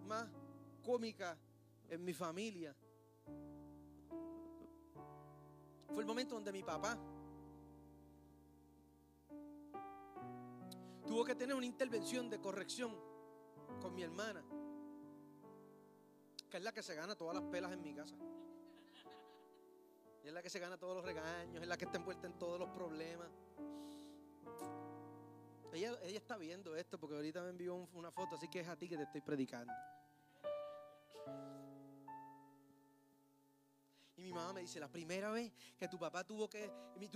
más 0.06 0.26
cómicas 0.82 1.36
en 1.88 2.02
mi 2.02 2.14
familia 2.14 2.74
fue 5.92 6.02
el 6.02 6.06
momento 6.06 6.34
donde 6.34 6.50
mi 6.50 6.62
papá 6.62 6.98
tuvo 11.06 11.24
que 11.24 11.34
tener 11.34 11.54
una 11.54 11.66
intervención 11.66 12.30
de 12.30 12.40
corrección 12.40 12.96
con 13.82 13.94
mi 13.94 14.02
hermana, 14.02 14.42
que 16.48 16.56
es 16.56 16.62
la 16.62 16.72
que 16.72 16.82
se 16.82 16.94
gana 16.94 17.14
todas 17.16 17.34
las 17.34 17.44
pelas 17.44 17.72
en 17.72 17.82
mi 17.82 17.92
casa. 17.94 18.16
Y 20.24 20.28
es 20.28 20.32
la 20.32 20.42
que 20.42 20.48
se 20.50 20.58
gana 20.58 20.78
todos 20.78 20.96
los 20.96 21.04
regaños, 21.04 21.62
es 21.62 21.68
la 21.68 21.76
que 21.76 21.84
está 21.84 21.98
envuelta 21.98 22.26
en 22.26 22.38
todos 22.38 22.58
los 22.58 22.70
problemas. 22.70 23.28
Ella, 25.76 25.94
ella 26.04 26.18
está 26.18 26.38
viendo 26.38 26.74
esto 26.74 26.98
porque 26.98 27.16
ahorita 27.16 27.42
me 27.42 27.50
envió 27.50 27.74
una 27.92 28.10
foto, 28.10 28.36
así 28.36 28.48
que 28.48 28.60
es 28.60 28.68
a 28.68 28.76
ti 28.76 28.88
que 28.88 28.96
te 28.96 29.02
estoy 29.02 29.20
predicando. 29.20 29.74
Y 34.16 34.22
mi 34.22 34.32
mamá 34.32 34.54
me 34.54 34.62
dice, 34.62 34.80
la 34.80 34.88
primera 34.88 35.30
vez 35.30 35.52
que 35.78 35.86
tu 35.88 35.98
papá 35.98 36.24
tuvo 36.24 36.48
que, 36.48 36.72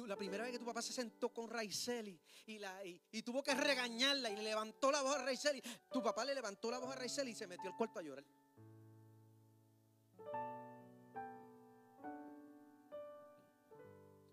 la 0.06 0.16
primera 0.16 0.44
vez 0.44 0.52
que 0.52 0.58
tu 0.58 0.66
papá 0.66 0.82
se 0.82 0.92
sentó 0.92 1.30
con 1.30 1.48
Raiseli 1.48 2.20
y, 2.44 2.58
la, 2.58 2.84
y, 2.84 3.22
tuvo 3.22 3.42
que 3.42 3.54
regañarla 3.54 4.28
y 4.28 4.36
le 4.36 4.42
levantó 4.42 4.92
la 4.92 5.00
voz 5.00 5.16
a 5.16 5.24
Raiseli, 5.24 5.62
tu 5.90 6.02
papá 6.02 6.26
le 6.26 6.34
levantó 6.34 6.70
la 6.70 6.78
voz 6.78 6.92
a 6.92 6.96
Raiseli 6.96 7.30
y 7.30 7.34
se 7.34 7.46
metió 7.46 7.70
al 7.70 7.76
cuarto 7.78 7.98
a 7.98 8.02
llorar. 8.02 8.24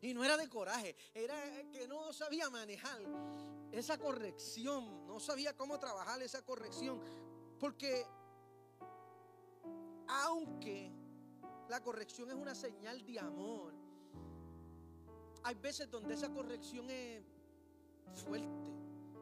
Y 0.01 0.13
no 0.13 0.25
era 0.25 0.35
de 0.35 0.49
coraje, 0.49 0.97
era 1.13 1.41
que 1.71 1.87
no 1.87 2.11
sabía 2.11 2.49
manejar 2.49 3.01
esa 3.71 3.97
corrección, 3.97 5.07
no 5.07 5.19
sabía 5.19 5.55
cómo 5.55 5.79
trabajar 5.79 6.21
esa 6.21 6.43
corrección. 6.43 7.01
Porque 7.59 8.05
aunque 10.07 10.91
la 11.69 11.81
corrección 11.81 12.29
es 12.29 12.35
una 12.35 12.55
señal 12.55 13.05
de 13.05 13.19
amor. 13.19 13.73
Hay 15.43 15.55
veces 15.55 15.89
donde 15.89 16.13
esa 16.13 16.29
corrección 16.33 16.89
es 16.89 17.23
fuerte, 18.25 18.71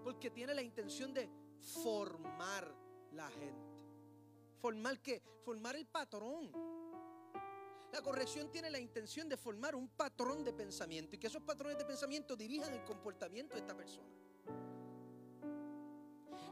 porque 0.04 0.30
tiene 0.30 0.54
la 0.54 0.62
intención 0.62 1.14
de 1.14 1.30
formar 1.84 2.74
la 3.12 3.30
gente. 3.30 3.76
¿Formar 4.60 5.02
qué? 5.02 5.22
Formar 5.43 5.76
el 5.76 5.86
patrón. 5.86 6.52
La 7.91 8.02
corrección 8.02 8.52
tiene 8.52 8.70
la 8.70 8.80
intención 8.80 9.30
de 9.30 9.38
formar 9.38 9.76
un 9.76 9.88
patrón 9.88 10.43
de 10.43 10.54
pensamiento 10.54 11.16
y 11.16 11.20
que 11.20 11.28
esos 11.28 11.41
patrones 11.43 11.78
de 11.78 11.86
pensamiento 11.86 12.36
dirijan 12.36 12.74
el 12.74 12.84
comportamiento 12.84 13.54
de 13.54 13.62
esta 13.62 13.76
persona. 13.76 14.10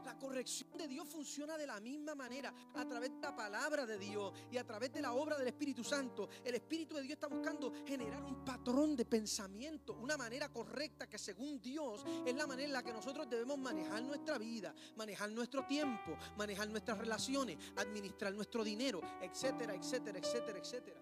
La 0.04 0.18
corrección 0.18 0.70
de 0.76 0.86
Dios 0.86 1.08
funciona 1.08 1.56
de 1.56 1.66
la 1.66 1.80
misma 1.80 2.14
manera, 2.14 2.52
a 2.74 2.84
través 2.86 3.10
de 3.14 3.20
la 3.20 3.34
palabra 3.34 3.86
de 3.86 3.98
Dios 3.98 4.32
y 4.50 4.58
a 4.58 4.64
través 4.64 4.92
de 4.92 5.00
la 5.00 5.12
obra 5.12 5.38
del 5.38 5.48
Espíritu 5.48 5.82
Santo. 5.82 6.28
El 6.44 6.54
Espíritu 6.54 6.96
de 6.96 7.02
Dios 7.02 7.14
está 7.14 7.26
buscando 7.26 7.72
generar 7.86 8.22
un 8.22 8.44
patrón 8.44 8.96
de 8.96 9.04
pensamiento, 9.04 9.94
una 9.94 10.16
manera 10.16 10.52
correcta 10.52 11.08
que 11.08 11.18
según 11.18 11.60
Dios 11.60 12.04
es 12.26 12.34
la 12.34 12.46
manera 12.46 12.66
en 12.66 12.72
la 12.72 12.82
que 12.82 12.92
nosotros 12.92 13.28
debemos 13.28 13.58
manejar 13.58 14.02
nuestra 14.02 14.38
vida, 14.38 14.74
manejar 14.96 15.30
nuestro 15.30 15.64
tiempo, 15.66 16.16
manejar 16.36 16.68
nuestras 16.68 16.98
relaciones, 16.98 17.56
administrar 17.76 18.34
nuestro 18.34 18.62
dinero, 18.62 19.00
etcétera, 19.22 19.74
etcétera, 19.74 20.18
etcétera, 20.18 20.58
etcétera. 20.58 21.00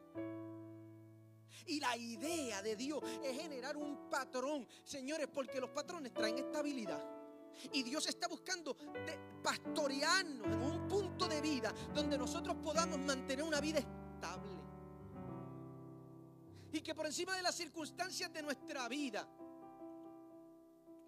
Y 1.67 1.81
la 1.81 1.97
idea 1.97 2.63
de 2.63 2.77
Dios 2.77 3.03
es 3.23 3.41
generar 3.41 3.77
un 3.77 4.09
patrón, 4.11 4.67
señores, 4.85 5.29
porque 5.33 5.61
los 5.61 5.71
patrones 5.71 6.13
traen 6.13 6.39
estabilidad. 6.39 7.22
Y 7.73 7.83
Dios 7.83 8.07
está 8.07 8.29
buscando 8.29 8.77
pastorearnos 9.43 10.47
en 10.47 10.63
un 10.63 10.89
punto 10.89 11.29
de 11.29 11.41
vida 11.41 11.73
donde 11.95 12.19
nosotros 12.19 12.57
podamos 12.63 12.99
mantener 12.99 13.45
una 13.45 13.61
vida 13.61 13.79
estable. 13.79 14.51
Y 16.73 16.81
que 16.81 16.95
por 16.95 17.07
encima 17.07 17.37
de 17.37 17.43
las 17.43 17.55
circunstancias 17.55 18.33
de 18.33 18.43
nuestra 18.43 18.89
vida, 18.89 19.29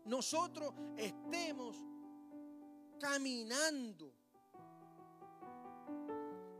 nosotros 0.05 0.74
estemos 0.97 1.76
caminando 3.01 4.12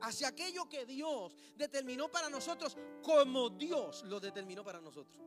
hacia 0.01 0.29
aquello 0.29 0.69
que 0.69 0.85
Dios 0.87 1.35
determinó 1.57 2.11
para 2.11 2.29
nosotros 2.29 2.77
como 3.03 3.51
Dios 3.51 4.05
lo 4.05 4.21
determinó 4.21 4.65
para 4.65 4.81
nosotros. 4.81 5.23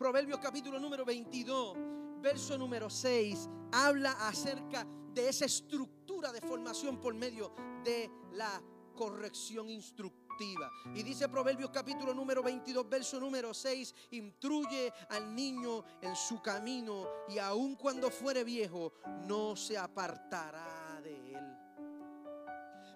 Proverbios 0.00 0.38
capítulo 0.38 0.80
número 0.80 1.04
22, 1.04 1.76
verso 2.22 2.56
número 2.56 2.88
6, 2.88 3.50
habla 3.70 4.12
acerca 4.26 4.86
de 5.12 5.28
esa 5.28 5.44
estructura 5.44 6.32
de 6.32 6.40
formación 6.40 6.98
por 6.98 7.12
medio 7.12 7.52
de 7.84 8.10
la 8.32 8.62
corrección 8.96 9.68
instructiva. 9.68 10.70
Y 10.94 11.02
dice 11.02 11.28
Proverbios 11.28 11.68
capítulo 11.68 12.14
número 12.14 12.42
22, 12.42 12.88
verso 12.88 13.20
número 13.20 13.52
6, 13.52 13.94
instruye 14.12 14.90
al 15.10 15.34
niño 15.34 15.84
en 16.00 16.16
su 16.16 16.40
camino 16.40 17.06
y 17.28 17.36
aun 17.36 17.76
cuando 17.76 18.10
fuere 18.10 18.42
viejo 18.42 18.94
no 19.26 19.54
se 19.54 19.76
apartará 19.76 20.98
de 21.04 21.34
él. 21.34 21.58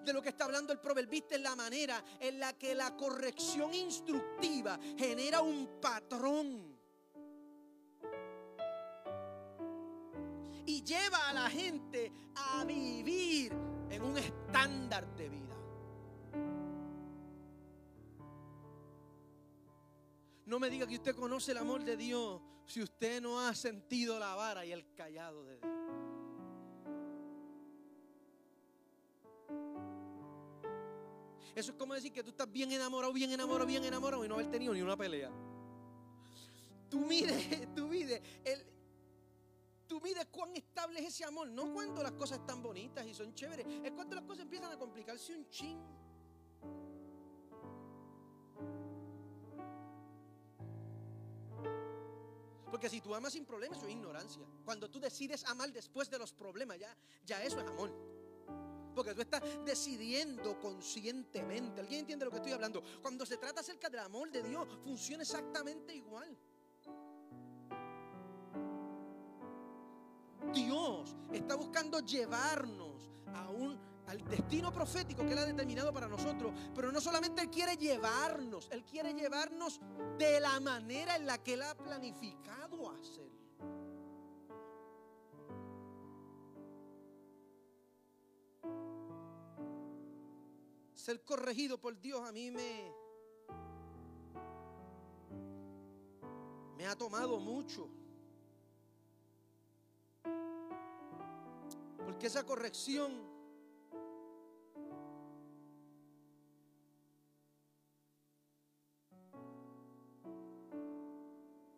De 0.06 0.12
lo 0.14 0.22
que 0.22 0.30
está 0.30 0.46
hablando 0.46 0.72
el 0.72 0.80
proverbista 0.80 1.34
es 1.34 1.42
la 1.42 1.54
manera 1.54 2.02
en 2.18 2.40
la 2.40 2.54
que 2.54 2.74
la 2.74 2.96
corrección 2.96 3.74
instructiva 3.74 4.80
genera 4.96 5.42
un 5.42 5.78
patrón 5.82 6.73
y 10.66 10.82
lleva 10.82 11.28
a 11.28 11.32
la 11.32 11.50
gente 11.50 12.12
a 12.34 12.64
vivir 12.64 13.52
en 13.90 14.02
un 14.02 14.18
estándar 14.18 15.06
de 15.16 15.28
vida. 15.28 15.56
No 20.46 20.58
me 20.58 20.68
diga 20.68 20.86
que 20.86 20.96
usted 20.96 21.14
conoce 21.14 21.52
el 21.52 21.58
amor 21.58 21.84
de 21.84 21.96
Dios 21.96 22.40
si 22.66 22.82
usted 22.82 23.20
no 23.20 23.40
ha 23.40 23.54
sentido 23.54 24.18
la 24.18 24.34
vara 24.34 24.64
y 24.64 24.72
el 24.72 24.94
callado 24.94 25.44
de 25.44 25.56
Dios. 25.58 25.74
Eso 31.54 31.70
es 31.70 31.78
como 31.78 31.94
decir 31.94 32.12
que 32.12 32.22
tú 32.22 32.30
estás 32.30 32.50
bien 32.50 32.72
enamorado, 32.72 33.12
bien 33.12 33.30
enamorado, 33.30 33.66
bien 33.66 33.84
enamorado 33.84 34.24
y 34.24 34.28
no 34.28 34.34
haber 34.34 34.50
tenido 34.50 34.74
ni 34.74 34.82
una 34.82 34.96
pelea. 34.96 35.30
Tú 36.90 37.00
mire, 37.00 37.68
tú 37.76 37.86
mire, 37.86 38.20
el, 38.44 38.73
Tú 39.86 40.00
mides 40.00 40.26
cuán 40.30 40.56
estable 40.56 41.00
es 41.00 41.06
ese 41.06 41.24
amor, 41.24 41.48
no 41.48 41.72
cuando 41.72 42.02
las 42.02 42.12
cosas 42.12 42.38
están 42.38 42.62
bonitas 42.62 43.06
y 43.06 43.14
son 43.14 43.34
chéveres, 43.34 43.66
es 43.84 43.92
cuando 43.92 44.14
las 44.14 44.24
cosas 44.24 44.42
empiezan 44.44 44.72
a 44.72 44.78
complicarse 44.78 45.34
un 45.36 45.48
ching. 45.50 45.78
Porque 52.70 52.88
si 52.88 53.00
tú 53.00 53.14
amas 53.14 53.32
sin 53.32 53.44
problemas, 53.44 53.78
eso 53.78 53.86
es 53.86 53.92
ignorancia. 53.92 54.42
Cuando 54.64 54.90
tú 54.90 54.98
decides 54.98 55.44
amar 55.44 55.72
después 55.72 56.10
de 56.10 56.18
los 56.18 56.32
problemas, 56.32 56.76
ya, 56.76 56.96
ya 57.24 57.40
eso 57.42 57.60
es 57.60 57.66
amor. 57.68 57.92
Porque 58.94 59.14
tú 59.14 59.20
estás 59.20 59.42
decidiendo 59.64 60.58
conscientemente. 60.58 61.80
¿Alguien 61.80 62.00
entiende 62.00 62.24
lo 62.24 62.32
que 62.32 62.38
estoy 62.38 62.50
hablando? 62.50 62.82
Cuando 63.00 63.24
se 63.24 63.36
trata 63.36 63.60
acerca 63.60 63.88
del 63.88 64.00
amor 64.00 64.30
de 64.30 64.42
Dios, 64.42 64.66
funciona 64.82 65.22
exactamente 65.22 65.94
igual. 65.94 66.36
Dios 70.54 71.16
está 71.32 71.56
buscando 71.56 72.00
llevarnos 72.00 73.10
a 73.34 73.50
un, 73.50 73.78
al 74.06 74.24
destino 74.28 74.72
profético 74.72 75.26
que 75.26 75.32
Él 75.32 75.38
ha 75.38 75.46
determinado 75.46 75.92
para 75.92 76.08
nosotros. 76.08 76.52
Pero 76.74 76.92
no 76.92 77.00
solamente 77.00 77.42
Él 77.42 77.50
quiere 77.50 77.76
llevarnos, 77.76 78.68
Él 78.70 78.84
quiere 78.84 79.12
llevarnos 79.12 79.80
de 80.18 80.40
la 80.40 80.60
manera 80.60 81.16
en 81.16 81.26
la 81.26 81.42
que 81.42 81.54
Él 81.54 81.62
ha 81.62 81.74
planificado 81.74 82.90
hacer. 82.90 83.24
Ser 90.94 91.22
corregido 91.24 91.78
por 91.78 92.00
Dios 92.00 92.26
a 92.26 92.32
mí 92.32 92.50
me 92.50 92.94
ha 96.86 96.96
tomado 96.96 97.38
mucho. 97.40 98.03
Porque 102.24 102.38
esa 102.38 102.46
corrección 102.46 103.12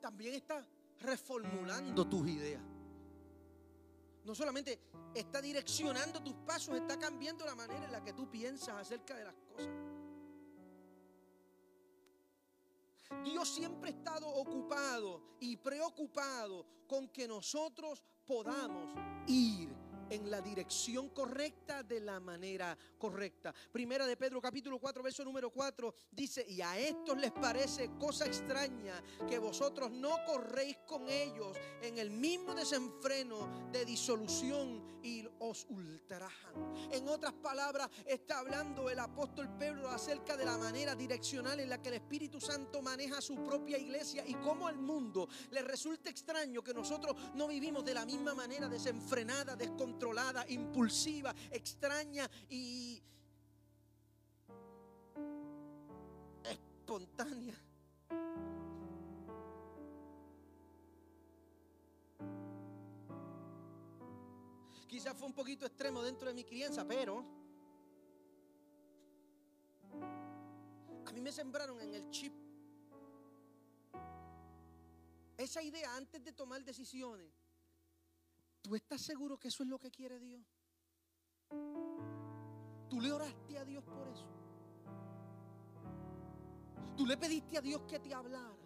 también 0.01 0.34
está 0.34 0.64
reformulando 1.01 2.09
tus 2.09 2.28
ideas. 2.28 2.62
No 4.24 4.36
solamente 4.36 4.78
está 5.16 5.42
direccionando 5.42 6.22
tus 6.22 6.36
pasos, 6.47 6.76
está 6.76 6.97
cambiando 6.97 7.44
la 7.44 7.57
manera 7.57 7.84
en 7.84 7.90
la 7.90 8.05
que 8.05 8.12
tú 8.12 8.30
piensas 8.30 8.76
acerca 8.76 9.16
de 9.16 9.24
las 9.24 9.34
cosas. 9.34 9.74
Dios 13.24 13.49
siempre 13.49 13.90
ha 13.90 13.94
estado 13.94 14.28
ocupado 14.28 15.22
y 15.40 15.57
preocupado 15.57 16.64
con 16.86 17.09
que 17.09 17.26
nosotros 17.26 18.01
podamos 18.24 18.94
ir 19.26 19.86
en 20.11 20.31
la 20.31 20.41
dirección 20.41 21.09
correcta 21.11 21.83
de 21.83 22.01
la 22.01 22.21
manera 22.21 22.77
correcta. 22.99 23.55
Primera 23.73 24.07
de 24.07 24.17
Pedro 24.17 24.41
capítulo 24.41 24.79
4 24.79 25.03
verso 25.03 25.25
número 25.25 25.51
4 25.51 25.95
dice, 26.13 26.45
y 26.49 26.61
a 26.61 26.79
estos 26.79 27.17
les 27.19 27.33
parece 27.33 27.91
cosa 27.99 28.27
extraña 28.27 29.03
que 29.29 29.39
vosotros 29.39 29.91
no 29.91 30.25
corréis 30.25 30.79
con 30.87 31.09
ellos 31.09 31.57
en 31.83 31.99
el 31.99 32.11
mismo 32.11 32.55
desenfreno 32.55 33.71
de 33.73 33.85
disolución 33.85 34.97
y 35.03 35.25
os 35.39 35.67
ultrajan. 35.69 36.55
En 36.91 37.09
otras 37.09 37.33
palabras, 37.35 37.89
está 38.05 38.39
hablando 38.39 38.91
el 38.91 38.99
apóstol 38.99 39.49
Pedro 39.59 39.89
acerca 39.89 40.37
de 40.37 40.45
la 40.45 40.59
manera 40.59 40.95
direccional 40.95 41.61
en 41.61 41.69
la 41.69 41.81
que 41.81 41.89
el 41.89 41.95
Espíritu 41.95 42.41
Santo 42.41 42.83
maneja 42.83 43.21
su 43.21 43.37
propia 43.45 43.79
iglesia 43.79 44.25
y 44.27 44.35
cómo 44.35 44.67
al 44.67 44.79
mundo 44.79 45.29
le 45.51 45.63
resulta 45.63 46.11
extraño 46.11 46.63
que 46.63 46.75
nosotros 46.75 47.15
no 47.35 47.47
vivimos 47.47 47.85
de 47.85 47.95
la 47.95 48.05
misma 48.05 48.35
manera 48.35 48.69
desenfrenada, 48.69 49.55
descontrolada 49.55 49.95
controlada, 49.97 50.44
impulsiva, 50.49 51.34
extraña 51.51 52.28
y 52.51 53.03
espontánea. 56.44 57.55
Quizás 64.86 65.16
fue 65.16 65.26
un 65.28 65.32
poquito 65.32 65.64
extremo 65.64 66.03
dentro 66.03 66.28
de 66.28 66.34
mi 66.34 66.44
crianza, 66.44 66.86
pero 66.86 67.24
a 71.07 71.12
mí 71.12 71.20
me 71.22 71.32
sembraron 71.32 71.80
en 71.80 71.94
el 71.94 72.11
chip 72.11 72.34
esa 75.38 75.62
idea 75.62 75.97
antes 75.97 76.22
de 76.22 76.32
tomar 76.32 76.62
decisiones 76.62 77.45
¿Tú 78.67 78.75
estás 78.75 79.01
seguro 79.01 79.39
que 79.39 79.47
eso 79.47 79.62
es 79.62 79.69
lo 79.69 79.79
que 79.79 79.93
quiere 79.93 80.19
Dios? 80.19 80.45
¿Tú 82.91 83.01
le 83.01 83.12
oraste 83.12 83.57
a 83.57 83.64
Dios 83.64 83.85
por 83.85 84.09
eso? 84.09 84.27
¿Tú 86.97 87.07
le 87.07 87.17
pediste 87.17 87.59
a 87.59 87.61
Dios 87.61 87.83
que 87.83 88.01
te 88.01 88.12
hablara? 88.12 88.57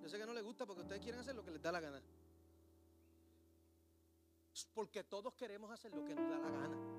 Yo 0.00 0.08
sé 0.08 0.18
que 0.18 0.26
no 0.26 0.34
le 0.34 0.42
gusta 0.42 0.64
porque 0.64 0.82
ustedes 0.82 1.00
quieren 1.00 1.20
hacer 1.20 1.34
lo 1.34 1.42
que 1.42 1.50
les 1.50 1.60
da 1.60 1.72
la 1.72 1.80
gana. 1.80 2.00
Porque 4.72 5.02
todos 5.02 5.34
queremos 5.34 5.72
hacer 5.72 5.92
lo 5.92 6.04
que 6.04 6.14
nos 6.14 6.30
da 6.30 6.38
la 6.38 6.48
gana. 6.48 6.91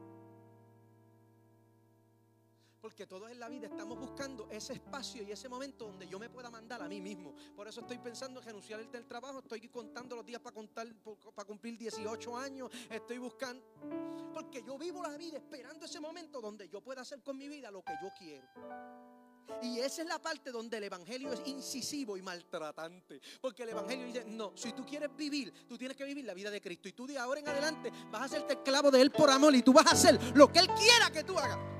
Porque 2.83 3.07
todos 3.07 3.31
en 3.31 3.39
la 3.39 3.47
vida 3.47 3.67
estamos 3.67 3.97
buscando 3.97 4.45
ese 4.51 4.73
espacio 4.73 5.23
y 5.23 5.31
ese 5.31 5.47
momento 5.47 5.85
donde 5.85 6.05
yo 6.05 6.19
me 6.19 6.29
pueda 6.29 6.49
mandar 6.49 6.81
a 6.81 6.87
mí 6.89 6.99
mismo. 6.99 7.33
Por 7.55 7.65
eso 7.65 7.79
estoy 7.79 7.97
pensando 7.97 8.41
en 8.41 8.45
renunciar 8.45 8.81
el 8.81 8.91
del 8.91 9.05
trabajo. 9.05 9.39
Estoy 9.39 9.69
contando 9.69 10.17
los 10.17 10.25
días 10.25 10.41
para, 10.41 10.53
contar, 10.53 10.85
para 11.33 11.47
cumplir 11.47 11.77
18 11.77 12.35
años. 12.37 12.69
Estoy 12.89 13.19
buscando. 13.19 13.63
Porque 14.33 14.61
yo 14.67 14.77
vivo 14.77 15.01
la 15.01 15.15
vida 15.15 15.37
esperando 15.37 15.85
ese 15.85 16.01
momento 16.01 16.41
donde 16.41 16.67
yo 16.67 16.81
pueda 16.81 17.03
hacer 17.03 17.23
con 17.23 17.37
mi 17.37 17.47
vida 17.47 17.71
lo 17.71 17.81
que 17.83 17.93
yo 18.01 18.09
quiero. 18.19 18.49
Y 19.61 19.79
esa 19.79 20.01
es 20.01 20.07
la 20.09 20.19
parte 20.19 20.51
donde 20.51 20.75
el 20.75 20.83
Evangelio 20.83 21.31
es 21.31 21.41
incisivo 21.45 22.17
y 22.17 22.21
maltratante. 22.21 23.21
Porque 23.39 23.63
el 23.63 23.69
Evangelio 23.69 24.07
dice, 24.07 24.25
no, 24.25 24.51
si 24.57 24.73
tú 24.73 24.85
quieres 24.85 25.15
vivir, 25.15 25.53
tú 25.69 25.77
tienes 25.77 25.95
que 25.95 26.03
vivir 26.03 26.25
la 26.25 26.33
vida 26.33 26.51
de 26.51 26.59
Cristo. 26.59 26.89
Y 26.89 26.91
tú 26.91 27.07
de 27.07 27.17
ahora 27.17 27.39
en 27.39 27.47
adelante 27.47 27.93
vas 28.11 28.23
a 28.23 28.25
hacerte 28.25 28.55
esclavo 28.55 28.91
de 28.91 28.99
Él 28.99 29.09
por 29.09 29.29
amor 29.29 29.55
y 29.55 29.61
tú 29.61 29.71
vas 29.71 29.87
a 29.87 29.91
hacer 29.91 30.19
lo 30.35 30.51
que 30.51 30.59
Él 30.59 30.67
quiera 30.67 31.09
que 31.09 31.23
tú 31.23 31.39
hagas. 31.39 31.72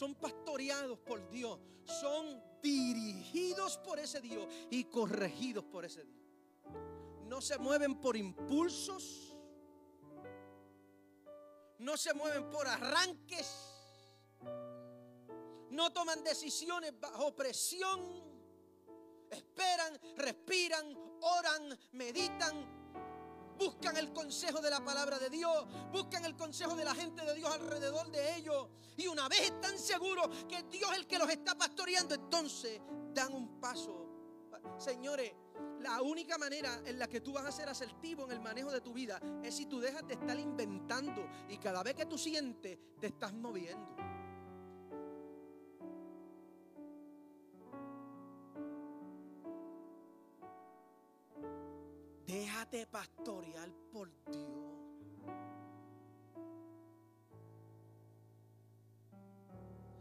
Son 0.00 0.14
pastoreados 0.14 0.98
por 1.00 1.28
Dios 1.28 1.60
son 1.84 2.42
dirigidos 2.62 3.76
por 3.76 3.98
ese 3.98 4.22
Dios 4.22 4.46
y 4.70 4.84
corregidos 4.84 5.62
por 5.64 5.84
ese 5.84 6.04
Dios. 6.04 6.18
No 7.26 7.42
se 7.42 7.58
mueven 7.58 8.00
por 8.00 8.16
impulsos, 8.16 9.36
no 11.80 11.98
se 11.98 12.14
mueven 12.14 12.48
por 12.48 12.66
arranques, 12.66 13.46
no 15.68 15.92
toman 15.92 16.24
decisiones 16.24 16.98
bajo 16.98 17.36
presión, 17.36 18.00
esperan, 19.30 20.00
respiran, 20.16 20.96
oran, 21.20 21.78
meditan, 21.92 22.79
buscan 23.60 23.96
el 23.98 24.10
consejo 24.12 24.62
de 24.62 24.70
la 24.70 24.82
palabra 24.82 25.18
de 25.18 25.28
Dios, 25.28 25.66
buscan 25.92 26.24
el 26.24 26.34
consejo 26.34 26.74
de 26.74 26.84
la 26.84 26.94
gente 26.94 27.22
de 27.24 27.34
Dios 27.34 27.52
alrededor 27.52 28.10
de 28.10 28.36
ellos. 28.36 28.68
Y 28.96 29.06
una 29.06 29.28
vez 29.28 29.42
están 29.42 29.78
seguros 29.78 30.28
que 30.48 30.62
Dios 30.64 30.90
es 30.92 30.98
el 30.98 31.06
que 31.06 31.18
los 31.18 31.28
está 31.28 31.56
pastoreando, 31.56 32.14
entonces 32.14 32.80
dan 33.12 33.34
un 33.34 33.60
paso. 33.60 34.06
Señores, 34.78 35.32
la 35.80 36.00
única 36.00 36.38
manera 36.38 36.80
en 36.86 36.98
la 36.98 37.06
que 37.06 37.20
tú 37.20 37.32
vas 37.32 37.44
a 37.44 37.52
ser 37.52 37.68
asertivo 37.68 38.24
en 38.24 38.32
el 38.32 38.40
manejo 38.40 38.70
de 38.70 38.80
tu 38.80 38.94
vida 38.94 39.20
es 39.42 39.54
si 39.54 39.66
tú 39.66 39.78
dejas 39.78 40.06
de 40.06 40.14
estar 40.14 40.38
inventando 40.38 41.28
y 41.48 41.58
cada 41.58 41.82
vez 41.82 41.94
que 41.94 42.06
tú 42.06 42.16
sientes 42.16 42.78
te 42.98 43.08
estás 43.08 43.32
moviendo. 43.32 43.96
Déjate 52.60 52.86
pastorear 52.88 53.70
por 53.90 54.10
Dios. 54.26 54.46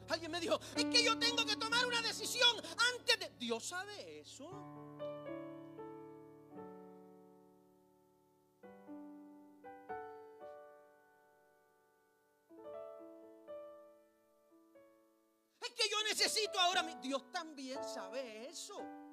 Alguien 0.10 0.30
me 0.30 0.41
dijo, 0.41 0.60
es 0.76 0.84
que 0.84 1.01
yo 1.01 1.18
tengo 1.18 1.45
que 1.45 1.55
tomar 1.55 1.86
una 1.86 2.01
decisión 2.01 2.57
antes 2.97 3.18
de... 3.18 3.30
Dios 3.39 3.64
sabe 3.64 4.20
eso. 4.20 4.49
Es 15.62 15.70
que 15.70 15.89
yo 15.89 16.03
necesito 16.10 16.60
ahora... 16.60 16.84
Dios 17.01 17.32
también 17.32 17.82
sabe 17.86 18.49
eso. 18.49 19.09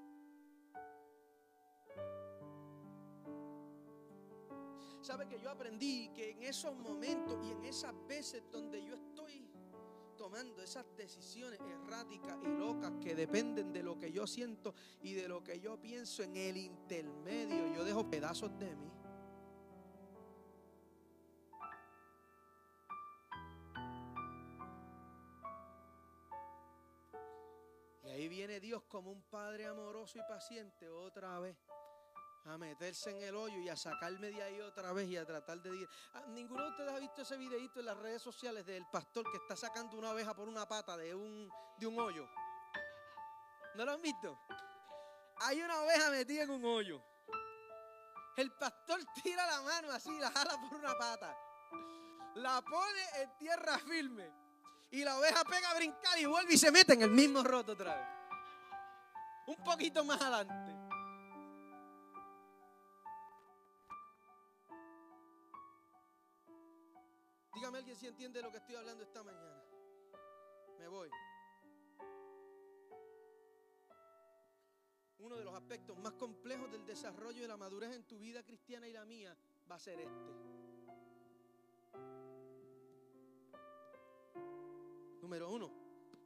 Sabe 5.06 5.28
que 5.28 5.38
yo 5.38 5.50
aprendí 5.50 6.08
que 6.08 6.30
en 6.32 6.42
esos 6.42 6.76
momentos 6.76 7.38
y 7.46 7.52
en 7.52 7.64
esas 7.64 7.94
veces 8.08 8.42
donde 8.50 8.84
yo 8.84 8.96
estoy 8.96 9.48
tomando 10.16 10.60
esas 10.60 10.84
decisiones 10.96 11.60
erráticas 11.60 12.36
y 12.42 12.48
locas 12.48 12.90
que 13.00 13.14
dependen 13.14 13.72
de 13.72 13.84
lo 13.84 13.96
que 13.96 14.10
yo 14.10 14.26
siento 14.26 14.74
y 15.02 15.14
de 15.14 15.28
lo 15.28 15.44
que 15.44 15.60
yo 15.60 15.80
pienso 15.80 16.24
en 16.24 16.36
el 16.36 16.56
intermedio, 16.56 17.72
yo 17.72 17.84
dejo 17.84 18.10
pedazos 18.10 18.50
de 18.58 18.74
mí. 18.74 18.90
Y 28.02 28.08
ahí 28.08 28.26
viene 28.26 28.58
Dios 28.58 28.82
como 28.88 29.12
un 29.12 29.22
Padre 29.22 29.66
amoroso 29.66 30.18
y 30.18 30.22
paciente 30.22 30.88
otra 30.88 31.38
vez 31.38 31.56
a 32.48 32.58
meterse 32.58 33.10
en 33.10 33.22
el 33.22 33.34
hoyo 33.34 33.58
y 33.58 33.68
a 33.68 33.76
sacarme 33.76 34.30
de 34.30 34.42
ahí 34.42 34.60
otra 34.60 34.92
vez 34.92 35.08
y 35.08 35.16
a 35.16 35.26
tratar 35.26 35.60
de 35.60 35.76
ir. 35.76 35.88
Ah, 36.14 36.22
ninguno 36.28 36.62
de 36.62 36.70
ustedes 36.70 36.92
ha 36.92 36.98
visto 36.98 37.22
ese 37.22 37.36
videito 37.36 37.80
en 37.80 37.86
las 37.86 37.96
redes 37.96 38.22
sociales 38.22 38.64
del 38.64 38.86
pastor 38.86 39.30
que 39.30 39.38
está 39.38 39.56
sacando 39.56 39.96
una 39.96 40.10
oveja 40.10 40.34
por 40.34 40.48
una 40.48 40.66
pata 40.66 40.96
de 40.96 41.14
un, 41.14 41.50
de 41.78 41.86
un 41.86 41.98
hoyo. 41.98 42.28
¿No 43.74 43.84
lo 43.84 43.92
han 43.92 44.02
visto? 44.02 44.38
Hay 45.38 45.60
una 45.60 45.80
oveja 45.80 46.10
metida 46.10 46.44
en 46.44 46.50
un 46.50 46.64
hoyo. 46.64 47.02
El 48.36 48.52
pastor 48.52 49.00
tira 49.22 49.46
la 49.46 49.62
mano 49.62 49.90
así, 49.90 50.16
la 50.18 50.30
jala 50.30 50.56
por 50.60 50.78
una 50.78 50.96
pata. 50.96 51.36
La 52.36 52.62
pone 52.62 53.22
en 53.22 53.36
tierra 53.38 53.78
firme. 53.78 54.32
Y 54.90 55.02
la 55.02 55.18
oveja 55.18 55.42
pega 55.44 55.70
a 55.70 55.74
brincar 55.74 56.18
y 56.18 56.26
vuelve 56.26 56.54
y 56.54 56.58
se 56.58 56.70
mete 56.70 56.94
en 56.94 57.02
el 57.02 57.10
mismo 57.10 57.42
roto 57.42 57.72
otra 57.72 57.96
vez. 57.96 58.06
Un 59.48 59.64
poquito 59.64 60.04
más 60.04 60.20
adelante. 60.20 60.75
Dígame 67.56 67.78
alguien 67.78 67.96
si 67.96 68.06
entiende 68.06 68.42
lo 68.42 68.50
que 68.50 68.58
estoy 68.58 68.76
hablando 68.76 69.02
esta 69.02 69.22
mañana. 69.22 69.64
Me 70.78 70.88
voy. 70.88 71.08
uno 75.18 75.38
de 75.38 75.44
los 75.44 75.54
aspectos 75.54 75.96
más 75.98 76.12
complejos 76.12 76.70
del 76.70 76.84
desarrollo 76.84 77.40
de 77.40 77.48
la 77.48 77.56
madurez 77.56 77.92
en 77.92 78.04
tu 78.04 78.18
vida 78.18 78.44
cristiana 78.44 78.86
y 78.86 78.92
la 78.92 79.06
mía 79.06 79.34
va 79.68 79.76
a 79.76 79.78
ser 79.78 79.98
este. 79.98 80.30
Número 85.22 85.50
uno, 85.50 85.72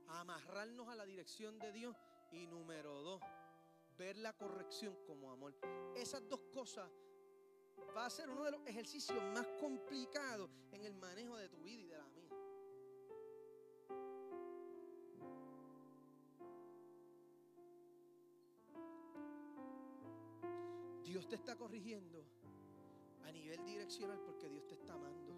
amarrarnos 0.08 0.88
a 0.88 0.96
la 0.96 1.06
dirección 1.06 1.60
de 1.60 1.70
Dios. 1.70 1.96
Y 2.32 2.48
número 2.48 3.02
dos, 3.02 3.22
ver 3.96 4.16
la 4.16 4.32
corrección 4.32 4.96
como 5.06 5.30
amor. 5.30 5.54
Esas 5.94 6.28
dos 6.28 6.40
cosas 6.52 6.90
va 7.96 8.06
a 8.06 8.10
ser 8.10 8.28
uno 8.30 8.44
de 8.44 8.50
los 8.50 8.66
ejercicios 8.66 9.22
más 9.34 9.46
complicados 9.60 10.50
en 10.72 10.84
el 10.84 10.94
manejo 10.94 11.36
de 11.36 11.48
tu 11.48 11.58
vida 11.62 11.82
y 11.82 11.86
de 11.86 11.96
la 11.96 12.08
mía. 12.08 12.20
Dios 21.04 21.28
te 21.28 21.34
está 21.34 21.56
corrigiendo 21.56 22.24
a 23.24 23.32
nivel 23.32 23.64
direccional 23.64 24.20
porque 24.24 24.48
Dios 24.48 24.66
te 24.66 24.74
está 24.74 24.94
amando. 24.94 25.34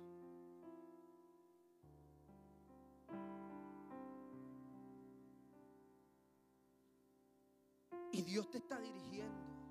Y 8.12 8.22
Dios 8.22 8.50
te 8.50 8.58
está 8.58 8.78
dirigiendo 8.78 9.61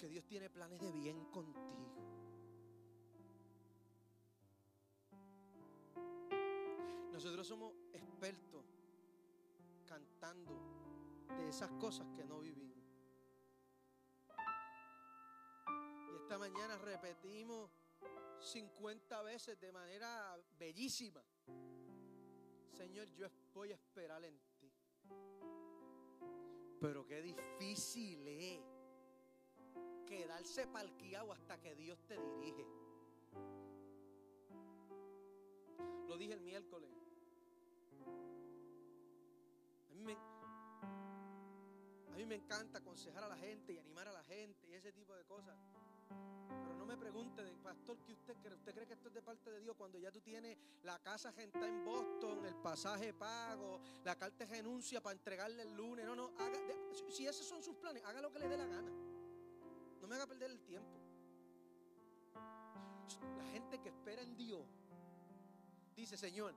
porque 0.00 0.14
Dios 0.14 0.24
tiene 0.24 0.48
planes 0.48 0.80
de 0.80 0.90
bien 0.92 1.26
contigo. 1.26 1.92
Nosotros 7.12 7.46
somos 7.46 7.74
expertos 7.92 8.64
cantando 9.86 10.58
de 11.36 11.48
esas 11.50 11.70
cosas 11.72 12.06
que 12.16 12.24
no 12.24 12.40
vivimos. 12.40 12.78
Y 16.10 16.16
esta 16.16 16.38
mañana 16.38 16.78
repetimos 16.78 17.70
50 18.38 19.20
veces 19.20 19.60
de 19.60 19.70
manera 19.70 20.34
bellísima. 20.58 21.22
Señor, 22.72 23.06
yo 23.10 23.28
voy 23.52 23.72
a 23.72 23.74
esperar 23.74 24.24
en 24.24 24.40
ti. 24.58 24.72
Pero 26.80 27.06
qué 27.06 27.20
difícil 27.20 28.26
es 28.26 28.79
quedarse 30.10 30.66
parqueado 30.66 31.32
hasta 31.32 31.56
que 31.60 31.76
Dios 31.76 31.96
te 32.08 32.18
dirige. 32.20 32.66
Lo 36.08 36.18
dije 36.18 36.32
el 36.32 36.40
miércoles. 36.40 36.90
A 39.88 39.94
mí, 42.16 42.26
me, 42.26 42.34
encanta 42.34 42.78
aconsejar 42.78 43.22
a 43.22 43.28
la 43.28 43.36
gente 43.36 43.72
y 43.72 43.78
animar 43.78 44.08
a 44.08 44.12
la 44.12 44.24
gente 44.24 44.68
y 44.68 44.74
ese 44.74 44.92
tipo 44.92 45.14
de 45.14 45.24
cosas. 45.24 45.56
Pero 46.08 46.74
no 46.76 46.84
me 46.86 46.96
pregunte, 46.96 47.44
pastor, 47.62 47.98
¿qué 48.04 48.12
usted 48.12 48.36
cree? 48.42 48.56
¿Usted 48.56 48.74
cree 48.74 48.86
que 48.86 48.94
esto 48.94 49.08
es 49.08 49.14
de 49.14 49.22
parte 49.22 49.50
de 49.50 49.60
Dios 49.60 49.76
cuando 49.76 49.98
ya 49.98 50.10
tú 50.10 50.20
tienes 50.20 50.58
la 50.82 50.98
casa 50.98 51.32
gente 51.32 51.64
en 51.64 51.84
Boston, 51.84 52.44
el 52.46 52.56
pasaje 52.56 53.14
pago, 53.14 53.80
la 54.04 54.16
carta 54.16 54.44
de 54.44 54.50
renuncia 54.50 55.00
para 55.00 55.12
entregarle 55.12 55.62
el 55.62 55.76
lunes? 55.76 56.04
No, 56.04 56.16
no, 56.16 56.32
haga, 56.38 56.58
si 57.10 57.28
esos 57.28 57.46
son 57.46 57.62
sus 57.62 57.76
planes, 57.76 58.02
haga 58.04 58.20
lo 58.20 58.32
que 58.32 58.40
le 58.40 58.48
dé 58.48 58.56
la 58.56 58.66
gana. 58.66 59.09
Me 60.10 60.16
haga 60.16 60.26
perder 60.26 60.50
el 60.50 60.58
tiempo. 60.62 60.98
La 63.38 63.44
gente 63.52 63.80
que 63.80 63.90
espera 63.90 64.20
en 64.22 64.36
Dios 64.36 64.66
dice, 65.94 66.16
Señor, 66.16 66.52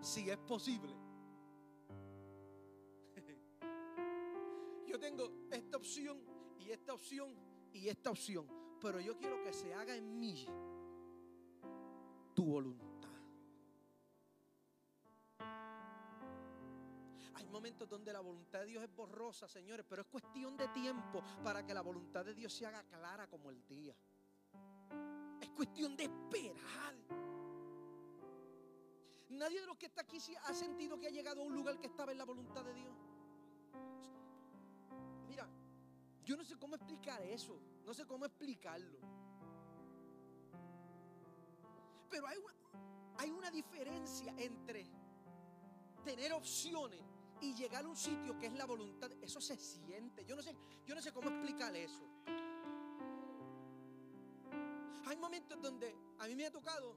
si 0.00 0.30
es 0.30 0.38
posible. 0.38 0.94
Yo 4.86 4.98
tengo 4.98 5.48
esta 5.50 5.76
opción 5.76 6.18
y 6.58 6.70
esta 6.70 6.94
opción 6.94 7.36
y 7.74 7.88
esta 7.88 8.10
opción, 8.10 8.46
pero 8.80 9.00
yo 9.00 9.18
quiero 9.18 9.42
que 9.42 9.52
se 9.52 9.74
haga 9.74 9.94
en 9.94 10.18
mí 10.18 10.46
tu 12.32 12.46
voluntad. 12.46 12.93
Hay 17.34 17.46
momentos 17.46 17.88
donde 17.88 18.12
la 18.12 18.20
voluntad 18.20 18.60
de 18.60 18.66
Dios 18.66 18.84
es 18.84 18.94
borrosa, 18.94 19.48
señores, 19.48 19.84
pero 19.88 20.02
es 20.02 20.08
cuestión 20.08 20.56
de 20.56 20.68
tiempo 20.68 21.22
para 21.42 21.64
que 21.64 21.74
la 21.74 21.80
voluntad 21.80 22.24
de 22.24 22.34
Dios 22.34 22.52
se 22.52 22.66
haga 22.66 22.82
clara 22.84 23.26
como 23.26 23.50
el 23.50 23.66
día. 23.66 23.94
Es 25.40 25.50
cuestión 25.50 25.96
de 25.96 26.04
esperar. 26.04 26.94
Nadie 29.30 29.60
de 29.60 29.66
los 29.66 29.76
que 29.76 29.86
está 29.86 30.02
aquí 30.02 30.18
ha 30.44 30.54
sentido 30.54 30.98
que 30.98 31.08
ha 31.08 31.10
llegado 31.10 31.42
a 31.42 31.44
un 31.44 31.54
lugar 31.54 31.80
que 31.80 31.88
estaba 31.88 32.12
en 32.12 32.18
la 32.18 32.24
voluntad 32.24 32.64
de 32.64 32.72
Dios. 32.72 32.94
Mira, 35.26 35.48
yo 36.24 36.36
no 36.36 36.44
sé 36.44 36.56
cómo 36.56 36.76
explicar 36.76 37.20
eso, 37.22 37.58
no 37.84 37.92
sé 37.92 38.06
cómo 38.06 38.26
explicarlo. 38.26 39.00
Pero 42.08 42.28
hay 42.28 42.38
una, 42.38 42.54
hay 43.18 43.30
una 43.32 43.50
diferencia 43.50 44.32
entre 44.38 44.88
tener 46.04 46.32
opciones 46.32 47.02
y 47.40 47.54
llegar 47.54 47.84
a 47.84 47.88
un 47.88 47.96
sitio 47.96 48.38
que 48.38 48.46
es 48.46 48.54
la 48.54 48.66
voluntad. 48.66 49.10
Eso 49.20 49.40
se 49.40 49.56
siente. 49.56 50.24
Yo 50.24 50.36
no 50.36 50.42
sé, 50.42 50.54
yo 50.86 50.94
no 50.94 51.02
sé 51.02 51.12
cómo 51.12 51.28
explicar 51.28 51.74
eso. 51.76 52.04
Hay 55.06 55.16
momentos 55.16 55.60
donde 55.60 55.94
a 56.18 56.26
mí 56.26 56.34
me 56.34 56.46
ha 56.46 56.50
tocado 56.50 56.96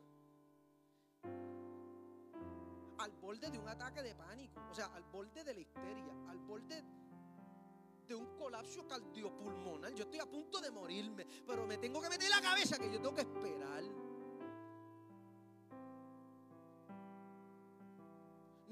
al 2.98 3.12
borde 3.22 3.52
de 3.52 3.60
un 3.60 3.68
ataque 3.68 4.02
de 4.02 4.16
pánico, 4.16 4.62
o 4.70 4.74
sea, 4.74 4.88
al 4.88 5.04
borde 5.04 5.44
de 5.44 5.54
la 5.54 5.60
histeria, 5.60 6.14
al 6.30 6.40
borde 6.40 6.84
de 8.08 8.16
un 8.16 8.38
colapso 8.38 8.88
cardiopulmonar. 8.88 9.94
Yo 9.94 10.06
estoy 10.06 10.20
a 10.20 10.26
punto 10.26 10.60
de 10.60 10.72
morirme, 10.72 11.26
pero 11.46 11.68
me 11.68 11.78
tengo 11.78 12.02
que 12.02 12.10
meter 12.10 12.30
la 12.30 12.42
cabeza 12.42 12.78
que 12.78 12.92
yo 12.92 13.02
tengo 13.02 13.14
que 13.14 13.22
esperar. 13.22 13.84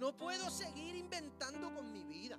No 0.06 0.16
puedo 0.16 0.52
seguir 0.52 0.96
inventando 0.96 1.74
con 1.74 1.92
mi 1.92 2.04
vida. 2.04 2.38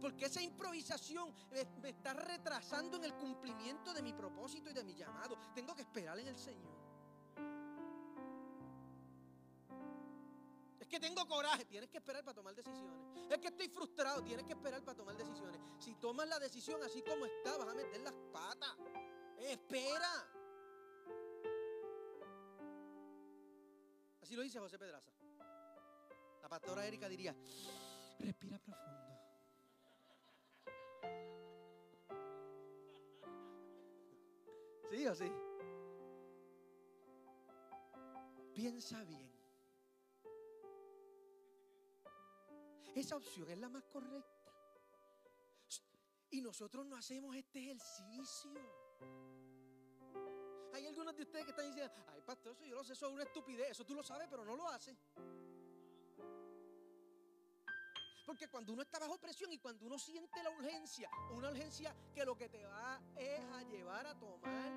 Porque 0.00 0.24
esa 0.24 0.42
improvisación 0.42 1.32
me 1.80 1.90
está 1.90 2.14
retrasando 2.14 2.96
en 2.96 3.04
el 3.04 3.14
cumplimiento 3.14 3.94
de 3.94 4.02
mi 4.02 4.12
propósito 4.12 4.70
y 4.70 4.72
de 4.72 4.82
mi 4.82 4.96
llamado. 4.96 5.38
Tengo 5.54 5.72
que 5.76 5.82
esperar 5.82 6.18
en 6.18 6.26
el 6.26 6.36
Señor. 6.36 6.74
Es 10.80 10.88
que 10.88 10.98
tengo 10.98 11.28
coraje, 11.28 11.64
tienes 11.66 11.88
que 11.88 11.98
esperar 11.98 12.24
para 12.24 12.34
tomar 12.34 12.56
decisiones. 12.56 12.98
Es 13.30 13.38
que 13.38 13.46
estoy 13.46 13.68
frustrado, 13.68 14.20
tienes 14.24 14.44
que 14.44 14.54
esperar 14.54 14.82
para 14.82 14.96
tomar 14.96 15.16
decisiones. 15.16 15.60
Si 15.78 15.94
tomas 15.94 16.26
la 16.26 16.40
decisión 16.40 16.82
así 16.82 17.02
como 17.02 17.24
está, 17.24 17.56
vas 17.56 17.68
a 17.68 17.74
meter 17.74 18.00
las 18.00 18.14
patas. 18.32 18.74
Espera. 19.38 20.33
Así 24.24 24.36
lo 24.36 24.42
dice 24.42 24.58
José 24.58 24.78
Pedraza. 24.78 25.12
La 26.40 26.48
pastora 26.48 26.86
Erika 26.86 27.10
diría, 27.10 27.36
respira 28.18 28.58
profundo. 28.58 29.20
¿Sí 34.90 35.06
o 35.06 35.14
sí? 35.14 35.30
Piensa 38.54 39.04
bien. 39.04 39.30
Esa 42.94 43.16
opción 43.16 43.50
es 43.50 43.58
la 43.58 43.68
más 43.68 43.84
correcta. 43.84 44.54
Y 46.30 46.40
nosotros 46.40 46.86
no 46.86 46.96
hacemos 46.96 47.36
este 47.36 47.58
ejercicio. 47.58 48.58
Hay 50.74 50.88
algunos 50.88 51.14
de 51.14 51.22
ustedes 51.22 51.44
que 51.44 51.52
están 51.52 51.66
diciendo, 51.66 51.94
ay 52.12 52.20
pastor, 52.22 52.50
eso 52.50 52.64
yo 52.64 52.74
lo 52.74 52.82
sé, 52.82 52.94
eso 52.94 53.06
es 53.06 53.12
una 53.12 53.22
estupidez, 53.22 53.70
eso 53.70 53.84
tú 53.84 53.94
lo 53.94 54.02
sabes, 54.02 54.26
pero 54.28 54.44
no 54.44 54.56
lo 54.56 54.66
haces. 54.66 54.96
Porque 58.26 58.48
cuando 58.48 58.72
uno 58.72 58.82
está 58.82 58.98
bajo 58.98 59.16
presión 59.18 59.52
y 59.52 59.58
cuando 59.58 59.86
uno 59.86 59.96
siente 60.00 60.42
la 60.42 60.50
urgencia, 60.50 61.08
una 61.30 61.50
urgencia 61.50 61.94
que 62.12 62.24
lo 62.24 62.36
que 62.36 62.48
te 62.48 62.66
va 62.66 63.00
es 63.14 63.40
a 63.52 63.62
llevar 63.62 64.04
a 64.04 64.18
tomar 64.18 64.72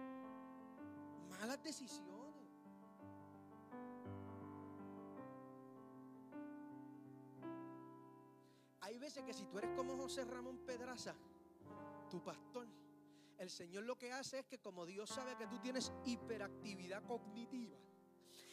malas 1.29 1.63
decisiones. 1.63 2.45
Hay 8.81 8.99
veces 8.99 9.23
que 9.23 9.33
si 9.33 9.47
tú 9.47 9.57
eres 9.57 9.75
como 9.75 9.97
José 9.97 10.25
Ramón 10.25 10.59
Pedraza, 10.59 11.15
tu 12.11 12.23
pastor, 12.23 12.67
el 13.37 13.49
Señor 13.49 13.83
lo 13.83 13.97
que 13.97 14.11
hace 14.11 14.39
es 14.39 14.45
que 14.45 14.59
como 14.59 14.85
Dios 14.85 15.09
sabe 15.09 15.35
que 15.37 15.47
tú 15.47 15.59
tienes 15.59 15.91
hiperactividad 16.05 17.03
cognitiva, 17.05 17.77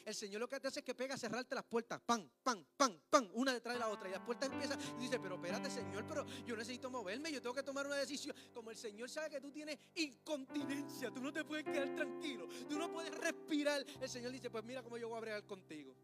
el 0.05 0.15
Señor 0.15 0.41
lo 0.41 0.49
que 0.49 0.61
te 0.61 0.69
hace 0.69 0.81
es 0.81 0.85
que 0.85 0.95
pega 0.95 1.15
a 1.15 1.19
cerrarte 1.19 1.55
las 1.55 1.65
puertas, 1.65 1.99
pan, 2.01 2.31
pan, 2.43 2.67
pan, 2.77 3.01
pan, 3.09 3.31
una 3.33 3.55
detrás 3.55 3.75
de 3.75 3.81
la 3.81 3.89
otra. 3.89 4.09
Y 4.09 4.13
las 4.13 4.21
puertas 4.21 4.51
empiezan 4.51 4.79
y 4.99 5.03
dice, 5.03 5.19
pero 5.19 5.37
espérate, 5.37 5.71
Señor, 5.71 6.07
pero 6.07 6.27
yo 6.45 6.57
necesito 6.57 6.91
moverme, 6.91 7.33
yo 7.33 7.41
tengo 7.41 7.55
que 7.55 7.63
tomar 7.63 7.87
una 7.87 7.97
decisión. 7.97 8.37
Como 8.53 8.71
el 8.71 8.77
Señor 8.77 9.09
sabe 9.09 9.31
que 9.31 9.41
tú 9.41 9.51
tienes 9.51 9.79
incontinencia, 9.95 11.11
tú 11.11 11.21
no 11.21 11.33
te 11.33 11.45
puedes 11.45 11.65
quedar 11.65 11.95
tranquilo, 11.95 12.47
tú 12.69 12.79
no 12.79 12.93
puedes 12.93 13.15
respirar. 13.15 13.83
El 14.01 14.09
Señor 14.09 14.33
dice, 14.33 14.51
pues 14.51 14.63
mira 14.65 14.83
cómo 14.83 14.99
yo 14.99 15.09
voy 15.09 15.17
a 15.17 15.21
bregar 15.21 15.47
contigo. 15.47 15.95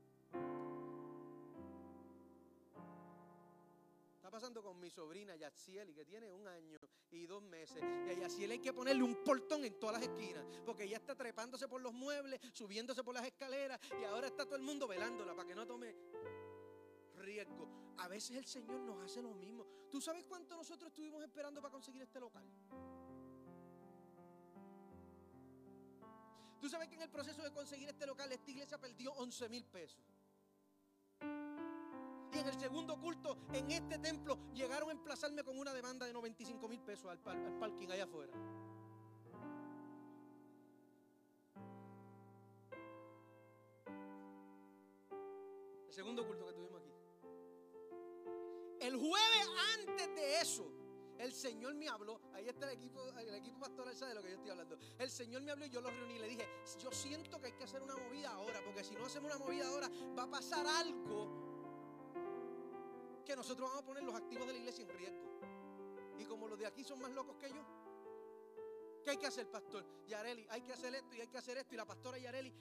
Pasando 4.31 4.63
con 4.63 4.79
mi 4.79 4.89
sobrina 4.91 5.35
Yatsieli, 5.35 5.93
que 5.93 6.05
tiene 6.05 6.31
un 6.31 6.47
año 6.47 6.79
y 7.11 7.27
dos 7.27 7.43
meses. 7.43 7.83
Y 8.07 8.11
a 8.11 8.13
Yatsieli 8.13 8.53
hay 8.53 8.59
que 8.61 8.73
ponerle 8.73 9.03
un 9.03 9.25
portón 9.25 9.65
en 9.65 9.79
todas 9.79 10.01
las 10.01 10.09
esquinas, 10.09 10.45
porque 10.65 10.85
ella 10.85 10.99
está 10.99 11.17
trepándose 11.17 11.67
por 11.67 11.81
los 11.81 11.93
muebles, 11.93 12.41
subiéndose 12.53 13.03
por 13.03 13.15
las 13.15 13.27
escaleras, 13.27 13.81
y 14.01 14.05
ahora 14.05 14.29
está 14.29 14.45
todo 14.45 14.57
el 14.57 14.63
mundo 14.63 14.87
velándola 14.87 15.35
para 15.35 15.49
que 15.49 15.55
no 15.55 15.67
tome 15.67 15.97
riesgo. 17.17 17.69
A 17.99 18.09
veces 18.09 18.37
el 18.37 18.47
Señor 18.47 18.81
nos 18.81 19.05
hace 19.05 19.21
lo 19.21 19.35
mismo. 19.35 19.67
¿Tú 19.91 20.01
sabes 20.01 20.25
cuánto 20.25 20.57
nosotros 20.57 20.89
estuvimos 20.89 21.23
esperando 21.25 21.61
para 21.61 21.73
conseguir 21.73 22.03
este 22.03 22.21
local? 22.21 22.49
¿Tú 26.61 26.69
sabes 26.69 26.89
que 26.89 26.95
en 26.95 27.03
el 27.03 27.11
proceso 27.11 27.43
de 27.43 27.51
conseguir 27.51 27.89
este 27.89 28.07
local 28.07 28.31
esta 28.31 28.51
iglesia 28.51 28.79
perdió 28.79 29.13
11 29.15 29.49
mil 29.49 29.65
pesos? 29.65 30.05
Y 32.33 32.39
en 32.39 32.47
el 32.47 32.59
segundo 32.59 33.01
culto, 33.01 33.37
en 33.53 33.71
este 33.71 33.99
templo, 33.99 34.39
llegaron 34.55 34.89
a 34.89 34.93
emplazarme 34.93 35.43
con 35.43 35.59
una 35.59 35.75
demanda 35.75 36.07
de 36.07 36.13
95 36.13 36.69
mil 36.69 36.81
pesos 36.81 37.11
al, 37.11 37.19
parking 37.19 37.89
allá 37.89 38.05
afuera. 38.05 38.33
El 45.89 45.93
segundo 45.93 46.25
culto 46.25 46.47
que 46.47 46.53
tuvimos 46.53 46.81
aquí. 46.81 46.91
El 48.81 48.97
jueves 48.97 49.49
antes 49.79 50.15
de 50.15 50.41
eso, 50.41 50.73
el 51.19 51.33
Señor 51.33 51.75
me 51.75 51.89
habló. 51.89 52.21
Ahí 52.33 52.49
está 52.49 52.71
el 52.71 52.79
equipo, 52.79 53.03
el 53.09 53.35
equipo 53.35 53.59
pastoral 53.59 53.95
sabe 53.97 54.11
de 54.11 54.15
lo 54.15 54.23
que 54.23 54.31
yo 54.31 54.37
estoy 54.37 54.51
hablando. 54.51 54.79
El 54.99 55.11
Señor 55.11 55.43
me 55.43 55.51
habló 55.51 55.67
y 55.67 55.71
yo 55.71 55.81
lo 55.81 55.91
reuní 55.91 56.19
le 56.21 56.29
dije, 56.29 56.49
yo 56.79 56.93
siento 56.93 57.41
que 57.41 57.49
hay 57.49 57.53
que 57.53 57.65
hacer 57.65 57.83
una 57.83 57.97
movida 57.97 58.31
ahora, 58.31 58.63
porque 58.65 58.85
si 58.85 58.95
no 58.95 59.07
hacemos 59.07 59.35
una 59.35 59.45
movida 59.45 59.67
ahora, 59.69 59.91
va 60.17 60.23
a 60.23 60.31
pasar 60.31 60.65
algo 60.65 61.50
que 63.31 63.37
nosotros 63.37 63.69
vamos 63.69 63.85
a 63.85 63.87
poner 63.87 64.03
los 64.03 64.15
activos 64.17 64.45
de 64.45 64.55
la 64.55 64.59
iglesia 64.59 64.83
en 64.83 64.89
riesgo. 64.89 65.41
Y 66.19 66.25
como 66.25 66.49
los 66.49 66.59
de 66.59 66.67
aquí 66.67 66.83
son 66.83 66.99
más 66.99 67.13
locos 67.13 67.37
que 67.37 67.49
yo, 67.49 67.65
¿qué 69.05 69.11
hay 69.11 69.17
que 69.19 69.27
hacer, 69.27 69.49
pastor? 69.49 69.87
Yareli, 70.05 70.49
hay 70.51 70.63
que 70.63 70.73
hacer 70.73 70.93
esto 70.97 71.15
y 71.15 71.21
hay 71.21 71.29
que 71.29 71.39
hacer 71.39 71.57
esto. 71.57 71.75
Y 71.75 71.77
la 71.77 71.87
pastora 71.87 72.19
Yareli 72.19 72.53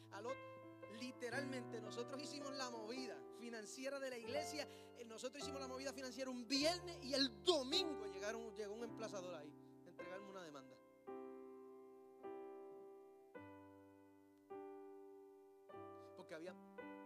literalmente 0.99 1.82
nosotros 1.82 2.22
hicimos 2.22 2.55
la 2.55 2.70
movida 2.70 3.20
financiera 3.39 3.99
de 3.99 4.11
la 4.11 4.17
iglesia. 4.20 4.67
Eh, 4.99 5.05
nosotros 5.05 5.41
hicimos 5.41 5.59
la 5.59 5.67
movida 5.67 5.91
financiera 5.91 6.30
un 6.30 6.47
viernes 6.47 6.99
y 7.01 7.15
el 7.15 7.43
domingo 7.43 8.05
llegaron, 8.05 8.53
llegó 8.53 8.76
un 8.76 8.84
emplazador 8.84 9.34
ahí 9.34 9.51
a 9.86 9.89
entregarme 9.89 10.30
una 10.30 10.43
demanda. 10.43 10.78
Porque 16.15 16.36
había, 16.36 16.53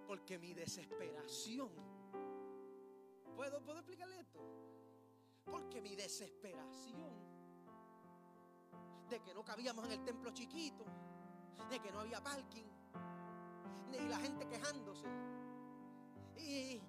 porque 0.05 0.37
mi 0.37 0.53
desesperación. 0.53 2.02
¿Puedo, 3.35 3.61
¿Puedo 3.61 3.79
explicarle 3.79 4.19
esto? 4.19 4.39
Porque 5.45 5.81
mi 5.81 5.95
desesperación 5.95 7.13
de 9.09 9.21
que 9.21 9.33
no 9.33 9.43
cabíamos 9.43 9.85
en 9.85 9.91
el 9.93 10.03
templo 10.03 10.31
chiquito, 10.31 10.85
de 11.69 11.79
que 11.79 11.91
no 11.91 11.99
había 11.99 12.21
parking, 12.21 12.65
y 13.91 14.07
la 14.07 14.17
gente 14.17 14.47
quejándose. 14.47 15.05
Y 16.37 16.81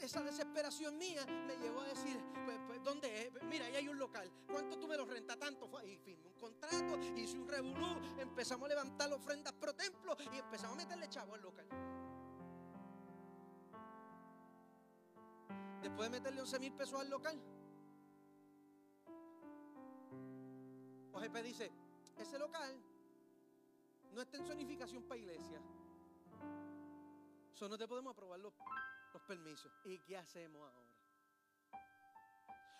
esa 0.00 0.22
desesperación 0.22 0.96
mía 0.96 1.24
me 1.26 1.56
llevó 1.56 1.80
a 1.80 1.86
decir, 1.86 2.18
pues, 2.44 2.58
pues, 2.66 2.82
¿dónde 2.82 3.22
es? 3.22 3.42
Mira, 3.44 3.66
ahí 3.66 3.76
hay 3.76 3.88
un 3.88 3.98
local. 3.98 4.30
¿Cuánto 4.46 4.78
tú 4.78 4.86
me 4.86 4.96
lo 4.96 5.04
rentas? 5.04 5.38
Tanto. 5.38 5.68
Y 5.84 5.96
firmé 5.96 6.28
un 6.28 6.34
contrato, 6.34 6.98
hice 7.16 7.38
un 7.38 7.48
revolú, 7.48 8.00
empezamos 8.18 8.66
a 8.66 8.68
levantar 8.68 9.12
ofrendas 9.12 9.52
pro 9.54 9.74
templo 9.74 10.16
y 10.32 10.38
empezamos 10.38 10.74
a 10.74 10.76
meterle 10.76 11.08
chavo 11.08 11.34
al 11.34 11.42
local. 11.42 11.66
Después 15.82 16.10
de 16.10 16.20
meterle 16.20 16.40
11 16.40 16.58
mil 16.60 16.72
pesos 16.74 17.00
al 17.00 17.10
local, 17.10 17.40
OGP 21.12 21.36
dice, 21.42 21.72
ese 22.16 22.38
local 22.38 22.80
no 24.12 24.22
está 24.22 24.36
en 24.36 24.46
zonificación 24.46 25.02
para 25.02 25.20
iglesia. 25.20 25.60
Eso 27.52 27.68
no 27.68 27.76
te 27.76 27.88
podemos 27.88 28.12
aprobar 28.12 28.38
los, 28.38 28.52
los 29.12 29.22
permisos. 29.22 29.72
¿Y 29.84 29.98
qué 30.00 30.16
hacemos 30.16 30.62
ahora? 30.62 30.92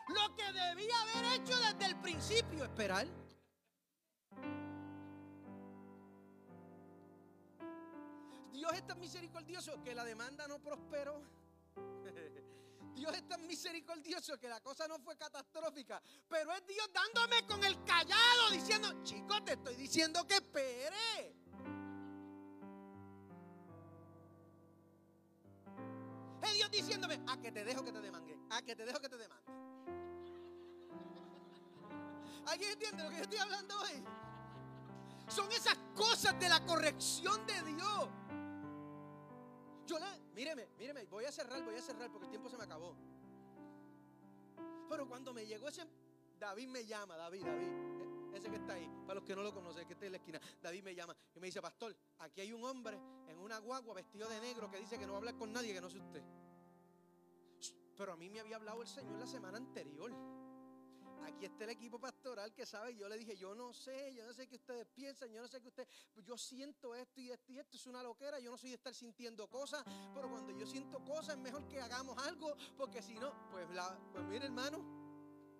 Lo 0.09 0.36
que 0.36 0.53
debía 0.53 0.94
haber 1.03 1.40
hecho 1.40 1.57
desde 1.59 1.86
el 1.86 1.96
principio, 1.96 2.64
esperar. 2.64 3.07
Dios 8.53 8.72
es 8.74 8.86
tan 8.86 8.98
misericordioso 8.98 9.82
que 9.82 9.94
la 9.94 10.05
demanda 10.05 10.46
no 10.46 10.59
prosperó. 10.61 11.22
Dios 12.95 13.14
es 13.14 13.26
tan 13.26 13.47
misericordioso 13.47 14.38
que 14.38 14.49
la 14.49 14.61
cosa 14.61 14.86
no 14.86 14.99
fue 14.99 15.16
catastrófica. 15.16 16.01
Pero 16.28 16.53
es 16.55 16.66
Dios 16.66 16.90
dándome 16.93 17.47
con 17.47 17.62
el 17.64 17.82
callado, 17.84 18.51
diciendo, 18.51 19.03
chicos, 19.03 19.45
te 19.45 19.53
estoy 19.53 19.76
diciendo 19.76 20.26
que 20.26 20.34
espere. 20.34 21.36
Es 26.43 26.55
Dios 26.55 26.70
diciéndome, 26.70 27.20
a 27.26 27.40
que 27.40 27.53
te 27.53 27.64
dejo 27.64 27.84
que 27.84 27.93
te 27.93 28.01
demangue, 28.01 28.38
a 28.51 28.62
que 28.62 28.76
te 28.76 28.84
dejo 28.84 29.01
que 29.01 29.09
te 29.09 29.16
demande. 29.16 29.53
¿Alguien 32.47 32.72
entiende 32.72 33.05
lo 33.05 33.11
que 33.11 33.16
yo 33.16 33.22
estoy 33.22 33.38
hablando 33.38 33.80
hoy? 33.80 34.05
Son 35.28 35.51
esas 35.53 35.76
cosas 35.95 36.38
de 36.38 36.49
la 36.49 36.64
corrección 36.66 37.47
de 37.47 37.62
Dios. 37.62 38.09
Yo 39.86 39.99
le, 39.99 40.22
míreme, 40.35 40.68
míreme, 40.78 41.05
voy 41.07 41.24
a 41.24 41.33
cerrar, 41.33 41.62
voy 41.64 41.76
a 41.76 41.83
cerrar 41.83 42.11
porque 42.11 42.26
el 42.26 42.30
tiempo 42.30 42.49
se 42.49 42.57
me 42.57 42.64
acabó. 42.64 42.97
Pero 44.89 45.09
cuando 45.09 45.33
me 45.33 45.47
llegó 45.47 45.68
ese, 45.68 45.87
David 46.39 46.68
me 46.68 46.85
llama, 46.85 47.16
David, 47.16 47.45
David, 47.45 47.68
eh, 47.68 48.37
ese 48.37 48.51
que 48.51 48.57
está 48.57 48.74
ahí, 48.74 48.89
para 49.07 49.14
los 49.14 49.24
que 49.24 49.35
no 49.35 49.43
lo 49.43 49.55
conocen, 49.55 49.87
que 49.87 49.95
está 49.95 50.07
en 50.07 50.12
la 50.12 50.18
esquina, 50.18 50.41
David 50.61 50.83
me 50.83 50.95
llama 50.95 51.16
y 51.35 51.41
me 51.41 51.47
dice, 51.47 51.62
pastor, 51.62 51.97
aquí 52.18 52.41
hay 52.41 52.53
un 52.53 52.64
hombre 52.64 52.99
en 53.28 53.39
una 53.39 53.59
guagua 53.59 53.95
vestido 53.95 54.28
de 54.28 54.41
negro 54.41 54.70
que 54.70 54.78
dice 54.78 54.99
que 54.99 55.07
no 55.07 55.12
va 55.12 55.18
a 55.18 55.20
hablar 55.20 55.37
con 55.37 55.53
nadie, 55.53 55.72
que 55.72 55.80
no 55.80 55.87
es 55.87 55.95
usted. 55.95 56.22
Pero 57.97 58.12
a 58.12 58.16
mí 58.16 58.28
me 58.28 58.41
había 58.41 58.57
hablado 58.57 58.83
el 58.83 58.89
Señor 58.89 59.18
la 59.18 59.26
semana 59.26 59.59
anterior. 59.59 60.12
Aquí 61.25 61.45
está 61.45 61.64
el 61.64 61.70
equipo 61.70 61.99
pastoral 61.99 62.53
que 62.53 62.66
sabe, 62.66 62.95
yo 62.95 63.09
le 63.09 63.16
dije, 63.16 63.37
yo 63.37 63.55
no 63.55 63.73
sé, 63.73 64.14
yo 64.14 64.27
no 64.27 64.33
sé 64.33 64.47
qué 64.47 64.57
ustedes 64.57 64.87
piensan, 64.87 65.31
yo 65.31 65.41
no 65.41 65.49
sé 65.49 65.61
qué 65.61 65.68
ustedes, 65.68 65.89
yo 66.25 66.37
siento 66.37 66.95
esto 66.95 67.20
y 67.20 67.31
esto 67.31 67.53
y 67.53 67.59
esto, 67.59 67.77
es 67.77 67.87
una 67.87 68.03
loquera, 68.03 68.39
yo 68.41 68.51
no 68.51 68.59
soy 68.59 68.70
de 68.70 68.77
estar 68.77 68.95
sintiendo 68.95 69.49
cosas, 69.49 69.85
pero 70.14 70.29
cuando 70.29 70.53
yo 70.53 70.66
siento 70.66 71.05
cosas 71.05 71.37
es 71.37 71.43
mejor 71.43 71.66
que 71.68 71.81
hagamos 71.81 72.18
algo, 72.18 72.55
porque 72.77 73.03
si 73.03 73.14
no, 73.14 73.33
pues, 73.51 73.68
la, 73.70 73.99
pues 74.12 74.25
mire 74.25 74.47
hermano, 74.47 74.79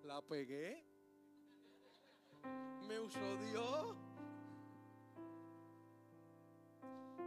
la 0.05 0.21
pegué, 0.23 0.85
me 2.87 2.99
usó 3.01 3.37
Dios. 3.37 3.97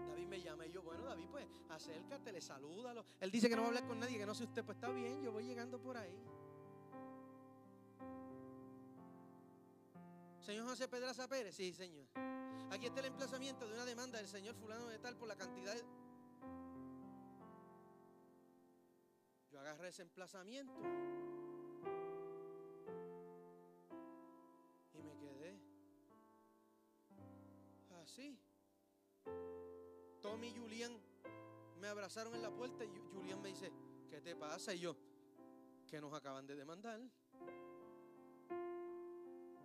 David 0.07 0.27
me 0.27 0.41
llama 0.41 0.65
y 0.65 0.71
yo, 0.71 0.81
bueno, 0.81 1.05
David, 1.05 1.27
pues 1.29 1.47
acércate, 1.69 2.31
le 2.31 2.41
salúdalo. 2.41 3.05
Él 3.19 3.31
dice 3.31 3.49
que 3.49 3.55
no 3.55 3.61
va 3.61 3.67
a 3.67 3.69
hablar 3.69 3.87
con 3.87 3.99
nadie, 3.99 4.17
que 4.17 4.25
no 4.25 4.35
sé 4.35 4.43
usted, 4.43 4.63
pues 4.63 4.75
está 4.77 4.89
bien, 4.89 5.21
yo 5.21 5.31
voy 5.31 5.45
llegando 5.45 5.79
por 5.79 5.97
ahí. 5.97 6.17
Señor 10.45 10.67
José 10.67 10.87
Pedraza 10.87 11.27
Pérez, 11.27 11.55
sí, 11.55 11.73
señor. 11.73 12.05
Aquí 12.69 12.85
está 12.85 12.99
el 12.99 13.07
emplazamiento 13.07 13.67
de 13.67 13.73
una 13.73 13.83
demanda 13.83 14.19
del 14.19 14.27
señor 14.27 14.53
fulano 14.53 14.87
de 14.87 14.99
tal 14.99 15.17
por 15.17 15.27
la 15.27 15.35
cantidad 15.35 15.73
de... 15.73 15.83
Yo 19.51 19.59
agarré 19.59 19.87
ese 19.87 20.03
emplazamiento 20.03 20.71
y 24.93 25.01
me 25.01 25.17
quedé 25.17 25.59
así. 28.03 28.37
Tommy 30.21 30.49
y 30.49 30.57
Julián 30.59 30.95
me 31.79 31.87
abrazaron 31.87 32.35
en 32.35 32.43
la 32.43 32.51
puerta 32.51 32.85
y 32.85 32.89
Julián 33.15 33.41
me 33.41 33.49
dice, 33.49 33.71
¿qué 34.11 34.21
te 34.21 34.35
pasa? 34.35 34.75
Y 34.75 34.79
yo, 34.81 34.95
que 35.87 35.99
nos 35.99 36.13
acaban 36.13 36.45
de 36.45 36.55
demandar. 36.55 37.01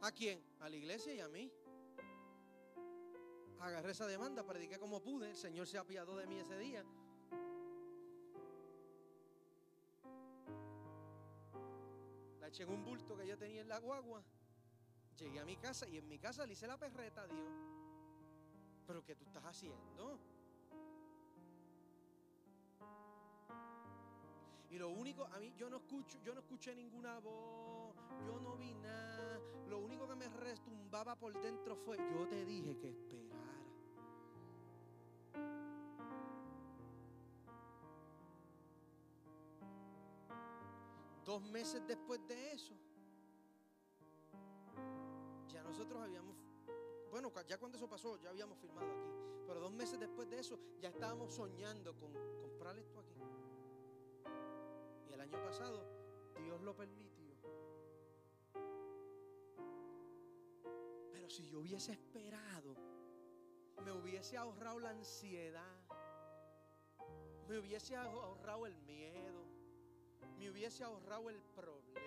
¿A 0.03 0.13
quién? 0.13 0.43
A 0.61 0.69
la 0.69 0.77
iglesia 0.77 1.15
y 1.15 1.21
a 1.21 1.29
mí. 1.29 1.51
Agarré 3.61 3.93
esa 3.93 4.07
demanda, 4.07 4.43
prediqué 4.43 4.79
como 4.79 5.03
pude. 5.03 5.31
El 5.31 5.37
Señor 5.37 5.67
se 5.67 5.77
apiadó 5.77 6.17
de 6.17 6.27
mí 6.27 6.39
ese 6.39 6.59
día. 6.59 6.83
La 12.41 12.49
eché 12.49 12.63
en 12.63 12.71
un 12.71 12.83
bulto 12.83 13.15
que 13.17 13.27
yo 13.27 13.37
tenía 13.37 13.61
en 13.61 13.69
la 13.69 13.79
guagua. 13.79 14.25
Llegué 15.19 15.39
a 15.39 15.45
mi 15.45 15.57
casa 15.59 15.87
y 15.87 15.99
en 15.99 16.09
mi 16.09 16.19
casa 16.19 16.47
le 16.47 16.55
hice 16.55 16.67
la 16.67 16.79
perreta 16.79 17.23
a 17.23 17.27
Dios. 17.27 17.53
¿Pero 18.87 19.05
qué 19.05 19.15
tú 19.15 19.25
estás 19.27 19.45
haciendo? 19.45 20.19
Y 24.71 24.79
lo 24.79 24.89
único, 24.89 25.25
a 25.25 25.39
mí 25.39 25.53
yo 25.57 25.69
no 25.69 25.77
escucho, 25.77 26.19
yo 26.23 26.33
no 26.33 26.41
escuché 26.41 26.75
ninguna 26.75 27.19
voz, 27.19 27.80
yo 28.27 28.41
no 28.41 28.57
vi 28.57 28.75
nada. 28.75 29.41
Lo 29.69 29.79
único 29.79 30.07
que 30.09 30.17
me 30.17 30.29
restumbaba 30.29 31.17
por 31.17 31.33
dentro 31.41 31.77
fue, 31.77 31.97
yo 31.99 32.27
te 32.29 32.45
dije 32.45 32.77
que 32.77 32.89
esperara. 32.89 33.41
Dos 41.25 41.43
meses 41.43 41.87
después 41.87 42.27
de 42.27 42.53
eso, 42.53 42.75
ya 45.49 45.63
nosotros 45.63 46.03
habíamos, 46.03 46.35
bueno, 47.09 47.31
ya 47.47 47.57
cuando 47.57 47.79
eso 47.79 47.89
pasó, 47.89 48.17
ya 48.17 48.31
habíamos 48.31 48.59
firmado 48.59 48.91
aquí, 48.91 49.11
pero 49.47 49.61
dos 49.61 49.73
meses 49.73 50.01
después 50.01 50.29
de 50.29 50.41
eso, 50.41 50.59
ya 50.81 50.89
estábamos 50.89 51.33
soñando 51.33 51.95
con 51.97 52.13
comprar 52.41 52.77
esto 52.79 52.99
aquí. 52.99 53.21
Y 55.09 55.13
el 55.13 55.21
año 55.21 55.41
pasado, 55.45 55.87
Dios 56.43 56.61
lo 56.63 56.75
permitió. 56.75 57.20
Si 61.31 61.47
yo 61.49 61.61
hubiese 61.61 61.93
esperado, 61.93 62.75
me 63.85 63.93
hubiese 63.93 64.37
ahorrado 64.37 64.81
la 64.81 64.91
ansiedad, 64.91 65.79
me 67.49 67.59
hubiese 67.59 67.95
ahorrado 67.95 68.67
el 68.67 68.77
miedo, 68.79 69.45
me 70.39 70.51
hubiese 70.51 70.83
ahorrado 70.83 71.31
el 71.31 71.41
problema. 71.41 72.01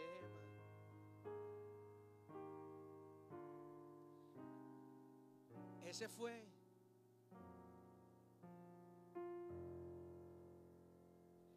Ese 5.86 6.09
fue 6.09 6.45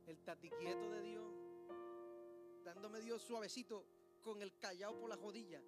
el 0.06 0.18
tatiquieto 0.22 0.90
de 0.92 1.02
Dios, 1.02 1.34
dándome 2.62 3.00
Dios 3.00 3.22
suavecito 3.22 3.84
con 4.22 4.40
el 4.40 4.56
callado 4.56 5.00
por 5.00 5.08
la 5.08 5.16
jodilla. 5.16 5.60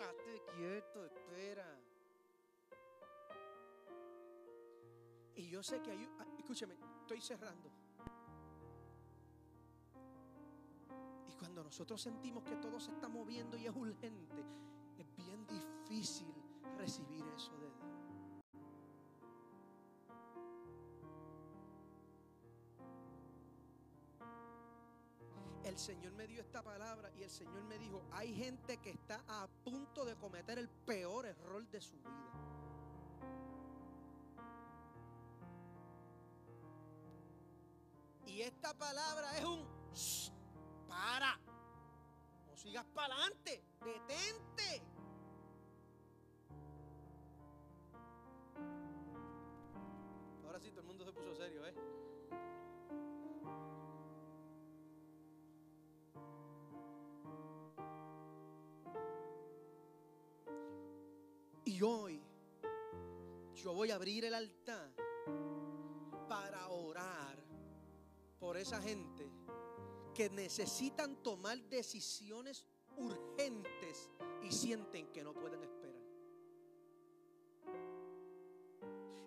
Estate 0.00 0.42
quieto, 0.56 1.04
espera. 1.04 1.78
Y 5.34 5.46
yo 5.50 5.62
sé 5.62 5.82
que 5.82 5.90
hay, 5.90 6.08
ah, 6.18 6.26
escúcheme, 6.38 6.74
estoy 7.02 7.20
cerrando. 7.20 7.70
Y 11.28 11.34
cuando 11.34 11.62
nosotros 11.62 12.00
sentimos 12.00 12.42
que 12.44 12.56
todo 12.56 12.80
se 12.80 12.92
está 12.92 13.08
moviendo 13.08 13.58
y 13.58 13.66
es 13.66 13.76
urgente, 13.76 14.42
es 14.96 15.16
bien 15.16 15.46
difícil 15.46 16.32
recibir 16.78 17.26
eso 17.36 17.54
de 17.58 17.69
el 25.70 25.78
Señor 25.78 26.12
me 26.14 26.26
dio 26.26 26.40
esta 26.40 26.62
palabra 26.62 27.12
y 27.16 27.22
el 27.22 27.30
Señor 27.30 27.62
me 27.62 27.78
dijo, 27.78 28.02
hay 28.10 28.34
gente 28.34 28.78
que 28.78 28.90
está 28.90 29.22
a 29.28 29.46
punto 29.62 30.04
de 30.04 30.16
cometer 30.16 30.58
el 30.58 30.68
peor 30.68 31.26
error 31.26 31.64
de 31.68 31.80
su 31.80 31.96
vida. 31.98 32.32
Y 38.26 38.42
esta 38.42 38.76
palabra 38.76 39.38
es 39.38 39.44
un 39.44 39.64
para. 40.88 41.38
No 42.48 42.56
sigas 42.56 42.84
para 42.86 43.14
adelante. 43.14 43.62
Detente. 43.84 44.82
Ahora 50.44 50.58
sí, 50.58 50.70
todo 50.70 50.80
el 50.80 50.86
mundo 50.86 51.04
se 51.04 51.12
puso 51.12 51.34
serio, 51.36 51.64
¿eh? 51.64 51.74
Y 61.80 61.82
hoy 61.82 62.20
yo 63.54 63.72
voy 63.72 63.90
a 63.90 63.94
abrir 63.94 64.26
el 64.26 64.34
altar 64.34 64.92
para 66.28 66.68
orar 66.68 67.42
por 68.38 68.58
esa 68.58 68.82
gente 68.82 69.26
que 70.14 70.28
necesitan 70.28 71.22
tomar 71.22 71.58
decisiones 71.70 72.66
urgentes 72.98 74.10
y 74.42 74.52
sienten 74.52 75.10
que 75.10 75.24
no 75.24 75.32
pueden 75.32 75.62
esperar. 75.62 76.02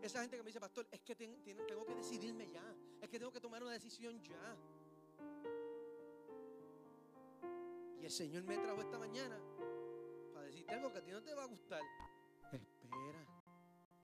Esa 0.03 0.21
gente 0.21 0.37
que 0.37 0.43
me 0.43 0.49
dice, 0.49 0.59
pastor, 0.59 0.87
es 0.91 1.01
que 1.01 1.15
tengo 1.15 1.85
que 1.87 1.95
decidirme 1.95 2.51
ya, 2.51 2.75
es 3.01 3.09
que 3.09 3.17
tengo 3.17 3.31
que 3.31 3.41
tomar 3.41 3.63
una 3.63 3.71
decisión 3.71 4.21
ya. 4.21 4.55
Y 7.99 8.05
el 8.05 8.11
Señor 8.11 8.43
me 8.43 8.59
trajo 8.59 8.81
esta 8.81 8.99
mañana 8.99 9.41
para 10.35 10.45
decirte 10.45 10.71
algo 10.75 10.91
que 10.91 10.99
a 10.99 11.03
ti 11.03 11.09
no 11.09 11.23
te 11.23 11.33
va 11.33 11.45
a 11.45 11.47
gustar. 11.47 11.81
Espera. 12.51 13.32